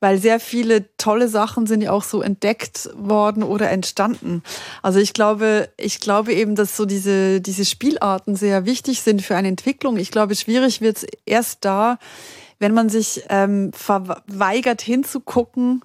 weil 0.00 0.18
sehr 0.18 0.40
viele 0.40 0.96
tolle 0.96 1.28
Sachen 1.28 1.66
sind 1.66 1.80
ja 1.80 1.90
auch 1.90 2.04
so 2.04 2.22
entdeckt 2.22 2.88
worden 2.94 3.42
oder 3.42 3.70
entstanden. 3.70 4.42
Also 4.82 5.00
ich 5.00 5.12
glaube, 5.12 5.68
ich 5.76 6.00
glaube 6.00 6.32
eben, 6.32 6.54
dass 6.54 6.76
so 6.76 6.84
diese, 6.84 7.40
diese 7.40 7.64
Spielarten 7.64 8.36
sehr 8.36 8.64
wichtig 8.64 9.02
sind 9.02 9.22
für 9.22 9.36
eine 9.36 9.48
Entwicklung. 9.48 9.96
Ich 9.96 10.10
glaube, 10.10 10.36
schwierig 10.36 10.80
wird 10.80 10.98
es 10.98 11.06
erst 11.26 11.64
da, 11.64 11.98
wenn 12.58 12.74
man 12.74 12.88
sich 12.88 13.22
ähm, 13.28 13.72
verweigert 13.72 14.82
hinzugucken 14.82 15.82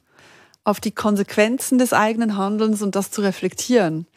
auf 0.64 0.80
die 0.80 0.92
Konsequenzen 0.92 1.78
des 1.78 1.94
eigenen 1.94 2.38
Handelns 2.38 2.82
und 2.82 2.96
das 2.96 3.12
zu 3.12 3.22
reflektieren. 3.22 4.08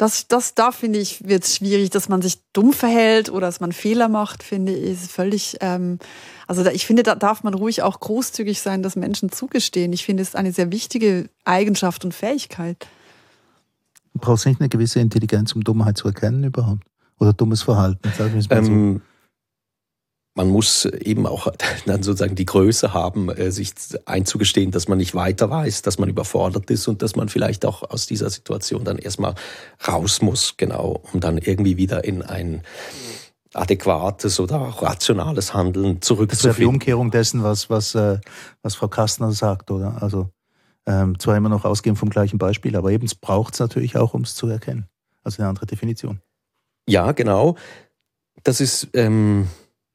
Das, 0.00 0.28
das, 0.28 0.54
da 0.54 0.72
finde 0.72 0.98
ich, 0.98 1.28
wird 1.28 1.44
es 1.44 1.56
schwierig, 1.56 1.90
dass 1.90 2.08
man 2.08 2.22
sich 2.22 2.38
dumm 2.54 2.72
verhält 2.72 3.28
oder 3.28 3.48
dass 3.48 3.60
man 3.60 3.70
Fehler 3.70 4.08
macht, 4.08 4.42
finde 4.42 4.72
ich, 4.72 4.92
ist 4.92 5.12
völlig, 5.12 5.58
ähm, 5.60 5.98
also 6.46 6.64
da, 6.64 6.70
ich 6.70 6.86
finde, 6.86 7.02
da 7.02 7.14
darf 7.14 7.42
man 7.42 7.52
ruhig 7.52 7.82
auch 7.82 8.00
großzügig 8.00 8.62
sein, 8.62 8.82
dass 8.82 8.96
Menschen 8.96 9.30
zugestehen. 9.30 9.92
Ich 9.92 10.06
finde, 10.06 10.22
es 10.22 10.30
ist 10.30 10.36
eine 10.36 10.52
sehr 10.52 10.72
wichtige 10.72 11.28
Eigenschaft 11.44 12.06
und 12.06 12.14
Fähigkeit. 12.14 12.88
Du 14.14 14.20
brauchst 14.20 14.46
nicht 14.46 14.58
eine 14.58 14.70
gewisse 14.70 15.00
Intelligenz, 15.00 15.52
um 15.52 15.62
Dummheit 15.62 15.98
zu 15.98 16.08
erkennen 16.08 16.44
überhaupt. 16.44 16.82
Oder 17.18 17.34
dummes 17.34 17.60
Verhalten, 17.60 18.10
sagen 18.16 18.32
wir 18.32 18.40
es 18.40 18.48
mal 18.48 18.64
so. 18.64 18.72
Ähm, 18.72 19.02
man 20.34 20.48
muss 20.48 20.84
eben 20.84 21.26
auch 21.26 21.48
dann 21.86 22.02
sozusagen 22.02 22.34
die 22.34 22.46
Größe 22.46 22.94
haben, 22.94 23.28
äh, 23.30 23.50
sich 23.50 23.72
einzugestehen, 24.06 24.70
dass 24.70 24.88
man 24.88 24.98
nicht 24.98 25.14
weiter 25.14 25.50
weiß, 25.50 25.82
dass 25.82 25.98
man 25.98 26.08
überfordert 26.08 26.70
ist 26.70 26.88
und 26.88 27.02
dass 27.02 27.16
man 27.16 27.28
vielleicht 27.28 27.64
auch 27.64 27.88
aus 27.88 28.06
dieser 28.06 28.30
Situation 28.30 28.84
dann 28.84 28.98
erstmal 28.98 29.34
raus 29.86 30.22
muss, 30.22 30.56
genau, 30.56 31.02
um 31.12 31.20
dann 31.20 31.38
irgendwie 31.38 31.76
wieder 31.76 32.04
in 32.04 32.22
ein 32.22 32.62
adäquates 33.54 34.38
oder 34.38 34.60
auch 34.60 34.82
rationales 34.82 35.54
Handeln 35.54 36.00
zurückzufinden. 36.00 36.28
Das 36.28 36.44
wäre 36.44 36.56
die 36.56 36.66
Umkehrung 36.66 37.10
dessen, 37.10 37.42
was, 37.42 37.68
was, 37.68 37.94
äh, 37.94 38.18
was 38.62 38.76
Frau 38.76 38.88
Kastner 38.88 39.32
sagt, 39.32 39.70
oder? 39.70 40.00
Also 40.00 40.30
ähm, 40.86 41.18
zwar 41.18 41.36
immer 41.36 41.48
noch 41.48 41.64
ausgehend 41.64 41.98
vom 41.98 42.10
gleichen 42.10 42.38
Beispiel, 42.38 42.76
aber 42.76 42.92
eben 42.92 43.08
braucht 43.20 43.54
es 43.54 43.60
natürlich 43.60 43.96
auch, 43.96 44.14
um 44.14 44.22
es 44.22 44.34
zu 44.34 44.46
erkennen. 44.46 44.86
Also 45.22 45.42
eine 45.42 45.48
andere 45.48 45.66
Definition. 45.66 46.20
Ja, 46.88 47.12
genau. 47.12 47.56
Das 48.44 48.60
ist 48.60 48.88
ähm, 48.94 49.48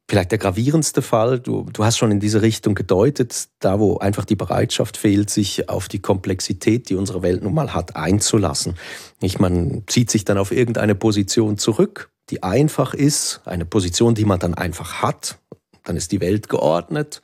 vielleicht 0.07 0.31
der 0.31 0.37
gravierendste 0.37 1.01
Fall. 1.01 1.39
Du, 1.39 1.65
du 1.71 1.83
hast 1.83 1.97
schon 1.97 2.11
in 2.11 2.19
diese 2.19 2.41
Richtung 2.41 2.75
gedeutet, 2.75 3.47
da 3.59 3.79
wo 3.79 3.97
einfach 3.97 4.25
die 4.25 4.35
Bereitschaft 4.35 4.97
fehlt, 4.97 5.29
sich 5.29 5.69
auf 5.69 5.87
die 5.87 5.99
Komplexität, 5.99 6.89
die 6.89 6.95
unsere 6.95 7.21
Welt 7.21 7.43
nun 7.43 7.53
mal 7.53 7.73
hat, 7.73 7.95
einzulassen. 7.95 8.75
Nicht, 9.21 9.39
man 9.39 9.83
zieht 9.87 10.11
sich 10.11 10.25
dann 10.25 10.37
auf 10.37 10.51
irgendeine 10.51 10.95
Position 10.95 11.57
zurück, 11.57 12.11
die 12.29 12.43
einfach 12.43 12.93
ist, 12.93 13.41
eine 13.45 13.65
Position, 13.65 14.15
die 14.15 14.25
man 14.25 14.39
dann 14.39 14.53
einfach 14.53 15.01
hat. 15.01 15.39
Dann 15.83 15.97
ist 15.97 16.11
die 16.11 16.21
Welt 16.21 16.49
geordnet, 16.49 17.21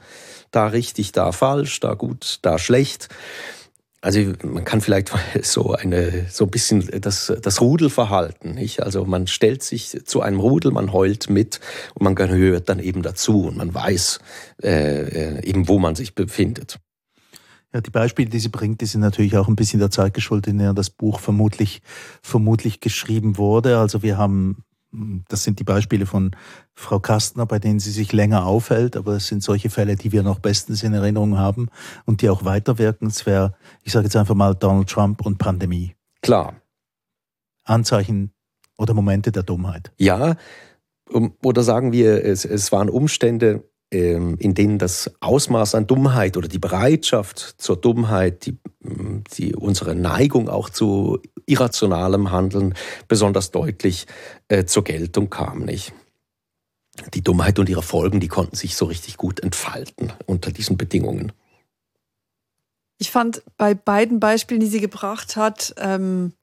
da 0.51 0.67
richtig, 0.67 1.11
da 1.13 1.31
falsch, 1.31 1.79
da 1.79 1.95
gut, 1.95 2.39
da 2.43 2.59
schlecht. 2.59 3.09
Also 4.01 4.19
man 4.43 4.65
kann 4.65 4.81
vielleicht 4.81 5.11
so 5.43 5.73
eine 5.73 6.25
so 6.29 6.45
ein 6.45 6.51
bisschen 6.51 6.89
das, 7.01 7.31
das 7.41 7.61
Rudelverhalten, 7.61 8.55
nicht? 8.55 8.81
Also 8.81 9.05
man 9.05 9.27
stellt 9.27 9.63
sich 9.63 9.97
zu 10.05 10.21
einem 10.21 10.39
Rudel, 10.39 10.71
man 10.71 10.91
heult 10.91 11.29
mit 11.29 11.59
und 11.93 12.03
man 12.03 12.15
gehört 12.15 12.67
dann 12.67 12.79
eben 12.79 13.03
dazu 13.03 13.45
und 13.45 13.57
man 13.57 13.73
weiß 13.73 14.19
äh, 14.63 15.47
eben, 15.47 15.67
wo 15.67 15.77
man 15.77 15.95
sich 15.95 16.15
befindet. 16.15 16.79
Ja, 17.73 17.79
die 17.79 17.91
Beispiele, 17.91 18.29
die 18.29 18.39
sie 18.39 18.49
bringt, 18.49 18.81
die 18.81 18.85
sind 18.85 18.99
natürlich 18.99 19.37
auch 19.37 19.47
ein 19.47 19.55
bisschen 19.55 19.79
der 19.79 19.91
Zeit 19.91 20.13
geschuldet, 20.13 20.47
in 20.47 20.57
der 20.57 20.73
das 20.73 20.89
Buch 20.89 21.19
vermutlich, 21.19 21.81
vermutlich 22.21 22.81
geschrieben 22.81 23.37
wurde. 23.37 23.77
Also 23.77 24.03
wir 24.03 24.17
haben 24.17 24.65
das 24.91 25.43
sind 25.43 25.59
die 25.59 25.63
Beispiele 25.63 26.05
von 26.05 26.35
Frau 26.73 26.99
Kastner, 26.99 27.45
bei 27.45 27.59
denen 27.59 27.79
sie 27.79 27.91
sich 27.91 28.11
länger 28.11 28.45
aufhält, 28.45 28.97
aber 28.97 29.13
es 29.13 29.27
sind 29.27 29.41
solche 29.41 29.69
Fälle, 29.69 29.95
die 29.95 30.11
wir 30.11 30.23
noch 30.23 30.39
bestens 30.39 30.83
in 30.83 30.93
Erinnerung 30.93 31.37
haben 31.37 31.69
und 32.05 32.21
die 32.21 32.29
auch 32.29 32.43
weiterwirken. 32.43 33.07
Es 33.07 33.25
wäre, 33.25 33.55
ich 33.83 33.93
sage 33.93 34.05
jetzt 34.05 34.15
einfach 34.15 34.35
mal 34.35 34.53
Donald 34.53 34.89
Trump 34.89 35.25
und 35.25 35.37
Pandemie. 35.37 35.95
Klar. 36.21 36.55
Anzeichen 37.63 38.33
oder 38.77 38.93
Momente 38.93 39.31
der 39.31 39.43
Dummheit. 39.43 39.91
Ja, 39.97 40.35
oder 41.43 41.63
sagen 41.63 41.91
wir, 41.91 42.23
es, 42.23 42.45
es 42.45 42.71
waren 42.71 42.89
Umstände, 42.89 43.69
in 43.91 44.53
denen 44.53 44.77
das 44.77 45.11
Ausmaß 45.19 45.75
an 45.75 45.85
Dummheit 45.85 46.37
oder 46.37 46.47
die 46.47 46.59
Bereitschaft 46.59 47.55
zur 47.57 47.75
Dummheit, 47.75 48.45
die, 48.45 48.57
die 49.33 49.53
unsere 49.53 49.95
Neigung 49.95 50.47
auch 50.47 50.69
zu 50.69 51.19
irrationalem 51.45 52.31
Handeln 52.31 52.73
besonders 53.09 53.51
deutlich 53.51 54.07
äh, 54.47 54.63
zur 54.63 54.85
Geltung 54.85 55.29
kam, 55.29 55.65
nicht? 55.65 55.93
Die 57.13 57.21
Dummheit 57.21 57.59
und 57.59 57.67
ihre 57.67 57.83
Folgen, 57.83 58.21
die 58.21 58.29
konnten 58.29 58.55
sich 58.55 58.77
so 58.77 58.85
richtig 58.85 59.17
gut 59.17 59.41
entfalten 59.41 60.13
unter 60.25 60.51
diesen 60.51 60.77
Bedingungen. 60.77 61.33
Ich 62.97 63.11
fand 63.11 63.43
bei 63.57 63.73
beiden 63.73 64.21
Beispielen, 64.21 64.61
die 64.61 64.67
sie 64.67 64.79
gebracht 64.79 65.35
hat, 65.35 65.73
ähm, 65.77 66.33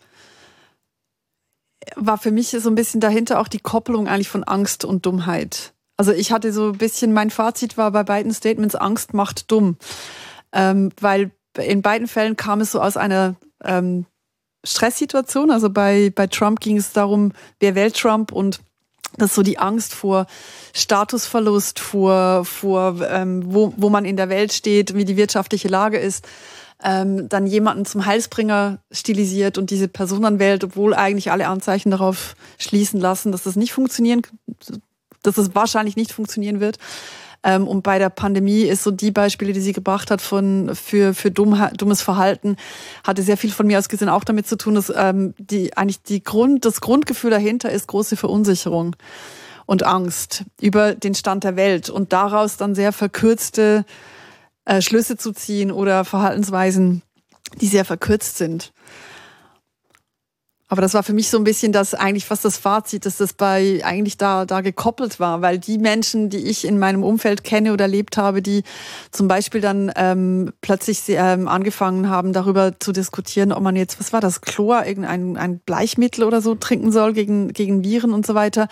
war 1.97 2.19
für 2.19 2.33
mich 2.33 2.51
so 2.51 2.69
ein 2.69 2.75
bisschen 2.75 3.01
dahinter 3.01 3.41
auch 3.41 3.49
die 3.49 3.61
Koppelung 3.61 4.07
eigentlich 4.07 4.29
von 4.29 4.45
Angst 4.45 4.85
und 4.85 5.07
Dummheit. 5.07 5.73
Also 5.99 6.13
ich 6.13 6.31
hatte 6.31 6.53
so 6.53 6.69
ein 6.69 6.79
bisschen, 6.79 7.13
mein 7.13 7.29
Fazit 7.29 7.77
war 7.77 7.91
bei 7.91 8.05
beiden 8.05 8.33
Statements, 8.33 8.77
Angst 8.77 9.15
macht 9.15 9.51
dumm. 9.51 9.77
Ähm, 10.53 10.91
weil 11.01 11.33
in 11.59 11.83
beiden 11.83 12.07
Fällen 12.07 12.37
kam 12.37 12.61
es 12.61 12.71
so 12.71 12.81
aus 12.81 12.97
einer 12.97 13.35
ähm, 13.65 14.07
Stresssituation. 14.65 15.51
Also 15.51 15.71
bei, 15.71 16.13
bei 16.15 16.29
Trump 16.29 16.61
ging 16.61 16.77
es 16.77 16.93
darum, 16.93 17.33
wer 17.59 17.75
wählt 17.75 17.97
Trump 17.97 18.31
und 18.31 18.61
das 19.17 19.31
ist 19.31 19.35
so 19.35 19.43
die 19.43 19.59
Angst 19.59 19.93
vor 19.93 20.27
Statusverlust, 20.73 21.81
vor, 21.81 22.45
vor 22.45 23.01
ähm, 23.09 23.43
wo, 23.47 23.73
wo 23.77 23.89
man 23.89 24.05
in 24.05 24.17
der 24.17 24.29
Welt 24.29 24.53
steht, 24.53 24.95
wie 24.95 25.05
die 25.05 25.17
wirtschaftliche 25.17 25.67
Lage 25.67 25.99
ist. 25.99 26.29
Ähm, 26.81 27.29
dann 27.29 27.49
jemanden 27.49 27.87
zum 27.87 28.07
Heilsbringer 28.07 28.79
stilisiert 28.93 29.59
und 29.59 29.71
diese 29.71 29.89
Person 29.89 30.23
dann 30.23 30.39
wählt, 30.39 30.63
obwohl 30.63 30.95
eigentlich 30.95 31.33
alle 31.33 31.49
Anzeichen 31.49 31.91
darauf 31.91 32.37
schließen 32.57 33.01
lassen, 33.01 33.33
dass 33.33 33.43
das 33.43 33.57
nicht 33.57 33.73
funktionieren 33.73 34.23
dass 35.23 35.39
es 35.39 35.55
wahrscheinlich 35.55 35.97
nicht 35.97 36.13
funktionieren 36.13 36.61
wird. 36.61 36.79
Ähm, 37.45 37.69
und 37.69 37.83
bei 37.83 37.99
der 37.99 38.11
Pandemie 38.11 38.63
ist 38.63 38.83
so 38.83 38.91
die 38.91 39.11
Beispiele, 39.11 39.53
die 39.53 39.61
sie 39.61 39.73
gebracht 39.73 40.11
hat 40.11 40.21
von, 40.21 40.75
für, 40.75 41.15
für 41.15 41.31
dumm, 41.31 41.57
dummes 41.77 42.03
Verhalten, 42.03 42.57
hatte 43.05 43.23
sehr 43.23 43.37
viel 43.37 43.53
von 43.53 43.67
mir 43.67 43.79
aus 43.79 43.89
gesehen 43.89 44.09
auch 44.09 44.25
damit 44.25 44.47
zu 44.47 44.57
tun, 44.57 44.75
dass 44.75 44.93
ähm, 44.95 45.35
die, 45.39 45.77
eigentlich 45.77 46.03
die 46.03 46.23
Grund, 46.23 46.65
das 46.65 46.81
Grundgefühl 46.81 47.31
dahinter 47.31 47.71
ist 47.71 47.87
große 47.87 48.17
Verunsicherung 48.17 48.97
und 49.67 49.85
Angst 49.85 50.45
über 50.61 50.95
den 50.95 51.15
Stand 51.15 51.45
der 51.45 51.55
Welt 51.55 51.91
und 51.91 52.13
daraus 52.13 52.57
dann 52.57 52.75
sehr 52.75 52.93
verkürzte 52.93 53.85
äh, 54.65 54.83
Schlüsse 54.83 55.17
zu 55.17 55.33
ziehen 55.33 55.71
oder 55.71 56.05
Verhaltensweisen, 56.05 57.03
die 57.61 57.67
sehr 57.69 57.85
verkürzt 57.85 58.37
sind. 58.37 58.73
Aber 60.71 60.83
das 60.83 60.93
war 60.93 61.03
für 61.03 61.15
mich 61.15 61.31
so 61.31 61.39
ein 61.39 61.45
bisschen 61.45 61.73
das 61.73 61.95
eigentlich 61.95 62.27
fast 62.27 62.45
das 62.45 62.59
Fazit, 62.59 63.07
dass 63.07 63.17
das 63.17 63.33
bei 63.33 63.81
eigentlich 63.85 64.19
da, 64.19 64.45
da 64.45 64.61
gekoppelt 64.61 65.19
war, 65.19 65.41
weil 65.41 65.59
die 65.59 65.79
Menschen, 65.79 66.29
die 66.29 66.47
ich 66.47 66.67
in 66.67 66.79
meinem 66.79 67.03
Umfeld 67.03 67.43
kenne 67.43 67.73
oder 67.73 67.87
erlebt 67.87 68.19
habe, 68.19 68.43
die 68.43 68.65
zum 69.11 69.29
Beispiel 69.29 69.63
dann 69.63 69.91
ähm, 69.97 70.53
plötzlich 70.61 71.03
ähm, 71.09 71.49
angefangen 71.49 72.11
haben, 72.11 72.35
darüber 72.35 72.79
zu 72.79 72.93
diskutieren, 72.93 73.53
ob 73.53 73.63
man 73.63 73.77
jetzt, 73.77 73.99
was 73.99 74.13
war 74.13 74.21
das, 74.21 74.43
Chlor, 74.43 74.85
irgendein 74.85 75.39
ein 75.39 75.59
Bleichmittel 75.59 76.25
oder 76.25 76.43
so 76.43 76.55
trinken 76.55 76.93
soll 76.93 77.15
gegen, 77.15 77.53
gegen 77.55 77.83
Viren 77.83 78.13
und 78.13 78.27
so 78.27 78.35
weiter. 78.35 78.69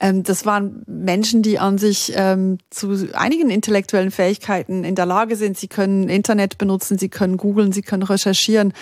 Ähm, 0.00 0.22
das 0.22 0.46
waren 0.46 0.82
Menschen, 0.86 1.42
die 1.42 1.58
an 1.58 1.78
sich 1.78 2.12
ähm, 2.16 2.58
zu 2.70 3.08
einigen 3.12 3.50
intellektuellen 3.50 4.10
Fähigkeiten 4.10 4.82
in 4.82 4.94
der 4.94 5.06
Lage 5.06 5.36
sind. 5.36 5.58
Sie 5.58 5.68
können 5.68 6.08
Internet 6.08 6.58
benutzen, 6.58 6.98
sie 6.98 7.10
können 7.10 7.36
googeln, 7.36 7.72
sie 7.72 7.82
können 7.82 8.02
recherchieren. 8.02 8.72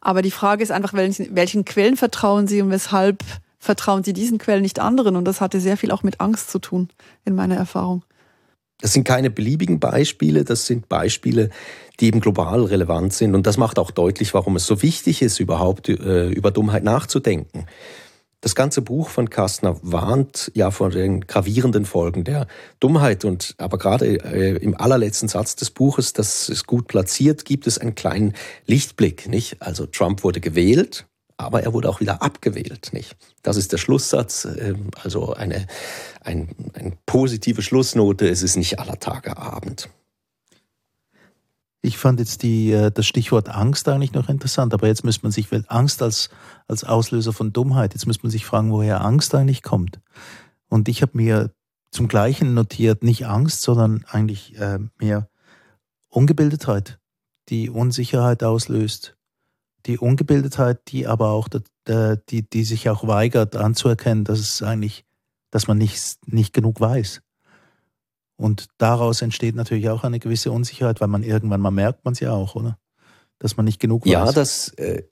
Aber 0.00 0.22
die 0.22 0.30
Frage 0.30 0.62
ist 0.62 0.70
einfach, 0.70 0.92
welchen, 0.92 1.34
welchen 1.34 1.64
Quellen 1.64 1.96
vertrauen 1.96 2.46
Sie 2.46 2.62
und 2.62 2.70
weshalb 2.70 3.24
vertrauen 3.58 4.04
Sie 4.04 4.12
diesen 4.12 4.38
Quellen 4.38 4.62
nicht 4.62 4.78
anderen? 4.78 5.16
Und 5.16 5.24
das 5.24 5.40
hatte 5.40 5.58
sehr 5.60 5.76
viel 5.76 5.90
auch 5.90 6.02
mit 6.02 6.20
Angst 6.20 6.50
zu 6.50 6.58
tun, 6.58 6.88
in 7.24 7.34
meiner 7.34 7.56
Erfahrung. 7.56 8.04
Das 8.80 8.92
sind 8.92 9.02
keine 9.02 9.28
beliebigen 9.28 9.80
Beispiele, 9.80 10.44
das 10.44 10.66
sind 10.66 10.88
Beispiele, 10.88 11.50
die 11.98 12.06
eben 12.06 12.20
global 12.20 12.62
relevant 12.62 13.12
sind. 13.12 13.34
Und 13.34 13.46
das 13.46 13.56
macht 13.56 13.78
auch 13.78 13.90
deutlich, 13.90 14.34
warum 14.34 14.54
es 14.54 14.66
so 14.66 14.82
wichtig 14.82 15.20
ist, 15.20 15.40
überhaupt 15.40 15.88
äh, 15.88 16.28
über 16.28 16.52
Dummheit 16.52 16.84
nachzudenken. 16.84 17.66
Das 18.40 18.54
ganze 18.54 18.82
Buch 18.82 19.08
von 19.08 19.30
Kastner 19.30 19.76
warnt 19.82 20.52
ja 20.54 20.70
vor 20.70 20.90
den 20.90 21.22
gravierenden 21.22 21.84
Folgen 21.84 22.22
der 22.22 22.46
Dummheit 22.78 23.24
und 23.24 23.54
aber 23.58 23.78
gerade 23.78 24.06
äh, 24.06 24.56
im 24.58 24.76
allerletzten 24.80 25.28
Satz 25.28 25.56
des 25.56 25.70
Buches, 25.70 26.12
das 26.12 26.48
ist 26.48 26.66
gut 26.66 26.86
platziert, 26.86 27.44
gibt 27.44 27.66
es 27.66 27.78
einen 27.78 27.96
kleinen 27.96 28.34
Lichtblick, 28.66 29.28
nicht? 29.28 29.60
Also 29.60 29.86
Trump 29.86 30.22
wurde 30.22 30.40
gewählt, 30.40 31.06
aber 31.36 31.64
er 31.64 31.72
wurde 31.72 31.88
auch 31.88 31.98
wieder 31.98 32.22
abgewählt, 32.22 32.90
nicht? 32.92 33.16
Das 33.42 33.56
ist 33.56 33.72
der 33.72 33.78
Schlusssatz, 33.78 34.44
äh, 34.44 34.74
also 35.02 35.32
eine, 35.32 35.66
ein, 36.22 36.48
eine 36.74 36.92
positive 37.06 37.62
Schlussnote, 37.62 38.28
es 38.28 38.44
ist 38.44 38.56
nicht 38.56 38.78
aller 38.78 39.00
Tage 39.00 39.36
Abend. 39.36 39.88
Ich 41.80 41.96
fand 41.96 42.18
jetzt 42.18 42.42
die, 42.42 42.72
äh, 42.72 42.90
das 42.90 43.06
Stichwort 43.06 43.48
Angst 43.48 43.88
eigentlich 43.88 44.12
noch 44.12 44.28
interessant, 44.28 44.74
aber 44.74 44.88
jetzt 44.88 45.04
müsste 45.04 45.24
man 45.24 45.32
sich, 45.32 45.48
Angst 45.68 46.02
als, 46.02 46.28
als 46.66 46.84
Auslöser 46.84 47.32
von 47.32 47.52
Dummheit, 47.52 47.94
jetzt 47.94 48.06
müsste 48.06 48.24
man 48.24 48.32
sich 48.32 48.44
fragen, 48.44 48.72
woher 48.72 49.04
Angst 49.04 49.34
eigentlich 49.34 49.62
kommt. 49.62 50.00
Und 50.68 50.88
ich 50.88 51.02
habe 51.02 51.16
mir 51.16 51.50
zum 51.90 52.08
Gleichen 52.08 52.54
notiert, 52.54 53.02
nicht 53.02 53.26
Angst, 53.26 53.62
sondern 53.62 54.04
eigentlich 54.08 54.58
äh, 54.58 54.78
mehr 54.98 55.28
Ungebildetheit, 56.08 56.98
die 57.48 57.70
Unsicherheit 57.70 58.42
auslöst. 58.42 59.16
Die 59.86 59.98
Ungebildetheit, 59.98 60.80
die 60.88 61.06
aber 61.06 61.30
auch, 61.30 61.48
die, 61.48 62.50
die 62.50 62.64
sich 62.64 62.90
auch 62.90 63.06
weigert 63.06 63.56
anzuerkennen, 63.56 64.24
dass 64.24 64.40
es 64.40 64.62
eigentlich, 64.62 65.04
dass 65.50 65.68
man 65.68 65.78
nicht, 65.78 66.18
nicht 66.26 66.52
genug 66.52 66.80
weiß. 66.80 67.22
Und 68.38 68.68
daraus 68.78 69.20
entsteht 69.20 69.56
natürlich 69.56 69.88
auch 69.90 70.04
eine 70.04 70.20
gewisse 70.20 70.52
Unsicherheit, 70.52 71.00
weil 71.00 71.08
man 71.08 71.24
irgendwann 71.24 71.60
mal 71.60 71.72
merkt 71.72 72.04
man 72.04 72.12
es 72.12 72.20
ja 72.20 72.32
auch, 72.32 72.54
oder? 72.54 72.78
Dass 73.40 73.56
man 73.56 73.66
nicht 73.66 73.80
genug 73.80 74.06
weiß. 74.06 74.12
Ja, 74.12 74.32
das 74.32 74.68
äh, 74.74 75.02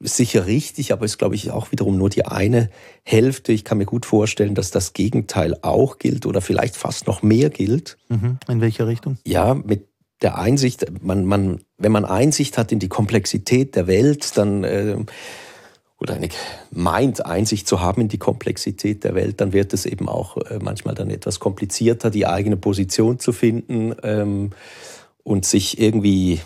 ist 0.00 0.16
sicher 0.16 0.46
richtig, 0.46 0.92
aber 0.92 1.04
ist, 1.04 1.18
glaube 1.18 1.36
ich, 1.36 1.52
auch 1.52 1.70
wiederum 1.70 1.96
nur 1.96 2.10
die 2.10 2.26
eine 2.26 2.70
Hälfte. 3.04 3.52
Ich 3.52 3.64
kann 3.64 3.78
mir 3.78 3.86
gut 3.86 4.04
vorstellen, 4.04 4.56
dass 4.56 4.72
das 4.72 4.92
Gegenteil 4.94 5.56
auch 5.62 5.98
gilt 5.98 6.26
oder 6.26 6.40
vielleicht 6.40 6.76
fast 6.76 7.06
noch 7.06 7.22
mehr 7.22 7.50
gilt. 7.50 7.98
Mhm. 8.08 8.38
In 8.48 8.60
welcher 8.60 8.88
Richtung? 8.88 9.18
Ja, 9.24 9.54
mit 9.54 9.86
der 10.20 10.38
Einsicht, 10.38 10.84
man, 11.02 11.24
man, 11.24 11.60
wenn 11.78 11.92
man 11.92 12.04
Einsicht 12.04 12.58
hat 12.58 12.72
in 12.72 12.78
die 12.80 12.88
Komplexität 12.88 13.76
der 13.76 13.86
Welt, 13.86 14.36
dann 14.36 14.64
äh, 14.64 14.96
oder 16.02 16.14
eine 16.14 16.28
meint, 16.70 17.24
Einsicht 17.24 17.66
zu 17.68 17.80
haben 17.80 18.02
in 18.02 18.08
die 18.08 18.18
Komplexität 18.18 19.04
der 19.04 19.14
Welt, 19.14 19.40
dann 19.40 19.52
wird 19.52 19.72
es 19.72 19.86
eben 19.86 20.08
auch 20.08 20.36
äh, 20.36 20.58
manchmal 20.60 20.94
dann 20.94 21.10
etwas 21.10 21.40
komplizierter, 21.40 22.10
die 22.10 22.26
eigene 22.26 22.56
Position 22.56 23.18
zu 23.18 23.32
finden 23.32 23.94
ähm, 24.02 24.50
und 25.22 25.46
sich 25.46 25.80
irgendwie 25.80 26.40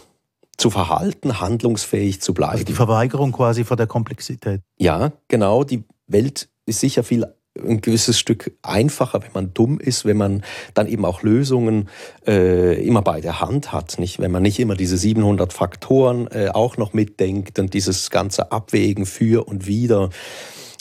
zu 0.59 0.71
verhalten, 0.71 1.40
handlungsfähig 1.40 2.21
zu 2.21 2.35
bleiben. 2.35 2.53
Also 2.53 2.64
die 2.64 2.73
Verweigerung 2.73 3.33
quasi 3.33 3.64
vor 3.64 3.77
der 3.77 3.87
Komplexität. 3.87 4.61
Ja, 4.79 5.12
genau. 5.29 5.64
Die 5.64 5.85
Welt 6.07 6.49
ist 6.66 6.81
sicher 6.81 7.03
viel 7.03 7.27
ein 7.64 7.81
gewisses 7.81 8.19
Stück 8.19 8.53
einfacher, 8.62 9.23
wenn 9.23 9.33
man 9.35 9.55
dumm 9.55 9.79
ist, 9.81 10.05
wenn 10.05 10.16
man 10.16 10.42
dann 10.75 10.87
eben 10.87 11.05
auch 11.05 11.23
Lösungen 11.23 11.88
äh, 12.27 12.85
immer 12.87 13.03
bei 13.03 13.21
der 13.21 13.40
Hand 13.40 13.73
hat, 13.73 13.99
nicht? 13.99 14.19
Wenn 14.19 14.31
man 14.31 14.42
nicht 14.42 14.59
immer 14.59 14.75
diese 14.75 14.97
700 14.97 15.53
Faktoren 15.53 16.29
äh, 16.29 16.49
auch 16.53 16.77
noch 16.77 16.92
mitdenkt 16.92 17.59
und 17.59 17.75
dieses 17.75 18.11
ganze 18.11 18.53
Abwägen 18.53 19.07
für 19.07 19.47
und 19.49 19.66
wieder 19.66 20.11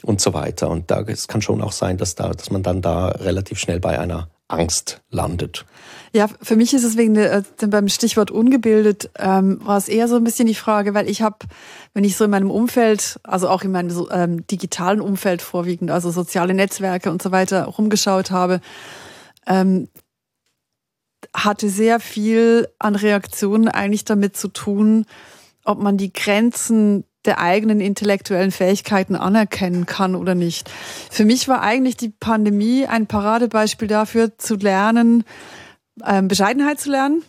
und 0.04 0.22
so 0.22 0.34
weiter. 0.34 0.70
Und 0.70 0.92
da 0.92 1.02
es 1.02 1.28
kann 1.28 1.42
schon 1.42 1.62
auch 1.62 1.72
sein, 1.72 1.98
dass 1.98 2.16
da, 2.16 2.30
dass 2.30 2.52
man 2.52 2.64
dann 2.64 2.82
da 2.82 3.08
relativ 3.08 3.60
schnell 3.60 3.80
bei 3.80 4.00
einer 4.00 4.30
Angst 4.48 5.02
landet. 5.10 5.66
Ja, 6.14 6.28
für 6.42 6.56
mich 6.56 6.74
ist 6.74 6.84
es 6.84 6.98
wegen 6.98 7.16
der, 7.16 7.38
äh, 7.38 7.68
beim 7.68 7.90
Stichwort 7.90 8.32
ungebildet, 8.32 9.10
ähm, 9.18 9.60
war 9.66 9.78
es 9.78 9.90
eher 9.90 10.08
so 10.08 10.16
ein 10.16 10.24
bisschen 10.24 10.48
die 10.48 10.56
Frage, 10.56 10.94
weil 10.94 11.10
ich 11.10 11.22
habe, 11.22 11.38
wenn 11.94 12.04
ich 12.04 12.16
so 12.16 12.26
in 12.26 12.32
meinem 12.32 12.52
Umfeld, 12.52 13.20
also 13.24 13.50
auch 13.50 13.64
in 13.64 13.72
meinem 13.72 14.08
ähm, 14.12 14.48
digitalen 14.48 15.02
Umfeld 15.02 15.42
vorwiegend, 15.42 15.92
also 15.92 16.12
soziale 16.12 16.54
Netzwerke 16.54 17.12
und 17.12 17.22
so 17.22 17.32
weiter 17.32 17.66
rumgeschaut 17.66 18.32
habe, 18.32 18.62
ähm, 19.48 19.90
hatte 21.36 21.70
sehr 21.70 22.00
viel 22.00 22.68
an 22.78 22.96
Reaktionen 22.96 23.68
eigentlich 23.68 24.06
damit 24.06 24.38
zu 24.38 24.48
tun, 24.48 25.06
ob 25.64 25.80
man 25.80 25.98
die 25.98 26.14
Grenzen 26.14 27.04
der 27.26 27.40
eigenen 27.40 27.82
intellektuellen 27.82 28.52
Fähigkeiten 28.52 29.16
anerkennen 29.16 29.86
kann 29.86 30.16
oder 30.16 30.36
nicht. 30.36 30.70
Für 31.12 31.26
mich 31.26 31.48
war 31.48 31.62
eigentlich 31.62 31.98
die 31.98 32.10
Pandemie 32.10 32.86
ein 32.86 33.08
Paradebeispiel 33.08 33.88
dafür, 33.88 34.38
zu 34.38 34.56
lernen, 34.56 35.24
ähm, 36.06 36.28
Bescheidenheit 36.28 36.80
zu 36.80 36.92
lernen 36.92 37.24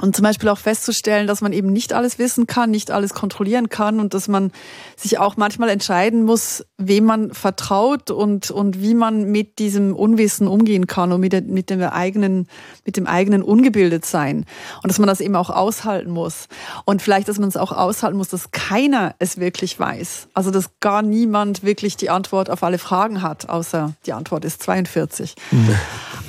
und 0.00 0.16
zum 0.16 0.24
Beispiel 0.24 0.48
auch 0.48 0.58
festzustellen, 0.58 1.28
dass 1.28 1.40
man 1.40 1.52
eben 1.52 1.72
nicht 1.72 1.92
alles 1.92 2.18
wissen 2.18 2.48
kann, 2.48 2.70
nicht 2.70 2.90
alles 2.90 3.14
kontrollieren 3.14 3.68
kann 3.68 4.00
und 4.00 4.12
dass 4.12 4.26
man 4.26 4.50
sich 4.96 5.18
auch 5.18 5.36
manchmal 5.36 5.68
entscheiden 5.68 6.24
muss, 6.24 6.64
wem 6.78 7.04
man 7.04 7.32
vertraut 7.32 8.10
und, 8.10 8.50
und 8.50 8.82
wie 8.82 8.94
man 8.94 9.30
mit 9.30 9.60
diesem 9.60 9.94
Unwissen 9.94 10.48
umgehen 10.48 10.88
kann 10.88 11.12
und 11.12 11.20
mit, 11.20 11.32
der, 11.32 11.42
mit, 11.42 11.70
dem 11.70 11.80
eigenen, 11.80 12.48
mit 12.84 12.96
dem 12.96 13.06
eigenen 13.06 13.42
Ungebildetsein. 13.42 14.46
Und 14.82 14.90
dass 14.90 14.98
man 14.98 15.06
das 15.06 15.20
eben 15.20 15.36
auch 15.36 15.50
aushalten 15.50 16.10
muss. 16.10 16.48
Und 16.84 17.00
vielleicht, 17.00 17.28
dass 17.28 17.38
man 17.38 17.48
es 17.48 17.56
auch 17.56 17.70
aushalten 17.70 18.16
muss, 18.16 18.28
dass 18.28 18.50
keiner 18.50 19.14
es 19.20 19.38
wirklich 19.38 19.78
weiß. 19.78 20.28
Also, 20.34 20.50
dass 20.50 20.80
gar 20.80 21.02
niemand 21.02 21.62
wirklich 21.62 21.96
die 21.96 22.10
Antwort 22.10 22.50
auf 22.50 22.64
alle 22.64 22.78
Fragen 22.78 23.22
hat, 23.22 23.48
außer 23.48 23.92
die 24.06 24.12
Antwort 24.12 24.44
ist 24.44 24.62
42. 24.62 25.36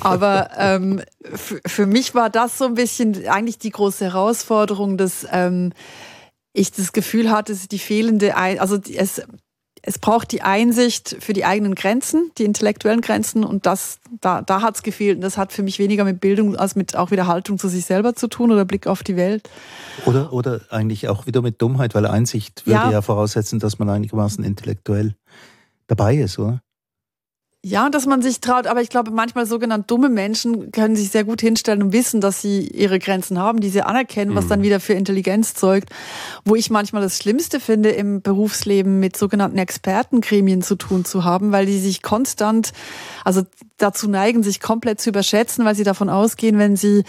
Aber 0.06 0.50
ähm, 0.56 1.02
für 1.34 1.86
mich 1.86 2.14
war 2.14 2.30
das 2.30 2.58
so 2.58 2.64
ein 2.64 2.74
bisschen 2.74 3.26
eigentlich 3.28 3.58
die 3.58 3.70
große 3.70 4.04
Herausforderung, 4.04 4.96
dass 4.96 5.26
ähm, 5.30 5.72
ich 6.52 6.72
das 6.72 6.92
Gefühl 6.92 7.30
hatte, 7.30 7.54
die 7.54 7.78
fehlende, 7.78 8.36
Ein 8.36 8.58
also 8.58 8.78
es, 8.96 9.22
es 9.82 9.98
braucht 10.00 10.32
die 10.32 10.42
Einsicht 10.42 11.16
für 11.20 11.32
die 11.32 11.44
eigenen 11.44 11.76
Grenzen, 11.76 12.32
die 12.38 12.44
intellektuellen 12.44 13.02
Grenzen 13.02 13.44
und 13.44 13.66
das, 13.66 13.98
da, 14.20 14.42
da 14.42 14.60
hat 14.60 14.74
es 14.74 14.82
gefehlt. 14.82 15.16
Und 15.16 15.22
das 15.22 15.38
hat 15.38 15.52
für 15.52 15.62
mich 15.62 15.78
weniger 15.78 16.04
mit 16.04 16.20
Bildung 16.20 16.56
als 16.56 16.74
mit 16.74 16.96
auch 16.96 17.12
wieder 17.12 17.28
Haltung 17.28 17.56
zu 17.56 17.68
sich 17.68 17.84
selber 17.84 18.14
zu 18.16 18.26
tun 18.26 18.50
oder 18.50 18.64
Blick 18.64 18.88
auf 18.88 19.04
die 19.04 19.16
Welt. 19.16 19.48
Oder, 20.04 20.32
oder 20.32 20.60
eigentlich 20.70 21.08
auch 21.08 21.26
wieder 21.26 21.40
mit 21.40 21.62
Dummheit, 21.62 21.94
weil 21.94 22.04
Einsicht 22.06 22.66
würde 22.66 22.80
ja, 22.80 22.90
ja 22.90 23.02
voraussetzen, 23.02 23.60
dass 23.60 23.78
man 23.78 23.88
einigermaßen 23.88 24.42
intellektuell 24.42 25.14
dabei 25.86 26.16
ist, 26.16 26.38
oder? 26.38 26.62
Ja, 27.68 27.90
dass 27.90 28.06
man 28.06 28.22
sich 28.22 28.40
traut, 28.40 28.68
aber 28.68 28.80
ich 28.80 28.90
glaube, 28.90 29.10
manchmal 29.10 29.44
sogenannt 29.44 29.90
dumme 29.90 30.08
Menschen 30.08 30.70
können 30.70 30.94
sich 30.94 31.10
sehr 31.10 31.24
gut 31.24 31.40
hinstellen 31.40 31.82
und 31.82 31.92
wissen, 31.92 32.20
dass 32.20 32.40
sie 32.40 32.68
ihre 32.68 33.00
Grenzen 33.00 33.40
haben, 33.40 33.58
die 33.58 33.70
sie 33.70 33.82
anerkennen, 33.82 34.36
was 34.36 34.44
mhm. 34.44 34.50
dann 34.50 34.62
wieder 34.62 34.78
für 34.78 34.92
Intelligenz 34.92 35.54
zeugt. 35.54 35.90
Wo 36.44 36.54
ich 36.54 36.70
manchmal 36.70 37.02
das 37.02 37.18
Schlimmste 37.18 37.58
finde, 37.58 37.88
im 37.88 38.22
Berufsleben 38.22 39.00
mit 39.00 39.16
sogenannten 39.16 39.58
Expertengremien 39.58 40.62
zu 40.62 40.76
tun 40.76 41.04
zu 41.04 41.24
haben, 41.24 41.50
weil 41.50 41.66
die 41.66 41.80
sich 41.80 42.02
konstant, 42.02 42.72
also 43.24 43.42
dazu 43.78 44.08
neigen, 44.08 44.44
sich 44.44 44.60
komplett 44.60 45.00
zu 45.00 45.10
überschätzen, 45.10 45.64
weil 45.64 45.74
sie 45.74 45.82
davon 45.82 46.08
ausgehen, 46.08 46.58
wenn 46.58 46.76
sie 46.76 47.02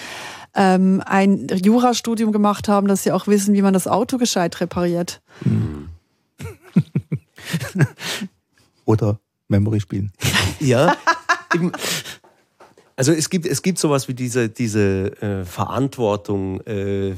ähm, 0.56 1.04
ein 1.06 1.50
Jurastudium 1.50 2.32
gemacht 2.32 2.68
haben, 2.68 2.88
dass 2.88 3.04
sie 3.04 3.12
auch 3.12 3.28
wissen, 3.28 3.54
wie 3.54 3.62
man 3.62 3.76
das 3.76 3.88
Auto 3.88 4.18
gescheit 4.18 4.60
repariert. 4.60 5.22
Mhm. 5.46 5.90
Oder 8.86 9.20
Memory 9.48 9.80
spielen. 9.80 10.12
Ja. 10.60 10.98
Also 13.00 13.12
es 13.12 13.30
gibt, 13.30 13.46
es 13.46 13.62
gibt 13.62 13.78
sowas 13.78 14.08
wie 14.08 14.16
diese, 14.16 14.50
diese 14.50 15.22
äh, 15.22 15.46
Verantwortung, 15.46 16.62
äh, 16.62 17.14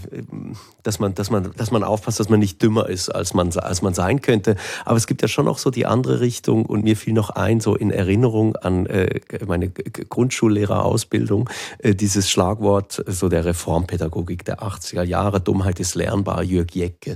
dass, 0.83 0.99
man, 0.99 1.15
dass, 1.15 1.29
man, 1.29 1.53
dass 1.55 1.71
man 1.71 1.85
aufpasst, 1.85 2.19
dass 2.19 2.27
man 2.27 2.41
nicht 2.41 2.61
dümmer 2.61 2.89
ist, 2.89 3.07
als 3.07 3.33
man, 3.33 3.57
als 3.57 3.81
man 3.81 3.93
sein 3.93 4.21
könnte. 4.21 4.57
Aber 4.83 4.97
es 4.97 5.07
gibt 5.07 5.21
ja 5.21 5.29
schon 5.29 5.47
auch 5.47 5.57
so 5.57 5.71
die 5.71 5.85
andere 5.85 6.19
Richtung 6.19 6.65
und 6.65 6.83
mir 6.83 6.97
fiel 6.97 7.13
noch 7.13 7.29
ein, 7.29 7.61
so 7.61 7.77
in 7.77 7.91
Erinnerung 7.91 8.57
an 8.57 8.87
äh, 8.87 9.21
meine 9.47 9.69
Grundschullehrerausbildung, 9.69 11.49
äh, 11.77 11.95
dieses 11.95 12.29
Schlagwort 12.29 13.01
so 13.07 13.29
der 13.29 13.45
Reformpädagogik 13.45 14.43
der 14.43 14.59
80er 14.59 15.03
Jahre, 15.03 15.39
Dummheit 15.39 15.79
ist 15.79 15.95
lernbar, 15.95 16.43
Jürg 16.43 16.75
Jecke. 16.75 17.15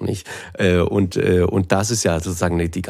Nicht? 0.00 0.28
Äh, 0.54 0.78
und, 0.78 1.16
äh, 1.16 1.42
und 1.42 1.70
das 1.70 1.90
ist 1.90 2.02
ja 2.02 2.18
sozusagen 2.18 2.58
die, 2.70 2.82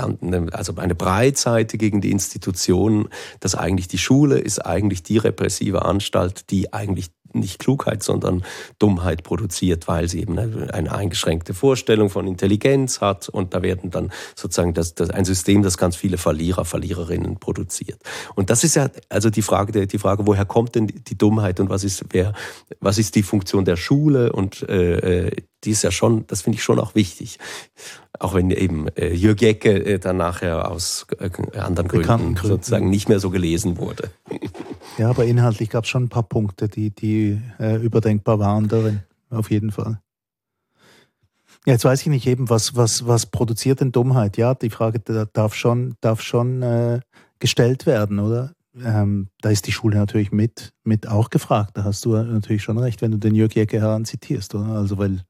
also 0.52 0.74
eine 0.76 0.94
Breitseite 0.94 1.76
gegen 1.76 2.00
die 2.00 2.10
Institutionen, 2.10 3.08
dass 3.40 3.54
eigentlich 3.54 3.88
die 3.88 3.98
Schule 3.98 4.38
ist 4.38 4.64
eigentlich 4.64 5.02
die 5.02 5.18
repressive 5.18 5.84
Anstalt, 5.84 6.50
die 6.50 6.72
eigentlich 6.72 7.10
nicht 7.34 7.58
Klugheit, 7.58 8.02
sondern 8.02 8.44
Dummheit 8.78 9.22
produziert, 9.22 9.88
weil 9.88 10.08
sie 10.08 10.20
eben 10.20 10.38
eine 10.38 10.92
eingeschränkte 10.92 11.54
Vorstellung 11.54 12.10
von 12.10 12.26
Intelligenz 12.26 13.00
hat 13.00 13.28
und 13.28 13.54
da 13.54 13.62
werden 13.62 13.90
dann 13.90 14.12
sozusagen 14.34 14.74
das, 14.74 14.94
das 14.94 15.10
ein 15.10 15.24
System, 15.24 15.62
das 15.62 15.78
ganz 15.78 15.96
viele 15.96 16.18
Verlierer, 16.18 16.64
Verliererinnen 16.64 17.38
produziert. 17.38 18.00
Und 18.34 18.50
das 18.50 18.64
ist 18.64 18.76
ja 18.76 18.90
also 19.08 19.30
die 19.30 19.42
Frage, 19.42 19.86
die 19.86 19.98
Frage, 19.98 20.26
woher 20.26 20.44
kommt 20.44 20.74
denn 20.74 20.86
die 20.86 21.18
Dummheit 21.18 21.60
und 21.60 21.68
was 21.68 21.84
ist, 21.84 22.04
wer, 22.10 22.32
was 22.80 22.98
ist 22.98 23.14
die 23.14 23.22
Funktion 23.22 23.64
der 23.64 23.76
Schule 23.76 24.32
und 24.32 24.68
äh, 24.68 25.26
äh 25.26 25.30
die 25.64 25.70
ist 25.70 25.82
ja 25.82 25.90
schon, 25.90 26.26
das 26.26 26.42
finde 26.42 26.56
ich 26.56 26.62
schon 26.62 26.78
auch 26.78 26.94
wichtig. 26.94 27.38
Auch 28.20 28.34
wenn 28.34 28.50
eben 28.50 28.88
äh, 28.96 29.12
Jürg 29.12 29.40
Jecke 29.40 29.84
äh, 29.84 29.98
dann 29.98 30.18
nachher 30.18 30.70
aus 30.70 31.06
äh, 31.18 31.30
anderen 31.58 31.88
Gründen, 31.88 32.06
Gründen 32.06 32.36
sozusagen 32.36 32.88
nicht 32.88 33.08
mehr 33.08 33.20
so 33.20 33.30
gelesen 33.30 33.78
wurde. 33.78 34.10
Ja, 34.96 35.10
aber 35.10 35.24
inhaltlich 35.24 35.70
gab 35.70 35.84
es 35.84 35.90
schon 35.90 36.04
ein 36.04 36.08
paar 36.08 36.22
Punkte, 36.22 36.68
die, 36.68 36.90
die 36.90 37.40
äh, 37.58 37.82
überdenkbar 37.82 38.38
waren 38.38 38.68
darin, 38.68 39.00
auf 39.28 39.50
jeden 39.50 39.72
Fall. 39.72 39.98
Ja, 41.66 41.72
jetzt 41.72 41.84
weiß 41.84 42.02
ich 42.02 42.06
nicht 42.06 42.28
eben, 42.28 42.48
was, 42.48 42.76
was, 42.76 43.04
was 43.06 43.26
produziert 43.26 43.80
denn 43.80 43.90
Dummheit? 43.90 44.36
Ja, 44.36 44.54
die 44.54 44.70
Frage 44.70 45.00
darf 45.00 45.54
schon, 45.54 45.94
darf 46.00 46.20
schon 46.20 46.62
äh, 46.62 47.00
gestellt 47.40 47.86
werden, 47.86 48.20
oder? 48.20 48.52
Ähm, 48.82 49.28
da 49.40 49.50
ist 49.50 49.66
die 49.66 49.72
Schule 49.72 49.96
natürlich 49.96 50.32
mit, 50.32 50.72
mit 50.82 51.08
auch 51.08 51.30
gefragt. 51.30 51.76
Da 51.76 51.84
hast 51.84 52.04
du 52.04 52.16
natürlich 52.16 52.62
schon 52.62 52.78
recht, 52.78 53.02
wenn 53.02 53.12
du 53.12 53.18
den 53.18 53.34
Jörg 53.34 53.54
Jecke 53.54 53.80
heran 53.80 54.04
zitierst, 54.04 54.54
oder? 54.54 54.66
Also, 54.66 54.98
weil 54.98 55.24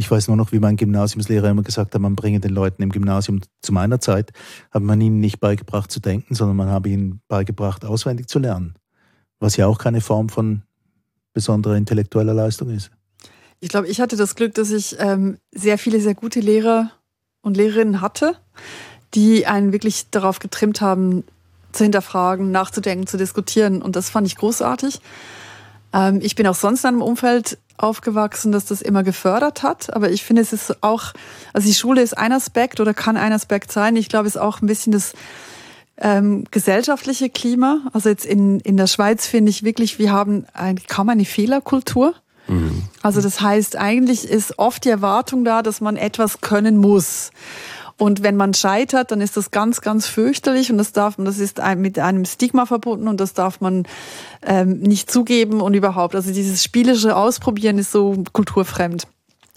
ich 0.00 0.10
weiß 0.10 0.28
nur 0.28 0.36
noch, 0.38 0.50
wie 0.50 0.60
mein 0.60 0.76
Gymnasiumslehrer 0.76 1.50
immer 1.50 1.62
gesagt 1.62 1.94
hat, 1.94 2.00
man 2.00 2.16
bringe 2.16 2.40
den 2.40 2.52
Leuten 2.52 2.82
im 2.82 2.88
Gymnasium 2.88 3.40
zu 3.60 3.72
meiner 3.72 4.00
Zeit, 4.00 4.32
hat 4.70 4.82
man 4.82 4.98
ihnen 4.98 5.20
nicht 5.20 5.40
beigebracht 5.40 5.92
zu 5.92 6.00
denken, 6.00 6.34
sondern 6.34 6.56
man 6.56 6.68
habe 6.68 6.88
ihnen 6.88 7.20
beigebracht, 7.28 7.84
auswendig 7.84 8.26
zu 8.26 8.38
lernen. 8.38 8.76
Was 9.40 9.58
ja 9.58 9.66
auch 9.66 9.76
keine 9.76 10.00
Form 10.00 10.30
von 10.30 10.62
besonderer 11.34 11.76
intellektueller 11.76 12.32
Leistung 12.32 12.70
ist. 12.70 12.90
Ich 13.60 13.68
glaube, 13.68 13.88
ich 13.88 14.00
hatte 14.00 14.16
das 14.16 14.36
Glück, 14.36 14.54
dass 14.54 14.70
ich 14.70 14.96
ähm, 14.98 15.36
sehr 15.52 15.76
viele, 15.76 16.00
sehr 16.00 16.14
gute 16.14 16.40
Lehrer 16.40 16.90
und 17.42 17.58
Lehrerinnen 17.58 18.00
hatte, 18.00 18.36
die 19.12 19.46
einen 19.46 19.70
wirklich 19.70 20.08
darauf 20.10 20.38
getrimmt 20.38 20.80
haben, 20.80 21.24
zu 21.72 21.84
hinterfragen, 21.84 22.50
nachzudenken, 22.50 23.06
zu 23.06 23.18
diskutieren. 23.18 23.82
Und 23.82 23.96
das 23.96 24.08
fand 24.08 24.26
ich 24.26 24.36
großartig. 24.36 24.98
Ähm, 25.92 26.20
ich 26.22 26.36
bin 26.36 26.46
auch 26.46 26.54
sonst 26.54 26.84
in 26.84 26.88
einem 26.88 27.02
Umfeld 27.02 27.58
aufgewachsen, 27.82 28.52
dass 28.52 28.64
das 28.64 28.82
immer 28.82 29.02
gefördert 29.02 29.62
hat. 29.62 29.94
Aber 29.94 30.10
ich 30.10 30.24
finde, 30.24 30.42
es 30.42 30.52
ist 30.52 30.82
auch, 30.82 31.12
also 31.52 31.66
die 31.66 31.74
Schule 31.74 32.02
ist 32.02 32.16
ein 32.16 32.32
Aspekt 32.32 32.80
oder 32.80 32.94
kann 32.94 33.16
ein 33.16 33.32
Aspekt 33.32 33.72
sein. 33.72 33.96
Ich 33.96 34.08
glaube, 34.08 34.28
es 34.28 34.36
ist 34.36 34.40
auch 34.40 34.60
ein 34.60 34.66
bisschen 34.66 34.92
das 34.92 35.12
ähm, 35.98 36.44
gesellschaftliche 36.50 37.30
Klima. 37.30 37.80
Also 37.92 38.08
jetzt 38.08 38.24
in, 38.24 38.60
in 38.60 38.76
der 38.76 38.86
Schweiz 38.86 39.26
finde 39.26 39.50
ich 39.50 39.62
wirklich, 39.62 39.98
wir 39.98 40.12
haben 40.12 40.46
eigentlich 40.52 40.88
kaum 40.88 41.08
eine 41.08 41.24
Fehlerkultur. 41.24 42.14
Mhm. 42.48 42.82
Also 43.02 43.20
das 43.20 43.40
heißt, 43.40 43.76
eigentlich 43.76 44.28
ist 44.28 44.58
oft 44.58 44.84
die 44.84 44.90
Erwartung 44.90 45.44
da, 45.44 45.62
dass 45.62 45.80
man 45.80 45.96
etwas 45.96 46.40
können 46.40 46.76
muss. 46.76 47.30
Und 48.00 48.22
wenn 48.22 48.34
man 48.34 48.54
scheitert, 48.54 49.10
dann 49.10 49.20
ist 49.20 49.36
das 49.36 49.50
ganz, 49.50 49.82
ganz 49.82 50.06
fürchterlich 50.06 50.72
und 50.72 50.78
das 50.78 50.92
darf 50.92 51.18
man, 51.18 51.26
das 51.26 51.38
ist 51.38 51.60
mit 51.76 51.98
einem 51.98 52.24
Stigma 52.24 52.64
verbunden 52.64 53.08
und 53.08 53.20
das 53.20 53.34
darf 53.34 53.60
man 53.60 53.82
ähm, 54.40 54.80
nicht 54.80 55.10
zugeben 55.10 55.60
und 55.60 55.74
überhaupt. 55.74 56.14
Also 56.14 56.32
dieses 56.32 56.64
spielische 56.64 57.14
Ausprobieren 57.14 57.78
ist 57.78 57.92
so 57.92 58.24
kulturfremd. 58.32 59.06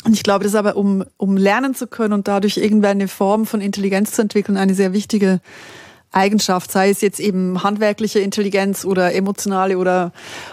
Und 0.03 0.13
ich 0.13 0.23
glaube, 0.23 0.43
das 0.43 0.51
ist 0.51 0.57
aber, 0.57 0.75
um, 0.75 1.05
um 1.15 1.37
lernen 1.37 1.73
zu 1.73 1.87
können 1.87 2.11
und 2.11 2.27
dadurch 2.27 2.57
irgendeine 2.57 3.07
Form 3.07 3.45
von 3.45 3.61
Intelligenz 3.61 4.11
zu 4.11 4.23
entwickeln, 4.23 4.57
eine 4.57 4.73
sehr 4.73 4.91
wichtige 4.91 5.39
Eigenschaft, 6.11 6.69
sei 6.69 6.89
es 6.89 6.99
jetzt 6.99 7.21
eben 7.21 7.63
handwerkliche 7.63 8.19
Intelligenz 8.19 8.83
oder 8.83 9.15
emotionale 9.15 9.77
oder, 9.77 10.11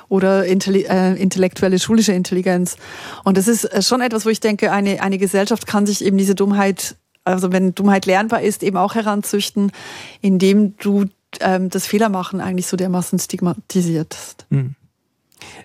oder 0.09 0.47
äh, 0.47 1.21
intellektuelle 1.21 1.81
schulische 1.81 2.13
Intelligenz. 2.13 2.77
Und 3.25 3.37
das 3.37 3.49
ist 3.49 3.65
äh, 3.65 3.83
schon 3.83 4.01
etwas, 4.01 4.25
wo 4.25 4.29
ich 4.29 4.39
denke, 4.39 4.71
eine, 4.71 5.03
eine 5.03 5.19
Gesellschaft 5.19 5.67
kann 5.67 5.87
sich 5.87 6.05
eben 6.05 6.19
diese 6.19 6.37
Dummheit 6.37 6.95
also 7.25 7.53
wenn 7.53 7.75
Dummheit 7.75 8.07
lernbar 8.07 8.43
ist, 8.43 8.63
eben 8.63 8.77
auch 8.77 8.95
heranzüchten, 8.95 9.73
indem 10.21 10.77
du 10.79 11.07
ähm, 11.41 11.69
das 11.71 11.87
Fehlermachen 11.87 12.41
eigentlich 12.41 12.67
so 12.67 12.77
dermaßen 12.77 13.19
stigmatisiert. 13.19 14.17
Mhm. 14.51 14.75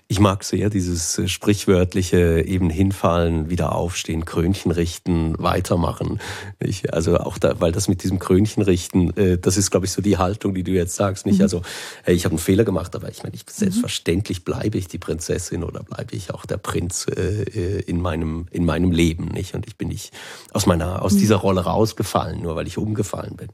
Ich 0.08 0.20
mag 0.20 0.44
sehr 0.44 0.70
dieses 0.70 1.18
äh, 1.18 1.28
sprichwörtliche 1.28 2.44
eben 2.46 2.70
hinfallen, 2.70 3.50
wieder 3.50 3.74
aufstehen, 3.74 4.24
Krönchen 4.24 4.70
richten, 4.70 5.34
weitermachen. 5.38 6.20
Ich, 6.60 6.92
also 6.94 7.18
auch 7.18 7.38
da, 7.38 7.60
weil 7.60 7.72
das 7.72 7.88
mit 7.88 8.02
diesem 8.02 8.18
Krönchen 8.18 8.62
richten, 8.62 9.16
äh, 9.16 9.38
das 9.38 9.56
ist, 9.56 9.70
glaube 9.70 9.86
ich, 9.86 9.92
so 9.92 10.02
die 10.02 10.18
Haltung, 10.18 10.54
die 10.54 10.62
du 10.62 10.72
jetzt 10.72 10.94
sagst. 10.94 11.26
Nicht, 11.26 11.38
mhm. 11.38 11.42
also 11.42 11.62
hey, 12.04 12.14
ich 12.14 12.24
habe 12.24 12.32
einen 12.32 12.38
Fehler 12.38 12.64
gemacht, 12.64 12.94
aber 12.94 13.10
ich 13.10 13.22
meine, 13.22 13.34
ich, 13.34 13.44
selbstverständlich 13.50 14.44
bleibe 14.44 14.78
ich 14.78 14.88
die 14.88 14.98
Prinzessin 14.98 15.64
oder 15.64 15.82
bleibe 15.82 16.14
ich 16.14 16.32
auch 16.32 16.46
der 16.46 16.58
Prinz 16.58 17.06
äh, 17.08 17.42
äh, 17.42 17.80
in 17.80 18.00
meinem 18.00 18.46
in 18.50 18.64
meinem 18.64 18.92
Leben, 18.92 19.26
nicht? 19.26 19.54
Und 19.54 19.66
ich 19.66 19.76
bin 19.76 19.88
nicht 19.88 20.12
aus 20.52 20.66
meiner 20.66 21.02
aus 21.02 21.14
mhm. 21.14 21.18
dieser 21.18 21.36
Rolle 21.36 21.62
rausgefallen, 21.62 22.42
nur 22.42 22.56
weil 22.56 22.66
ich 22.66 22.78
umgefallen 22.78 23.36
bin. 23.36 23.48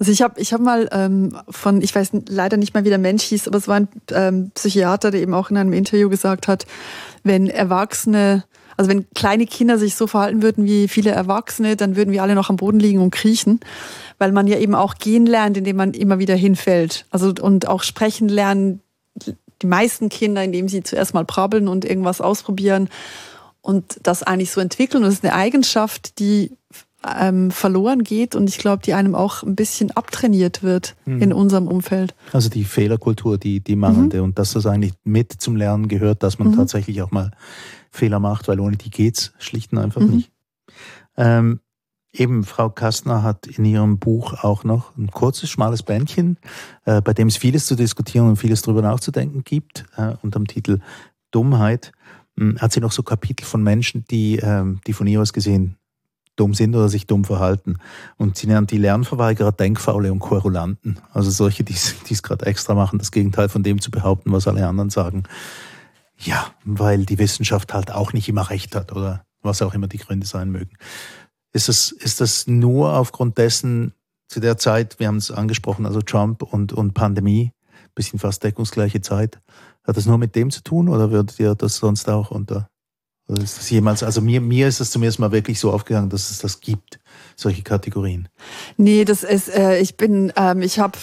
Also 0.00 0.12
ich 0.12 0.22
habe 0.22 0.40
ich 0.40 0.54
hab 0.54 0.62
mal 0.62 0.88
ähm, 0.92 1.36
von, 1.50 1.82
ich 1.82 1.94
weiß 1.94 2.12
leider 2.26 2.56
nicht 2.56 2.72
mal, 2.72 2.84
wie 2.84 2.88
der 2.88 2.96
Mensch 2.96 3.22
hieß, 3.24 3.46
aber 3.46 3.58
es 3.58 3.68
war 3.68 3.76
ein 3.76 3.88
ähm, 4.12 4.50
Psychiater, 4.54 5.10
der 5.10 5.20
eben 5.20 5.34
auch 5.34 5.50
in 5.50 5.58
einem 5.58 5.74
Interview 5.74 6.08
gesagt 6.08 6.48
hat, 6.48 6.66
wenn 7.22 7.48
Erwachsene, 7.48 8.44
also 8.78 8.90
wenn 8.90 9.10
kleine 9.10 9.44
Kinder 9.44 9.76
sich 9.76 9.96
so 9.96 10.06
verhalten 10.06 10.42
würden 10.42 10.64
wie 10.64 10.88
viele 10.88 11.10
Erwachsene, 11.10 11.76
dann 11.76 11.96
würden 11.96 12.12
wir 12.12 12.22
alle 12.22 12.34
noch 12.34 12.48
am 12.48 12.56
Boden 12.56 12.80
liegen 12.80 13.00
und 13.00 13.10
kriechen, 13.10 13.60
weil 14.16 14.32
man 14.32 14.46
ja 14.46 14.56
eben 14.56 14.74
auch 14.74 14.94
gehen 14.94 15.26
lernt, 15.26 15.58
indem 15.58 15.76
man 15.76 15.92
immer 15.92 16.18
wieder 16.18 16.34
hinfällt. 16.34 17.04
Also 17.10 17.34
und 17.38 17.68
auch 17.68 17.82
sprechen 17.82 18.30
lernen, 18.30 18.80
die 19.60 19.66
meisten 19.66 20.08
Kinder, 20.08 20.42
indem 20.42 20.66
sie 20.68 20.82
zuerst 20.82 21.12
mal 21.12 21.26
brabbeln 21.26 21.68
und 21.68 21.84
irgendwas 21.84 22.22
ausprobieren 22.22 22.88
und 23.60 24.00
das 24.02 24.22
eigentlich 24.22 24.50
so 24.50 24.62
entwickeln. 24.62 25.02
Und 25.02 25.10
das 25.10 25.18
ist 25.18 25.24
eine 25.24 25.34
Eigenschaft, 25.34 26.18
die 26.18 26.52
ähm, 27.18 27.50
verloren 27.50 28.04
geht 28.04 28.34
und 28.34 28.48
ich 28.48 28.58
glaube, 28.58 28.82
die 28.82 28.94
einem 28.94 29.14
auch 29.14 29.42
ein 29.42 29.56
bisschen 29.56 29.90
abtrainiert 29.90 30.62
wird 30.62 30.96
mhm. 31.06 31.22
in 31.22 31.32
unserem 31.32 31.66
Umfeld. 31.66 32.14
Also 32.32 32.48
die 32.50 32.64
Fehlerkultur, 32.64 33.38
die, 33.38 33.60
die 33.60 33.76
mangelnde 33.76 34.18
mhm. 34.18 34.24
und 34.24 34.38
dass 34.38 34.52
das 34.52 34.66
eigentlich 34.66 34.92
mit 35.04 35.32
zum 35.32 35.56
Lernen 35.56 35.88
gehört, 35.88 36.22
dass 36.22 36.38
man 36.38 36.48
mhm. 36.48 36.56
tatsächlich 36.56 37.00
auch 37.02 37.10
mal 37.10 37.30
Fehler 37.90 38.20
macht, 38.20 38.48
weil 38.48 38.60
ohne 38.60 38.76
die 38.76 38.90
geht's 38.90 39.32
schlicht 39.38 39.72
und 39.72 39.78
einfach 39.78 40.02
mhm. 40.02 40.16
nicht. 40.16 40.32
Ähm, 41.16 41.60
eben, 42.12 42.44
Frau 42.44 42.68
Kastner 42.68 43.22
hat 43.22 43.46
in 43.46 43.64
ihrem 43.64 43.98
Buch 43.98 44.44
auch 44.44 44.64
noch 44.64 44.96
ein 44.96 45.10
kurzes, 45.10 45.48
schmales 45.48 45.82
Bändchen, 45.82 46.38
äh, 46.84 47.00
bei 47.00 47.14
dem 47.14 47.28
es 47.28 47.36
vieles 47.36 47.66
zu 47.66 47.76
diskutieren 47.76 48.28
und 48.28 48.36
vieles 48.36 48.62
darüber 48.62 48.82
nachzudenken 48.82 49.42
gibt, 49.44 49.86
äh, 49.96 50.14
unter 50.22 50.38
dem 50.38 50.46
Titel 50.46 50.80
Dummheit. 51.30 51.92
Hm, 52.36 52.60
hat 52.60 52.72
sie 52.72 52.80
noch 52.80 52.92
so 52.92 53.02
Kapitel 53.02 53.44
von 53.44 53.62
Menschen, 53.62 54.04
die, 54.10 54.36
ähm, 54.36 54.80
die 54.86 54.92
von 54.92 55.06
ihr 55.06 55.20
aus 55.20 55.32
gesehen 55.32 55.76
dumm 56.40 56.54
sind 56.54 56.74
oder 56.74 56.88
sich 56.88 57.06
dumm 57.06 57.24
verhalten. 57.24 57.76
Und 58.16 58.38
sie 58.38 58.46
nennt 58.46 58.70
die 58.70 58.78
Lernverweigerer 58.78 59.52
Denkfaule 59.52 60.10
und 60.10 60.20
Korulanten. 60.20 60.98
Also 61.12 61.30
solche, 61.30 61.62
die 61.62 61.74
es 61.74 62.22
gerade 62.22 62.46
extra 62.46 62.74
machen, 62.74 62.98
das 62.98 63.12
Gegenteil 63.12 63.48
von 63.48 63.62
dem 63.62 63.80
zu 63.80 63.90
behaupten, 63.90 64.32
was 64.32 64.48
alle 64.48 64.66
anderen 64.66 64.90
sagen. 64.90 65.24
Ja, 66.16 66.46
weil 66.64 67.04
die 67.04 67.18
Wissenschaft 67.18 67.74
halt 67.74 67.92
auch 67.92 68.12
nicht 68.12 68.28
immer 68.28 68.50
recht 68.50 68.74
hat 68.74 68.92
oder 68.92 69.24
was 69.42 69.62
auch 69.62 69.74
immer 69.74 69.88
die 69.88 69.98
Gründe 69.98 70.26
sein 70.26 70.50
mögen. 70.50 70.76
Ist 71.52 71.68
das, 71.68 71.92
ist 71.92 72.20
das 72.20 72.46
nur 72.46 72.94
aufgrund 72.94 73.38
dessen, 73.38 73.94
zu 74.28 74.38
der 74.40 74.56
Zeit, 74.56 75.00
wir 75.00 75.08
haben 75.08 75.16
es 75.16 75.30
angesprochen, 75.30 75.86
also 75.86 76.00
Trump 76.00 76.42
und, 76.42 76.72
und 76.72 76.94
Pandemie, 76.94 77.52
bisschen 77.94 78.18
fast 78.18 78.44
deckungsgleiche 78.44 79.00
Zeit, 79.00 79.40
hat 79.84 79.96
das 79.96 80.06
nur 80.06 80.18
mit 80.18 80.36
dem 80.36 80.50
zu 80.50 80.62
tun 80.62 80.88
oder 80.88 81.10
würdet 81.10 81.38
ihr 81.40 81.54
das 81.54 81.76
sonst 81.76 82.08
auch 82.08 82.30
unter 82.30 82.68
ist 83.38 83.58
das 83.58 83.70
jemals, 83.70 84.02
also 84.02 84.20
mir, 84.20 84.40
mir 84.40 84.68
ist 84.68 84.80
es 84.80 84.90
zumindest 84.90 85.18
mal 85.18 85.32
wirklich 85.32 85.60
so 85.60 85.72
aufgegangen, 85.72 86.10
dass 86.10 86.30
es 86.30 86.38
das 86.38 86.60
gibt, 86.60 86.98
solche 87.36 87.62
Kategorien. 87.62 88.28
Nee, 88.76 89.04
das 89.04 89.22
ist, 89.22 89.48
äh, 89.48 89.78
ich 89.78 89.96
bin, 89.96 90.32
ähm, 90.36 90.62
ich 90.62 90.78
habe, 90.78 90.98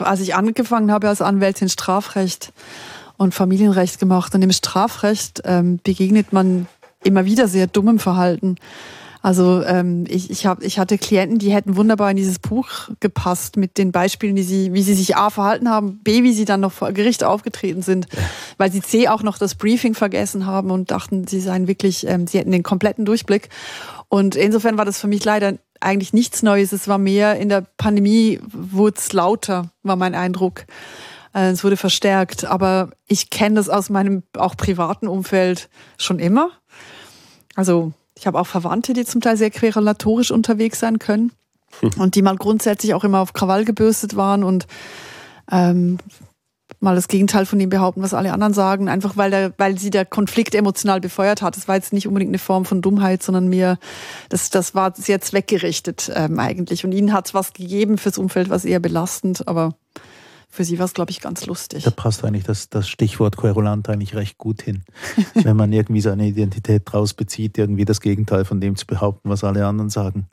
als 0.00 0.20
ich 0.20 0.34
angefangen 0.34 0.90
habe 0.90 1.08
als 1.08 1.22
Anwältin 1.22 1.68
Strafrecht 1.68 2.52
und 3.16 3.34
Familienrecht 3.34 3.98
gemacht 3.98 4.34
und 4.34 4.42
im 4.42 4.52
Strafrecht 4.52 5.42
ähm, 5.44 5.80
begegnet 5.82 6.32
man 6.32 6.66
immer 7.04 7.24
wieder 7.24 7.48
sehr 7.48 7.66
dummem 7.66 7.98
Verhalten. 7.98 8.56
Also 9.20 9.62
ähm, 9.64 10.04
ich, 10.08 10.30
ich, 10.30 10.46
hab, 10.46 10.62
ich 10.62 10.78
hatte 10.78 10.96
Klienten, 10.96 11.38
die 11.38 11.52
hätten 11.52 11.76
wunderbar 11.76 12.10
in 12.10 12.16
dieses 12.16 12.38
Buch 12.38 12.68
gepasst 13.00 13.56
mit 13.56 13.76
den 13.78 13.90
Beispielen, 13.90 14.36
die 14.36 14.42
sie, 14.42 14.72
wie 14.72 14.82
sie 14.82 14.94
sich 14.94 15.16
A 15.16 15.30
verhalten 15.30 15.68
haben, 15.68 15.98
B, 16.04 16.22
wie 16.22 16.32
sie 16.32 16.44
dann 16.44 16.60
noch 16.60 16.72
vor 16.72 16.92
Gericht 16.92 17.24
aufgetreten 17.24 17.82
sind, 17.82 18.06
weil 18.58 18.70
sie 18.70 18.80
C 18.80 19.08
auch 19.08 19.22
noch 19.22 19.38
das 19.38 19.56
Briefing 19.56 19.94
vergessen 19.94 20.46
haben 20.46 20.70
und 20.70 20.90
dachten, 20.90 21.26
sie 21.26 21.40
seien 21.40 21.66
wirklich, 21.66 22.06
ähm, 22.06 22.26
sie 22.26 22.38
hätten 22.38 22.52
den 22.52 22.62
kompletten 22.62 23.04
Durchblick. 23.04 23.48
Und 24.08 24.36
insofern 24.36 24.78
war 24.78 24.84
das 24.84 25.00
für 25.00 25.08
mich 25.08 25.24
leider 25.24 25.54
eigentlich 25.80 26.12
nichts 26.12 26.42
Neues. 26.42 26.72
Es 26.72 26.88
war 26.88 26.98
mehr 26.98 27.36
in 27.36 27.48
der 27.48 27.66
Pandemie 27.76 28.40
wurde 28.52 28.98
es 28.98 29.12
lauter, 29.12 29.70
war 29.82 29.96
mein 29.96 30.14
Eindruck. 30.14 30.64
Äh, 31.34 31.50
es 31.50 31.64
wurde 31.64 31.76
verstärkt. 31.76 32.44
Aber 32.44 32.90
ich 33.06 33.30
kenne 33.30 33.56
das 33.56 33.68
aus 33.68 33.90
meinem 33.90 34.22
auch 34.36 34.56
privaten 34.56 35.08
Umfeld 35.08 35.68
schon 35.98 36.18
immer. 36.18 36.50
Also 37.54 37.92
ich 38.18 38.26
habe 38.26 38.38
auch 38.40 38.46
Verwandte, 38.46 38.92
die 38.92 39.04
zum 39.04 39.20
Teil 39.20 39.36
sehr 39.36 39.50
querulatorisch 39.50 40.30
unterwegs 40.30 40.80
sein 40.80 40.98
können 40.98 41.32
und 41.98 42.14
die 42.14 42.22
mal 42.22 42.36
grundsätzlich 42.36 42.94
auch 42.94 43.04
immer 43.04 43.20
auf 43.20 43.32
Krawall 43.32 43.64
gebürstet 43.64 44.16
waren 44.16 44.42
und 44.42 44.66
ähm, 45.50 45.98
mal 46.80 46.94
das 46.94 47.08
Gegenteil 47.08 47.46
von 47.46 47.58
dem 47.58 47.70
behaupten, 47.70 48.02
was 48.02 48.14
alle 48.14 48.32
anderen 48.32 48.54
sagen, 48.54 48.88
einfach 48.88 49.16
weil, 49.16 49.30
der, 49.30 49.52
weil 49.56 49.78
sie 49.78 49.90
der 49.90 50.04
Konflikt 50.04 50.54
emotional 50.54 51.00
befeuert 51.00 51.42
hat. 51.42 51.56
Das 51.56 51.68
war 51.68 51.76
jetzt 51.76 51.92
nicht 51.92 52.06
unbedingt 52.06 52.30
eine 52.30 52.38
Form 52.38 52.64
von 52.64 52.82
Dummheit, 52.82 53.22
sondern 53.22 53.48
mehr, 53.48 53.78
das, 54.28 54.50
das 54.50 54.74
war 54.74 54.94
sehr 54.94 55.20
zweckgerichtet 55.20 56.10
ähm, 56.14 56.38
eigentlich. 56.38 56.84
Und 56.84 56.92
ihnen 56.92 57.12
hat 57.12 57.26
es 57.26 57.34
was 57.34 57.52
gegeben 57.52 57.98
fürs 57.98 58.18
Umfeld, 58.18 58.50
was 58.50 58.64
eher 58.64 58.80
belastend, 58.80 59.48
aber 59.48 59.74
für 60.50 60.64
sie 60.64 60.78
war 60.78 60.86
es, 60.86 60.94
glaube 60.94 61.10
ich, 61.10 61.20
ganz 61.20 61.46
lustig. 61.46 61.84
Da 61.84 61.90
passt 61.90 62.24
eigentlich 62.24 62.44
das, 62.44 62.68
das 62.70 62.88
Stichwort 62.88 63.36
Querulant 63.36 63.88
eigentlich 63.88 64.14
recht 64.14 64.38
gut 64.38 64.62
hin. 64.62 64.82
Wenn 65.34 65.56
man 65.56 65.72
irgendwie 65.72 66.00
seine 66.00 66.26
Identität 66.26 66.82
draus 66.86 67.14
bezieht, 67.14 67.58
irgendwie 67.58 67.84
das 67.84 68.00
Gegenteil 68.00 68.44
von 68.44 68.60
dem 68.60 68.76
zu 68.76 68.86
behaupten, 68.86 69.28
was 69.28 69.44
alle 69.44 69.66
anderen 69.66 69.90
sagen. 69.90 70.28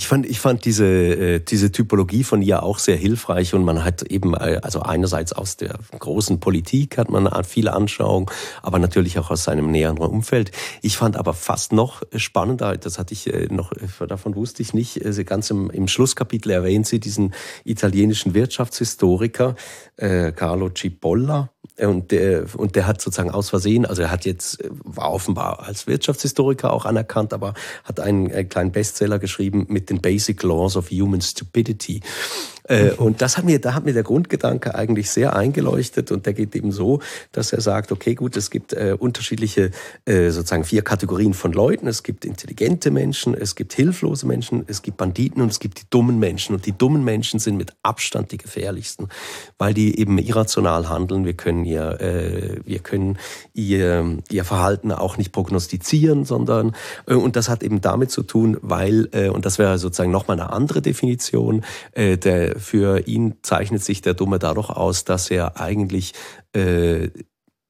Ich 0.00 0.08
fand, 0.08 0.24
ich 0.24 0.40
fand 0.40 0.64
diese, 0.64 0.86
äh, 0.86 1.40
diese 1.40 1.72
Typologie 1.72 2.24
von 2.24 2.40
ihr 2.40 2.62
auch 2.62 2.78
sehr 2.78 2.96
hilfreich 2.96 3.52
und 3.52 3.64
man 3.64 3.84
hat 3.84 4.00
eben, 4.00 4.32
äh, 4.32 4.58
also 4.62 4.80
einerseits 4.80 5.34
aus 5.34 5.58
der 5.58 5.78
großen 5.98 6.40
Politik 6.40 6.96
hat 6.96 7.10
man 7.10 7.28
viele 7.44 7.74
Anschauungen, 7.74 8.26
aber 8.62 8.78
natürlich 8.78 9.18
auch 9.18 9.30
aus 9.30 9.44
seinem 9.44 9.70
näheren 9.70 9.98
Umfeld. 9.98 10.52
Ich 10.80 10.96
fand 10.96 11.18
aber 11.18 11.34
fast 11.34 11.74
noch 11.74 12.00
spannender, 12.16 12.78
das 12.78 12.98
hatte 12.98 13.12
ich 13.12 13.30
äh, 13.30 13.48
noch, 13.50 13.72
davon 14.08 14.36
wusste 14.36 14.62
ich 14.62 14.72
nicht, 14.72 15.02
ganz 15.26 15.50
im, 15.50 15.68
im 15.68 15.86
Schlusskapitel 15.86 16.50
erwähnt 16.50 16.86
sie 16.86 16.98
diesen 16.98 17.34
italienischen 17.64 18.32
Wirtschaftshistoriker 18.32 19.54
äh, 19.96 20.32
Carlo 20.32 20.70
Cipolla, 20.70 21.50
und 21.78 22.10
der, 22.10 22.46
und 22.56 22.76
der 22.76 22.86
hat 22.86 23.00
sozusagen 23.00 23.30
aus 23.30 23.50
Versehen, 23.50 23.86
also 23.86 24.02
er 24.02 24.10
hat 24.10 24.24
jetzt, 24.24 24.58
war 24.70 25.12
offenbar 25.12 25.60
als 25.62 25.86
Wirtschaftshistoriker 25.86 26.72
auch 26.72 26.84
anerkannt, 26.84 27.32
aber 27.32 27.54
hat 27.84 28.00
einen, 28.00 28.30
einen 28.32 28.48
kleinen 28.48 28.72
Bestseller 28.72 29.18
geschrieben 29.18 29.66
mit 29.68 29.90
den 29.90 30.00
Basic 30.00 30.42
Laws 30.42 30.76
of 30.76 30.90
Human 30.90 31.20
Stupidity. 31.20 32.00
Äh, 32.70 32.92
und 32.92 33.20
das 33.20 33.36
hat 33.36 33.44
mir, 33.44 33.60
da 33.60 33.74
hat 33.74 33.84
mir 33.84 33.92
der 33.92 34.04
Grundgedanke 34.04 34.74
eigentlich 34.74 35.10
sehr 35.10 35.34
eingeleuchtet 35.34 36.12
und 36.12 36.24
der 36.24 36.32
geht 36.32 36.54
eben 36.54 36.70
so, 36.70 37.00
dass 37.32 37.52
er 37.52 37.60
sagt, 37.60 37.90
okay, 37.90 38.14
gut, 38.14 38.36
es 38.36 38.50
gibt 38.50 38.72
äh, 38.72 38.96
unterschiedliche 38.98 39.72
äh, 40.04 40.30
sozusagen 40.30 40.64
vier 40.64 40.82
Kategorien 40.82 41.34
von 41.34 41.52
Leuten. 41.52 41.88
Es 41.88 42.02
gibt 42.02 42.24
intelligente 42.24 42.90
Menschen, 42.90 43.34
es 43.34 43.56
gibt 43.56 43.72
hilflose 43.72 44.26
Menschen, 44.26 44.64
es 44.68 44.82
gibt 44.82 44.98
Banditen 44.98 45.42
und 45.42 45.50
es 45.50 45.58
gibt 45.58 45.80
die 45.80 45.90
dummen 45.90 46.18
Menschen. 46.18 46.54
Und 46.54 46.66
die 46.66 46.76
dummen 46.76 47.04
Menschen 47.04 47.40
sind 47.40 47.56
mit 47.56 47.72
Abstand 47.82 48.30
die 48.30 48.38
gefährlichsten, 48.38 49.08
weil 49.58 49.74
die 49.74 49.98
eben 49.98 50.18
irrational 50.18 50.88
handeln. 50.88 51.24
Wir 51.24 51.34
können 51.34 51.64
ihr, 51.64 52.00
äh, 52.00 52.60
wir 52.64 52.78
können 52.78 53.18
ihr, 53.52 54.18
ihr 54.30 54.44
Verhalten 54.44 54.92
auch 54.92 55.16
nicht 55.16 55.32
prognostizieren, 55.32 56.24
sondern, 56.24 56.76
äh, 57.06 57.14
und 57.14 57.34
das 57.34 57.48
hat 57.48 57.64
eben 57.64 57.80
damit 57.80 58.12
zu 58.12 58.22
tun, 58.22 58.58
weil, 58.62 59.08
äh, 59.10 59.28
und 59.28 59.44
das 59.44 59.58
wäre 59.58 59.78
sozusagen 59.78 60.12
nochmal 60.12 60.38
eine 60.38 60.52
andere 60.52 60.82
Definition, 60.82 61.64
äh, 61.92 62.16
der 62.16 62.59
für 62.60 63.06
ihn 63.06 63.36
zeichnet 63.42 63.82
sich 63.82 64.02
der 64.02 64.14
Dumme 64.14 64.38
dadurch 64.38 64.70
aus, 64.70 65.04
dass 65.04 65.30
er 65.30 65.60
eigentlich 65.60 66.14
äh, 66.52 67.08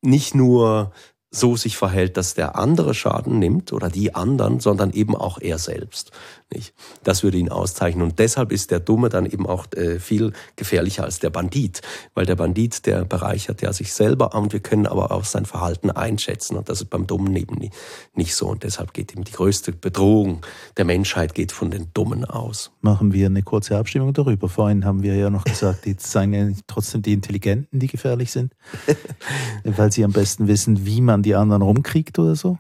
nicht 0.03 0.35
nur 0.35 0.92
so 1.31 1.57
sich 1.57 1.76
verhält, 1.76 2.16
dass 2.16 2.35
der 2.35 2.57
andere 2.57 2.92
Schaden 2.92 3.38
nimmt 3.38 3.72
oder 3.72 3.88
die 3.88 4.14
anderen, 4.14 4.59
sondern 4.59 4.92
eben 4.92 5.14
auch 5.14 5.40
er 5.40 5.59
selbst. 5.59 6.11
Nicht? 6.53 6.75
Das 7.05 7.23
würde 7.23 7.38
ihn 7.38 7.48
auszeichnen. 7.48 8.03
Und 8.03 8.19
deshalb 8.19 8.53
ist 8.53 8.71
der 8.71 8.81
Dumme 8.81 9.09
dann 9.09 9.27
eben 9.27 9.46
auch 9.46 9.67
äh, 9.73 9.98
viel 10.01 10.33
gefährlicher 10.57 11.05
als 11.05 11.19
der 11.19 11.31
Bandit. 11.31 11.81
Weil 12.15 12.27
der 12.27 12.37
Bandit, 12.37 12.87
der 12.87 13.05
bereichert 13.05 13.63
ja 13.63 13.73
sich 13.73 13.92
selber 13.92 14.35
und 14.35 14.53
wir 14.53 14.61
können 14.61 14.87
aber 14.87 15.13
auch 15.13 15.25
sein 15.25 15.46
Verhalten 15.46 15.90
einschätzen. 15.90 16.57
Und 16.57 16.69
das 16.69 16.81
ist 16.81 16.90
beim 16.90 17.07
Dummen 17.07 17.35
eben 17.37 17.71
nicht 18.15 18.35
so. 18.35 18.48
Und 18.48 18.65
deshalb 18.65 18.92
geht 18.94 19.15
ihm 19.15 19.25
die 19.25 19.33
größte 19.33 19.73
Bedrohung 19.73 20.44
der 20.77 20.85
Menschheit 20.85 21.35
geht 21.35 21.53
von 21.53 21.71
den 21.71 21.88
Dummen 21.94 22.25
aus. 22.25 22.73
Machen 22.81 23.13
wir 23.13 23.27
eine 23.27 23.42
kurze 23.42 23.77
Abstimmung 23.77 24.13
darüber. 24.13 24.48
Vorhin 24.48 24.85
haben 24.85 25.03
wir 25.03 25.15
ja 25.15 25.31
noch 25.31 25.44
gesagt, 25.44 25.87
jetzt 25.87 26.11
seien 26.11 26.33
ja 26.33 26.48
trotzdem 26.67 27.03
die 27.03 27.13
Intelligenten, 27.13 27.79
die 27.79 27.87
gefährlich 27.87 28.31
sind. 28.31 28.55
weil 29.65 29.92
sie 29.92 30.05
am 30.05 30.13
besten 30.13 30.48
wissen, 30.48 30.87
wie 30.87 31.01
man 31.01 31.23
die 31.23 31.35
anderen 31.35 31.63
rumkriegt 31.63 32.19
oder 32.19 32.35
so. 32.37 32.59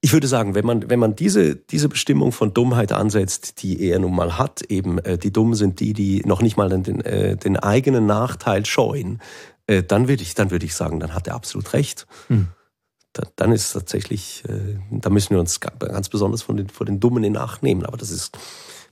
Ich 0.00 0.12
würde 0.12 0.28
sagen, 0.28 0.54
wenn 0.54 0.64
man, 0.64 0.88
wenn 0.88 1.00
man 1.00 1.16
diese, 1.16 1.56
diese 1.56 1.88
Bestimmung 1.88 2.30
von 2.30 2.54
Dummheit 2.54 2.92
ansetzt, 2.92 3.62
die 3.62 3.80
er 3.80 3.98
nun 3.98 4.14
mal 4.14 4.38
hat, 4.38 4.62
eben 4.62 4.98
äh, 4.98 5.18
die 5.18 5.32
Dummen 5.32 5.54
sind 5.54 5.80
die, 5.80 5.92
die 5.92 6.22
noch 6.24 6.40
nicht 6.40 6.56
mal 6.56 6.68
den, 6.68 7.00
äh, 7.00 7.36
den 7.36 7.56
eigenen 7.56 8.06
Nachteil 8.06 8.64
scheuen, 8.64 9.20
äh, 9.66 9.82
dann 9.82 10.06
würde 10.06 10.22
ich, 10.22 10.34
dann 10.34 10.52
würde 10.52 10.66
ich 10.66 10.74
sagen, 10.74 11.00
dann 11.00 11.14
hat 11.14 11.26
er 11.26 11.34
absolut 11.34 11.72
recht. 11.72 12.06
Hm. 12.28 12.48
Da, 13.12 13.24
dann 13.34 13.50
ist 13.50 13.72
tatsächlich, 13.72 14.44
äh, 14.48 14.78
da 14.90 15.10
müssen 15.10 15.30
wir 15.30 15.40
uns 15.40 15.58
ganz 15.58 16.08
besonders 16.08 16.42
von 16.42 16.56
den, 16.56 16.68
von 16.68 16.86
den 16.86 17.00
Dummen 17.00 17.24
in 17.24 17.36
Acht 17.36 17.64
nehmen. 17.64 17.84
Aber 17.84 17.96
das 17.96 18.10
ist, 18.10 18.38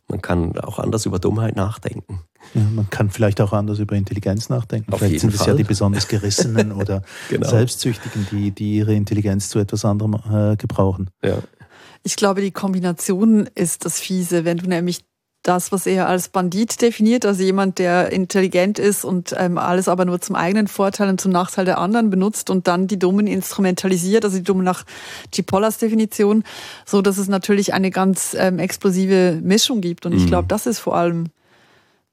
man 0.08 0.22
kann 0.22 0.56
auch 0.58 0.78
anders 0.78 1.06
über 1.06 1.18
Dummheit 1.18 1.56
nachdenken. 1.56 2.20
Ja, 2.54 2.62
man 2.62 2.88
kann 2.90 3.10
vielleicht 3.10 3.40
auch 3.40 3.52
anders 3.52 3.80
über 3.80 3.96
Intelligenz 3.96 4.48
nachdenken. 4.48 4.92
Auf 4.92 5.00
vielleicht 5.00 5.20
sind 5.20 5.34
es 5.34 5.44
ja 5.44 5.54
die 5.54 5.64
besonders 5.64 6.06
Gerissenen 6.06 6.72
oder 6.80 7.02
genau. 7.28 7.48
Selbstsüchtigen, 7.48 8.26
die, 8.30 8.52
die 8.52 8.76
ihre 8.76 8.94
Intelligenz 8.94 9.48
zu 9.48 9.58
etwas 9.58 9.84
anderem 9.84 10.14
äh, 10.14 10.56
gebrauchen. 10.56 11.10
Ja. 11.24 11.38
Ich 12.04 12.14
glaube, 12.14 12.40
die 12.40 12.52
Kombination 12.52 13.48
ist 13.56 13.84
das 13.84 13.98
Fiese, 13.98 14.44
wenn 14.44 14.58
du 14.58 14.68
nämlich 14.68 15.04
das, 15.46 15.70
was 15.70 15.86
er 15.86 16.08
als 16.08 16.28
Bandit 16.28 16.80
definiert, 16.82 17.24
also 17.24 17.42
jemand, 17.42 17.78
der 17.78 18.12
intelligent 18.12 18.78
ist 18.78 19.04
und 19.04 19.34
ähm, 19.38 19.58
alles 19.58 19.88
aber 19.88 20.04
nur 20.04 20.20
zum 20.20 20.34
eigenen 20.34 20.66
Vorteil 20.66 21.08
und 21.08 21.20
zum 21.20 21.30
Nachteil 21.30 21.64
der 21.64 21.78
anderen 21.78 22.10
benutzt 22.10 22.50
und 22.50 22.66
dann 22.66 22.88
die 22.88 22.98
Dummen 22.98 23.28
instrumentalisiert, 23.28 24.24
also 24.24 24.38
die 24.38 24.42
Dummen 24.42 24.64
nach 24.64 24.84
Chipolas 25.32 25.78
Definition, 25.78 26.42
so 26.84 27.00
dass 27.00 27.18
es 27.18 27.28
natürlich 27.28 27.74
eine 27.74 27.90
ganz 27.90 28.34
ähm, 28.38 28.58
explosive 28.58 29.38
Mischung 29.42 29.80
gibt. 29.80 30.04
Und 30.04 30.14
ich 30.14 30.24
mhm. 30.24 30.28
glaube, 30.28 30.48
das 30.48 30.66
ist 30.66 30.80
vor 30.80 30.96
allem 30.96 31.26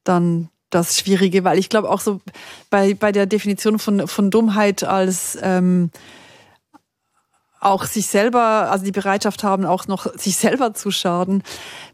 dann 0.03 0.49
das 0.69 0.99
Schwierige, 0.99 1.43
weil 1.43 1.57
ich 1.57 1.69
glaube 1.69 1.89
auch 1.89 2.01
so 2.01 2.21
bei, 2.69 2.93
bei 2.93 3.11
der 3.11 3.25
Definition 3.25 3.79
von, 3.79 4.07
von 4.07 4.29
Dummheit 4.29 4.83
als 4.83 5.37
ähm, 5.41 5.89
auch 7.65 7.85
sich 7.85 8.07
selber, 8.07 8.71
also 8.71 8.85
die 8.85 8.91
Bereitschaft 8.91 9.43
haben, 9.43 9.65
auch 9.65 9.87
noch 9.87 10.07
sich 10.17 10.37
selber 10.37 10.73
zu 10.73 10.91
schaden, 10.91 11.43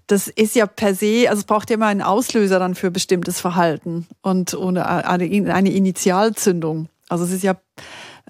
das 0.08 0.28
ist 0.28 0.56
ja 0.56 0.66
per 0.66 0.96
se, 0.96 1.28
also 1.30 1.40
es 1.40 1.46
braucht 1.46 1.70
ja 1.70 1.76
immer 1.76 1.88
einen 1.88 2.02
Auslöser 2.02 2.58
dann 2.60 2.76
für 2.76 2.90
bestimmtes 2.90 3.40
Verhalten 3.40 4.08
und 4.22 4.56
ohne 4.56 4.88
eine, 4.88 5.54
eine 5.54 5.72
Initialzündung. 5.72 6.90
Also 7.10 7.26
es 7.26 7.32
ist 7.32 7.44
ja 7.44 7.56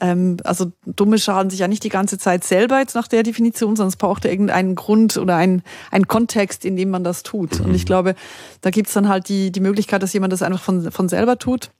ähm, 0.01 0.37
also 0.43 0.71
Dumme 0.85 1.19
schaden 1.19 1.49
sich 1.49 1.59
ja 1.59 1.67
nicht 1.67 1.83
die 1.83 1.89
ganze 1.89 2.17
Zeit 2.17 2.43
selber 2.43 2.79
jetzt 2.79 2.95
nach 2.95 3.07
der 3.07 3.23
Definition, 3.23 3.75
sondern 3.75 3.89
es 3.89 3.97
braucht 3.97 4.25
ja 4.25 4.31
irgendeinen 4.31 4.75
Grund 4.75 5.17
oder 5.17 5.35
einen, 5.35 5.63
einen 5.91 6.07
Kontext, 6.07 6.65
in 6.65 6.75
dem 6.75 6.89
man 6.89 7.03
das 7.03 7.23
tut. 7.23 7.59
Mhm. 7.59 7.65
Und 7.65 7.75
ich 7.75 7.85
glaube, 7.85 8.15
da 8.61 8.69
gibt's 8.69 8.93
dann 8.93 9.09
halt 9.09 9.29
die, 9.29 9.51
die 9.51 9.59
Möglichkeit, 9.59 10.03
dass 10.03 10.13
jemand 10.13 10.33
das 10.33 10.41
einfach 10.41 10.61
von, 10.61 10.91
von 10.91 11.09
selber 11.09 11.37
tut. 11.37 11.71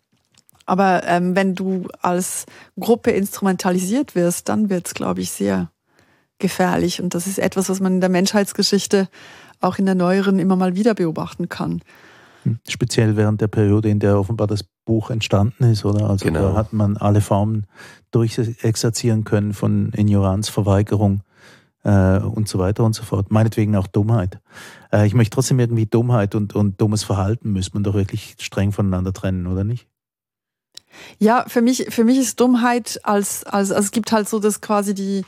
Aber 0.70 1.02
ähm, 1.08 1.36
wenn 1.36 1.56
du 1.56 1.88
als 2.00 2.46
Gruppe 2.80 3.10
instrumentalisiert 3.10 4.14
wirst, 4.14 4.50
dann 4.50 4.70
wird's, 4.70 4.94
glaube 4.94 5.22
ich, 5.22 5.32
sehr 5.32 5.72
gefährlich. 6.38 7.02
Und 7.02 7.16
das 7.16 7.26
ist 7.26 7.40
etwas, 7.40 7.70
was 7.70 7.80
man 7.80 7.96
in 7.96 8.02
der 8.02 8.10
Menschheitsgeschichte 8.10 9.10
auch 9.62 9.80
in 9.80 9.88
der 9.88 9.96
neueren 9.96 10.38
immer 10.38 10.56
mal 10.56 10.76
wieder 10.76 10.94
beobachten 10.94 11.50
kann. 11.50 11.82
Hm. 12.44 12.60
Speziell 12.68 13.18
während 13.18 13.42
der 13.42 13.48
Periode, 13.48 13.90
in 13.90 14.00
der 14.00 14.20
offenbar 14.20 14.46
das 14.46 14.64
Buch 14.86 15.10
entstanden 15.10 15.64
ist, 15.64 15.86
oder? 15.86 16.08
Also 16.08 16.28
genau. 16.28 16.52
da 16.52 16.54
hat 16.54 16.72
man 16.72 16.98
alle 16.98 17.22
Formen 17.22 17.66
durchexerzieren 18.12 19.24
können 19.24 19.54
von 19.54 19.92
Ignoranz, 19.98 20.50
Verweigerung 20.50 21.22
äh, 21.84 22.20
und 22.20 22.48
so 22.48 22.60
weiter 22.60 22.84
und 22.84 22.94
so 22.94 23.02
fort. 23.02 23.32
Meinetwegen 23.32 23.76
auch 23.76 23.88
Dummheit. 23.88 24.40
Äh, 24.94 25.08
ich 25.08 25.16
möchte 25.16 25.34
trotzdem 25.34 25.60
irgendwie 25.60 25.88
Dummheit 25.88 26.36
und, 26.36 26.54
und 26.54 26.80
dummes 26.80 27.04
Verhalten 27.04 27.54
müsste 27.54 27.74
man 27.74 27.84
doch 27.84 27.96
wirklich 27.96 28.36
streng 28.40 28.72
voneinander 28.72 29.14
trennen, 29.14 29.48
oder 29.48 29.64
nicht? 29.64 29.89
Ja, 31.20 31.46
für 31.48 31.62
mich, 31.62 31.88
für 31.90 32.04
mich 32.04 32.18
ist 32.18 32.40
Dummheit 32.40 33.00
als, 33.04 33.44
als, 33.46 33.72
also 33.72 33.86
es 33.86 33.92
gibt 33.92 34.12
halt 34.12 34.28
so 34.28 34.40
das 34.40 34.62
quasi 34.62 34.94
die, 34.94 35.24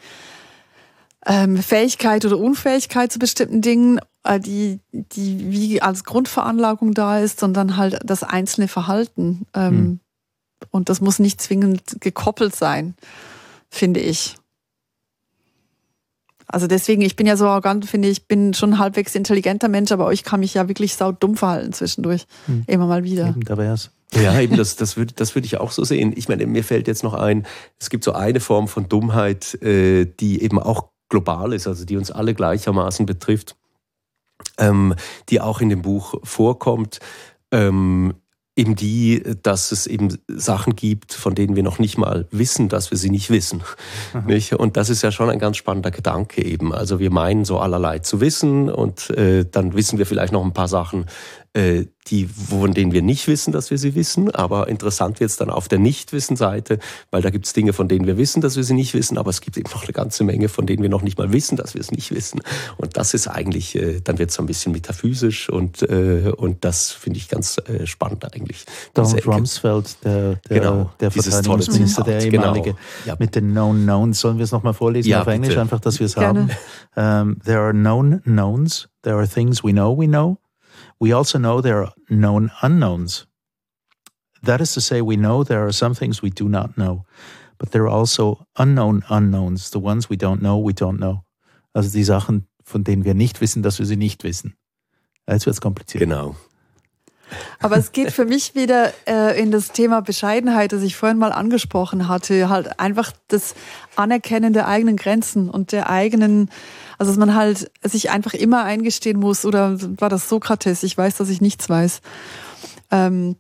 ähm, 1.26 1.58
Fähigkeit 1.58 2.26
oder 2.26 2.38
Unfähigkeit 2.38 3.12
zu 3.12 3.20
bestimmten 3.20 3.62
Dingen, 3.62 4.00
äh, 4.24 4.40
die, 4.40 4.80
die 4.92 5.52
wie 5.52 5.82
als 5.82 6.04
Grundveranlagung 6.04 6.94
da 6.94 7.20
ist, 7.20 7.40
sondern 7.40 7.78
halt 7.78 8.00
das 8.04 8.24
einzelne 8.24 8.68
Verhalten. 8.68 9.46
Ähm, 9.54 9.72
hm. 9.72 10.00
Und 10.70 10.90
das 10.90 11.02
muss 11.02 11.20
nicht 11.20 11.42
zwingend 11.42 11.98
gekoppelt 12.00 12.56
sein, 12.56 12.96
finde 13.70 14.00
ich. 14.00 14.36
Also 16.48 16.68
deswegen, 16.68 17.02
ich 17.02 17.16
bin 17.16 17.28
ja 17.28 17.38
so 17.38 17.48
arrogant, 17.48 17.86
finde 17.86 18.10
ich, 18.10 18.28
bin 18.28 18.54
schon 18.54 18.74
ein 18.74 18.80
halbwegs 18.80 19.16
intelligenter 19.16 19.70
Mensch, 19.70 19.92
aber 19.92 20.12
ich 20.12 20.24
kann 20.24 20.42
mich 20.42 20.54
ja 20.54 20.68
wirklich 20.68 20.96
sau 20.96 21.12
dumm 21.12 21.38
verhalten 21.38 21.72
zwischendurch. 21.72 22.26
Hm. 22.48 22.64
Immer 22.68 22.88
mal 22.88 23.04
wieder. 23.04 23.30
Eben, 23.30 23.46
da 23.46 23.58
wär's. 23.58 23.92
Ja, 24.14 24.40
eben, 24.40 24.58
das, 24.58 24.76
das 24.76 24.98
würde 24.98 25.14
das 25.14 25.36
würd 25.36 25.46
ich 25.46 25.58
auch 25.58 25.72
so 25.72 25.84
sehen. 25.84 26.14
Ich 26.16 26.28
meine, 26.28 26.46
mir 26.46 26.64
fällt 26.64 26.88
jetzt 26.88 27.04
noch 27.04 27.14
ein, 27.14 27.46
es 27.80 27.90
gibt 27.90 28.04
so 28.04 28.14
eine 28.14 28.40
Form 28.40 28.68
von 28.68 28.90
Dummheit, 28.90 29.62
äh, 29.62 30.06
die 30.06 30.44
eben 30.44 30.60
auch 30.60 30.90
global 31.10 31.54
ist, 31.54 31.68
also 31.68 31.86
die 31.86 31.98
uns 31.98 32.12
alle 32.12 32.34
gleichermaßen 32.34 33.06
betrifft, 33.06 33.56
ähm, 34.58 34.96
die 35.30 35.40
auch 35.40 35.62
in 35.62 35.70
dem 35.70 35.82
Buch 35.82 36.16
vorkommt. 36.24 37.00
Ähm, 37.52 38.14
eben 38.56 38.76
die, 38.76 39.24
dass 39.44 39.72
es 39.72 39.88
eben 39.88 40.18
Sachen 40.28 40.76
gibt, 40.76 41.14
von 41.14 41.36
denen 41.36 41.56
wir 41.56 41.64
noch 41.64 41.80
nicht 41.80 41.98
mal 41.98 42.28
wissen, 42.32 42.68
dass 42.68 42.92
wir 42.92 42.98
sie 42.98 43.10
nicht 43.10 43.30
wissen. 43.30 43.64
Nicht? 44.28 44.54
Und 44.54 44.76
das 44.76 44.90
ist 44.90 45.02
ja 45.04 45.12
schon 45.12 45.30
ein 45.30 45.40
ganz 45.40 45.58
spannender 45.58 45.90
Gedanke 45.90 46.44
eben. 46.44 46.74
Also 46.74 47.00
wir 47.00 47.12
meinen 47.12 47.46
so 47.46 47.60
allerlei 47.60 48.00
zu 48.00 48.20
wissen 48.20 48.70
und 48.70 49.10
äh, 49.12 49.46
dann 49.50 49.74
wissen 49.74 50.00
wir 50.00 50.06
vielleicht 50.06 50.34
noch 50.34 50.44
ein 50.44 50.54
paar 50.54 50.68
Sachen, 50.68 51.06
die, 51.54 52.28
von 52.28 52.74
denen 52.74 52.92
wir 52.92 53.02
nicht 53.02 53.28
wissen, 53.28 53.52
dass 53.52 53.72
wir 53.72 53.78
sie 53.78 53.94
wissen. 53.96 54.34
Aber 54.34 54.68
interessant 54.68 55.20
wird 55.20 55.30
es 55.30 55.38
dann 55.38 55.50
auf 55.50 55.68
der 55.68 55.80
Nichtwissen-Seite, 55.80 56.80
weil 57.12 57.22
da 57.22 57.30
gibt 57.30 57.46
es 57.46 57.54
Dinge, 57.54 57.74
von 57.74 57.88
denen 57.88 58.08
wir 58.08 58.18
wissen, 58.18 58.42
dass 58.42 58.56
wir 58.56 58.64
sie 58.64 58.74
nicht 58.74 58.94
wissen, 58.94 59.18
aber 59.18 59.30
es 59.30 59.42
gibt 59.42 59.58
eben 59.58 59.70
noch 59.72 59.84
eine 59.84 59.94
ganze 59.94 60.24
Menge, 60.24 60.50
von 60.50 60.66
denen 60.66 60.82
wir 60.82 60.90
noch 60.90 61.02
nicht 61.02 61.18
mal 61.18 61.32
wissen, 61.32 61.58
dass 61.58 61.74
wir 61.74 61.82
es 61.82 61.92
nicht 61.92 62.12
wissen. 62.12 62.42
Und 62.78 62.98
das 62.98 63.14
ist 63.14 63.28
eigentlich, 63.28 63.76
äh, 63.76 64.02
dann 64.02 64.18
wird 64.18 64.32
es 64.32 64.40
ein 64.40 64.46
bisschen 64.46 64.72
metaphysisch 64.72 65.50
und, 65.50 65.84
äh, 65.84 66.32
und 66.36 66.64
das 66.66 66.92
finde 66.92 67.18
ich 67.18 67.30
ganz 67.30 67.58
äh, 67.58 67.86
spannend 67.86 68.26
eigentlich. 68.34 68.66
Donald 68.94 69.28
Rumsfeld, 69.28 70.04
der, 70.04 70.36
der, 70.50 70.60
genau, 70.60 70.92
der 71.00 71.12
Verteidigungsminister, 71.12 72.04
der 72.04 72.22
ehemalige, 72.24 72.72
genau. 72.72 72.78
ja. 73.06 73.16
mit 73.20 73.36
den 73.36 73.52
Known 73.52 73.84
Knowns. 73.84 74.20
Sollen 74.20 74.38
wir 74.38 74.44
es 74.44 74.52
nochmal 74.52 74.74
vorlesen 74.74 75.10
ja, 75.10 75.22
auf 75.22 75.28
Englisch, 75.28 75.50
bitte. 75.50 75.62
einfach, 75.62 75.80
dass 75.80 76.00
wir 76.00 76.06
es 76.06 76.18
haben? 76.18 76.50
Um, 76.96 77.40
there 77.46 77.60
are 77.60 77.72
known 77.72 78.22
knowns, 78.24 78.90
there 79.04 79.16
are 79.16 79.28
things 79.28 79.64
we 79.64 79.72
know 79.72 79.98
we 79.98 80.08
know. 80.08 80.41
We 81.02 81.14
also 81.14 81.40
know 81.40 81.62
there 81.62 81.84
are 81.84 81.94
known 82.10 82.52
unknowns. 82.62 83.26
That 84.44 84.62
is 84.62 84.74
to 84.74 84.82
say, 84.82 85.02
we 85.02 85.16
know 85.16 85.44
there 85.44 85.66
are 85.66 85.74
some 85.74 85.96
things 85.96 86.22
we 86.22 86.30
do 86.30 86.48
not 86.48 86.76
know, 86.76 87.06
but 87.58 87.72
there 87.72 87.84
are 87.86 88.00
also 88.00 88.46
unknown 88.56 89.04
unknowns, 89.10 89.72
the 89.72 89.80
ones 89.80 90.12
we 90.12 90.16
don't 90.16 90.42
know, 90.42 90.60
we 90.60 90.74
don't 90.74 90.98
know. 90.98 91.24
Also 91.74 91.90
die 91.90 92.04
Sachen, 92.04 92.48
von 92.64 92.84
denen 92.84 93.04
wir 93.04 93.16
nicht 93.16 93.42
wissen, 93.42 93.64
dass 93.64 93.80
wir 93.80 93.88
sie 93.88 93.98
nicht 93.98 94.24
wissen. 94.24 94.56
Jetzt 95.28 95.48
wird 95.48 95.56
es 95.56 95.62
kompliziert. 95.62 96.04
Genau. 96.04 96.36
Aber 97.60 97.78
es 97.78 97.94
geht 97.94 98.12
für 98.12 98.26
mich 98.26 98.54
wieder 98.54 98.94
äh, 99.08 99.42
in 99.42 99.52
das 99.52 99.72
Thema 99.72 100.02
Bescheidenheit, 100.02 100.72
das 100.72 100.84
ich 100.84 100.96
vorhin 100.96 101.18
mal 101.18 101.32
angesprochen 101.32 102.08
hatte. 102.08 102.50
Halt 102.50 102.80
einfach 102.80 103.12
das 103.28 103.56
Anerkennen 103.96 104.54
der 104.54 104.68
eigenen 104.68 104.98
Grenzen 104.98 105.50
und 105.50 105.72
der 105.72 105.90
eigenen 105.90 106.50
also 107.02 107.14
dass 107.14 107.18
man 107.18 107.34
halt 107.34 107.72
sich 107.82 108.12
einfach 108.12 108.36
immer 108.36 108.64
eingestehen 108.64 109.20
muss, 109.20 109.44
oder 109.44 109.76
war 110.00 110.08
das 110.08 110.30
Sokrates, 110.30 110.84
ich 110.84 110.96
weiß, 110.96 111.16
dass 111.16 111.30
ich 111.30 111.42
nichts 111.42 111.68
weiß. 111.68 112.00
Ähm, 112.92 113.38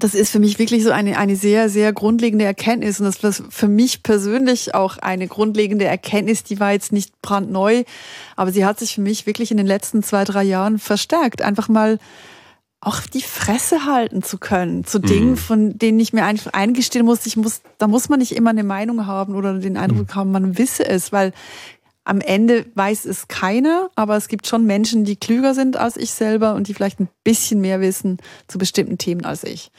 das 0.00 0.14
ist 0.14 0.30
für 0.30 0.38
mich 0.38 0.58
wirklich 0.58 0.82
so 0.82 0.92
eine, 0.92 1.18
eine 1.18 1.36
sehr, 1.36 1.68
sehr 1.68 1.92
grundlegende 1.92 2.46
Erkenntnis. 2.46 2.98
Und 2.98 3.04
das 3.04 3.22
war 3.22 3.32
für 3.32 3.68
mich 3.68 4.02
persönlich 4.02 4.74
auch 4.74 4.96
eine 4.96 5.28
grundlegende 5.28 5.84
Erkenntnis, 5.84 6.42
die 6.42 6.58
war 6.58 6.72
jetzt 6.72 6.90
nicht 6.90 7.20
brandneu, 7.20 7.84
aber 8.34 8.50
sie 8.50 8.64
hat 8.64 8.78
sich 8.78 8.94
für 8.94 9.02
mich 9.02 9.26
wirklich 9.26 9.50
in 9.50 9.58
den 9.58 9.66
letzten 9.66 10.02
zwei, 10.02 10.24
drei 10.24 10.42
Jahren 10.42 10.78
verstärkt. 10.78 11.42
Einfach 11.42 11.68
mal 11.68 11.98
auch 12.80 13.00
die 13.00 13.20
Fresse 13.20 13.84
halten 13.84 14.22
zu 14.22 14.38
können 14.38 14.84
zu 14.84 15.00
Dingen, 15.00 15.30
mhm. 15.30 15.36
von 15.36 15.78
denen 15.78 16.00
ich 16.00 16.14
mir 16.14 16.24
einfach 16.24 16.54
eingestehen 16.54 17.04
muss, 17.04 17.26
ich 17.26 17.36
muss, 17.36 17.60
da 17.76 17.88
muss 17.88 18.08
man 18.08 18.20
nicht 18.20 18.32
immer 18.32 18.50
eine 18.50 18.64
Meinung 18.64 19.06
haben 19.06 19.34
oder 19.34 19.58
den 19.58 19.76
Eindruck 19.76 20.08
mhm. 20.08 20.14
haben, 20.14 20.32
man 20.32 20.56
wisse 20.56 20.86
es, 20.88 21.12
weil 21.12 21.32
am 22.06 22.20
Ende 22.20 22.64
weiß 22.74 23.04
es 23.04 23.26
keiner, 23.26 23.90
aber 23.96 24.16
es 24.16 24.28
gibt 24.28 24.46
schon 24.46 24.64
Menschen, 24.64 25.04
die 25.04 25.16
klüger 25.16 25.54
sind 25.54 25.76
als 25.76 25.96
ich 25.96 26.12
selber 26.12 26.54
und 26.54 26.68
die 26.68 26.74
vielleicht 26.74 27.00
ein 27.00 27.08
bisschen 27.24 27.60
mehr 27.60 27.80
wissen 27.80 28.18
zu 28.46 28.58
bestimmten 28.58 28.96
Themen 28.96 29.24
als 29.24 29.42
ich. 29.42 29.72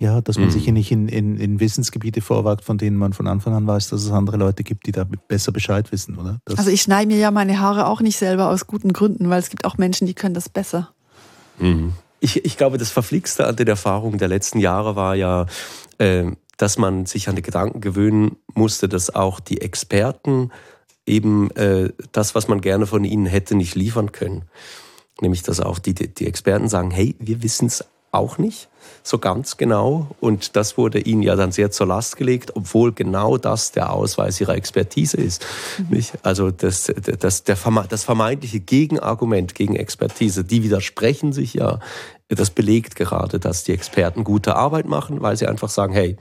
Ja, 0.00 0.20
dass 0.20 0.38
man 0.38 0.46
mhm. 0.46 0.50
sich 0.52 0.64
hier 0.64 0.72
nicht 0.72 0.92
in, 0.92 1.08
in, 1.08 1.36
in 1.36 1.60
Wissensgebiete 1.60 2.20
vorwagt, 2.20 2.64
von 2.64 2.78
denen 2.78 2.96
man 2.96 3.12
von 3.12 3.26
Anfang 3.26 3.54
an 3.54 3.66
weiß, 3.66 3.88
dass 3.88 4.04
es 4.04 4.10
andere 4.10 4.36
Leute 4.36 4.62
gibt, 4.62 4.86
die 4.86 4.92
da 4.92 5.04
besser 5.04 5.50
Bescheid 5.50 5.90
wissen, 5.92 6.16
oder? 6.16 6.38
Das 6.44 6.58
also 6.58 6.70
ich 6.70 6.82
schneide 6.82 7.08
mir 7.08 7.18
ja 7.18 7.30
meine 7.30 7.60
Haare 7.60 7.86
auch 7.86 8.00
nicht 8.00 8.16
selber 8.16 8.48
aus 8.48 8.66
guten 8.66 8.92
Gründen, 8.92 9.28
weil 9.28 9.40
es 9.40 9.50
gibt 9.50 9.64
auch 9.64 9.76
Menschen, 9.76 10.06
die 10.06 10.14
können 10.14 10.34
das 10.34 10.48
besser. 10.48 10.90
Mhm. 11.58 11.92
Ich, 12.20 12.44
ich 12.44 12.56
glaube, 12.56 12.78
das 12.78 12.90
Verflixte 12.90 13.46
an 13.46 13.56
den 13.56 13.68
Erfahrungen 13.68 14.18
der 14.18 14.28
letzten 14.28 14.58
Jahre 14.58 14.96
war 14.96 15.14
ja, 15.14 15.46
äh, 15.98 16.30
dass 16.56 16.78
man 16.78 17.06
sich 17.06 17.28
an 17.28 17.36
die 17.36 17.42
Gedanken 17.42 17.80
gewöhnen 17.80 18.36
musste, 18.54 18.88
dass 18.88 19.14
auch 19.14 19.40
die 19.40 19.60
Experten 19.60 20.50
eben 21.06 21.50
äh, 21.52 21.90
das, 22.12 22.34
was 22.34 22.48
man 22.48 22.60
gerne 22.60 22.86
von 22.86 23.04
ihnen 23.04 23.26
hätte, 23.26 23.54
nicht 23.54 23.74
liefern 23.74 24.12
können. 24.12 24.44
Nämlich, 25.20 25.42
dass 25.42 25.60
auch 25.60 25.78
die, 25.78 25.94
die 25.94 26.26
Experten 26.26 26.68
sagen, 26.68 26.90
hey, 26.90 27.14
wir 27.18 27.42
wissen 27.42 27.66
es 27.66 27.84
auch 28.10 28.38
nicht 28.38 28.68
so 29.02 29.18
ganz 29.18 29.56
genau. 29.56 30.08
Und 30.20 30.56
das 30.56 30.78
wurde 30.78 31.00
ihnen 31.00 31.22
ja 31.22 31.36
dann 31.36 31.52
sehr 31.52 31.70
zur 31.70 31.86
Last 31.86 32.16
gelegt, 32.16 32.56
obwohl 32.56 32.92
genau 32.92 33.36
das 33.36 33.72
der 33.72 33.92
Ausweis 33.92 34.40
ihrer 34.40 34.54
Expertise 34.54 35.16
ist. 35.16 35.44
Mhm. 35.78 36.02
Also 36.22 36.50
das, 36.50 36.92
das, 37.18 37.44
der, 37.44 37.56
das 37.56 38.04
vermeintliche 38.04 38.60
Gegenargument 38.60 39.54
gegen 39.54 39.76
Expertise, 39.76 40.44
die 40.44 40.62
widersprechen 40.62 41.32
sich 41.32 41.54
ja. 41.54 41.80
Das 42.28 42.50
belegt 42.50 42.96
gerade, 42.96 43.38
dass 43.38 43.64
die 43.64 43.72
Experten 43.72 44.24
gute 44.24 44.56
Arbeit 44.56 44.86
machen, 44.86 45.20
weil 45.20 45.36
sie 45.36 45.46
einfach 45.46 45.68
sagen, 45.68 45.92
hey, 45.92 46.16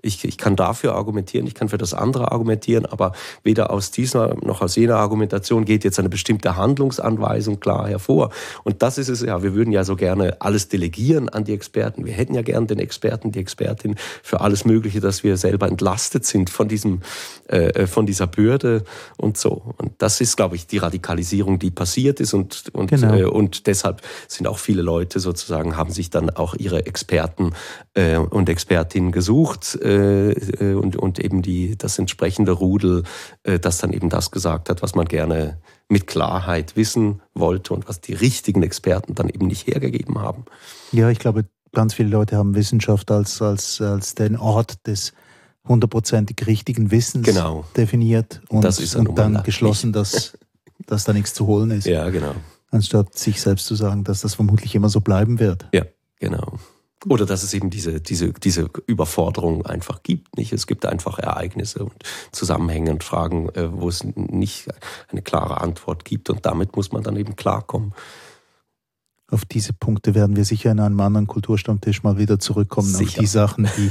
ich, 0.00 0.24
ich 0.24 0.38
kann 0.38 0.54
dafür 0.54 0.94
argumentieren, 0.94 1.46
ich 1.46 1.54
kann 1.54 1.68
für 1.68 1.78
das 1.78 1.92
andere 1.92 2.30
argumentieren, 2.30 2.86
aber 2.86 3.12
weder 3.42 3.70
aus 3.70 3.90
dieser 3.90 4.36
noch 4.44 4.62
aus 4.62 4.76
jener 4.76 4.96
Argumentation 4.96 5.64
geht 5.64 5.82
jetzt 5.82 5.98
eine 5.98 6.08
bestimmte 6.08 6.56
Handlungsanweisung 6.56 7.58
klar 7.58 7.88
hervor. 7.88 8.30
Und 8.62 8.82
das 8.82 8.98
ist 8.98 9.08
es 9.08 9.22
ja, 9.22 9.42
wir 9.42 9.54
würden 9.54 9.72
ja 9.72 9.82
so 9.82 9.96
gerne 9.96 10.36
alles 10.40 10.68
delegieren 10.68 11.28
an 11.28 11.44
die 11.44 11.52
Experten. 11.52 12.04
Wir 12.06 12.12
hätten 12.12 12.34
ja 12.34 12.42
gern 12.42 12.68
den 12.68 12.78
Experten, 12.78 13.32
die 13.32 13.40
Expertin 13.40 13.96
für 14.22 14.40
alles 14.40 14.64
Mögliche, 14.64 15.00
dass 15.00 15.24
wir 15.24 15.36
selber 15.36 15.66
entlastet 15.66 16.24
sind 16.24 16.48
von 16.48 16.68
diesem, 16.68 17.00
äh, 17.48 17.86
von 17.88 18.06
dieser 18.06 18.28
Bürde 18.28 18.84
und 19.16 19.36
so. 19.36 19.74
Und 19.78 19.92
das 19.98 20.20
ist, 20.20 20.36
glaube 20.36 20.54
ich, 20.54 20.68
die 20.68 20.78
Radikalisierung, 20.78 21.58
die 21.58 21.72
passiert 21.72 22.20
ist 22.20 22.34
und, 22.34 22.66
und, 22.72 22.90
genau. 22.90 23.14
äh, 23.14 23.24
und 23.24 23.66
deshalb 23.66 24.02
sind 24.28 24.46
auch 24.46 24.58
viele 24.58 24.82
Leute 24.82 25.18
sozusagen, 25.18 25.76
haben 25.76 25.90
sich 25.90 26.10
dann 26.10 26.30
auch 26.30 26.54
ihre 26.54 26.86
Experten 26.86 27.52
äh, 27.94 28.16
und 28.16 28.48
Expertinnen 28.48 29.10
gesucht 29.10 29.76
äh, 29.88 30.32
äh, 30.32 30.74
und, 30.74 30.96
und 30.96 31.18
eben 31.18 31.40
die, 31.40 31.76
das 31.78 31.98
entsprechende 31.98 32.52
Rudel, 32.52 33.04
äh, 33.42 33.58
das 33.58 33.78
dann 33.78 33.92
eben 33.92 34.10
das 34.10 34.30
gesagt 34.30 34.68
hat, 34.68 34.82
was 34.82 34.94
man 34.94 35.06
gerne 35.06 35.58
mit 35.88 36.06
Klarheit 36.06 36.76
wissen 36.76 37.22
wollte 37.32 37.72
und 37.72 37.88
was 37.88 38.02
die 38.02 38.12
richtigen 38.12 38.62
Experten 38.62 39.14
dann 39.14 39.30
eben 39.30 39.46
nicht 39.46 39.66
hergegeben 39.66 40.18
haben. 40.18 40.44
Ja, 40.92 41.08
ich 41.08 41.18
glaube, 41.18 41.46
ganz 41.72 41.94
viele 41.94 42.10
Leute 42.10 42.36
haben 42.36 42.54
Wissenschaft 42.54 43.10
als, 43.10 43.40
als, 43.40 43.80
als 43.80 44.14
den 44.14 44.36
Ort 44.36 44.86
des 44.86 45.14
hundertprozentig 45.66 46.46
richtigen 46.46 46.90
Wissens 46.90 47.24
genau. 47.24 47.64
definiert 47.76 48.42
und, 48.48 48.64
und 48.96 49.18
dann 49.18 49.42
geschlossen, 49.42 49.94
dass, 49.94 50.36
dass 50.86 51.04
da 51.04 51.14
nichts 51.14 51.32
zu 51.32 51.46
holen 51.46 51.70
ist. 51.70 51.86
Ja, 51.86 52.10
genau. 52.10 52.34
Anstatt 52.70 53.16
sich 53.16 53.40
selbst 53.40 53.64
zu 53.64 53.74
sagen, 53.74 54.04
dass 54.04 54.20
das 54.20 54.34
vermutlich 54.34 54.74
immer 54.74 54.90
so 54.90 55.00
bleiben 55.00 55.38
wird. 55.38 55.66
Ja, 55.72 55.84
genau. 56.18 56.58
Oder 57.06 57.26
dass 57.26 57.44
es 57.44 57.54
eben 57.54 57.70
diese, 57.70 58.00
diese, 58.00 58.32
diese 58.32 58.68
Überforderung 58.86 59.64
einfach 59.64 60.02
gibt. 60.02 60.36
Nicht? 60.36 60.52
Es 60.52 60.66
gibt 60.66 60.84
einfach 60.84 61.18
Ereignisse 61.18 61.84
und 61.84 61.94
Zusammenhänge 62.32 62.90
und 62.90 63.04
Fragen, 63.04 63.48
äh, 63.50 63.72
wo 63.72 63.88
es 63.88 64.02
nicht 64.04 64.68
eine 65.08 65.22
klare 65.22 65.60
Antwort 65.60 66.04
gibt. 66.04 66.28
Und 66.28 66.44
damit 66.44 66.74
muss 66.74 66.90
man 66.90 67.04
dann 67.04 67.16
eben 67.16 67.36
klarkommen. 67.36 67.94
Auf 69.30 69.44
diese 69.44 69.74
Punkte 69.74 70.14
werden 70.14 70.34
wir 70.34 70.44
sicher 70.44 70.72
in 70.72 70.80
einem 70.80 70.98
anderen 71.00 71.26
Kulturstammtisch 71.26 72.02
mal 72.02 72.18
wieder 72.18 72.40
zurückkommen. 72.40 72.88
Sicher. 72.88 73.10
Auf 73.10 73.20
die 73.20 73.26
Sachen, 73.26 73.68
die, 73.76 73.90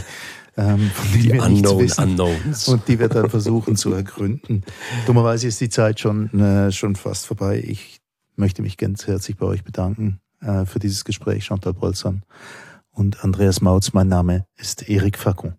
ähm, 0.57 0.91
von 0.93 1.11
denen 1.13 1.23
die 1.23 1.33
wir 1.33 1.43
unknown, 1.43 1.77
nichts 1.77 1.97
wissen 1.97 2.09
unknowns. 2.09 2.67
und 2.67 2.87
die 2.89 2.99
wir 2.99 3.07
dann 3.07 3.29
versuchen 3.29 3.77
zu 3.77 3.93
ergründen. 3.93 4.63
Dummerweise 5.05 5.47
ist 5.47 5.61
die 5.61 5.69
Zeit 5.69 5.99
schon, 6.01 6.37
äh, 6.39 6.71
schon 6.73 6.97
fast 6.97 7.25
vorbei. 7.25 7.63
Ich 7.65 8.01
möchte 8.35 8.61
mich 8.63 8.77
ganz 8.77 9.07
herzlich 9.07 9.37
bei 9.37 9.45
euch 9.45 9.63
bedanken 9.63 10.19
äh, 10.41 10.65
für 10.65 10.79
dieses 10.79 11.05
Gespräch, 11.05 11.45
Chantal 11.45 11.73
Bolzan 11.73 12.23
und 12.97 13.23
Andreas 13.23 13.61
Mautz. 13.61 13.93
Mein 13.93 14.07
Name 14.07 14.45
ist 14.55 14.89
Erik 14.89 15.17
Facon. 15.17 15.57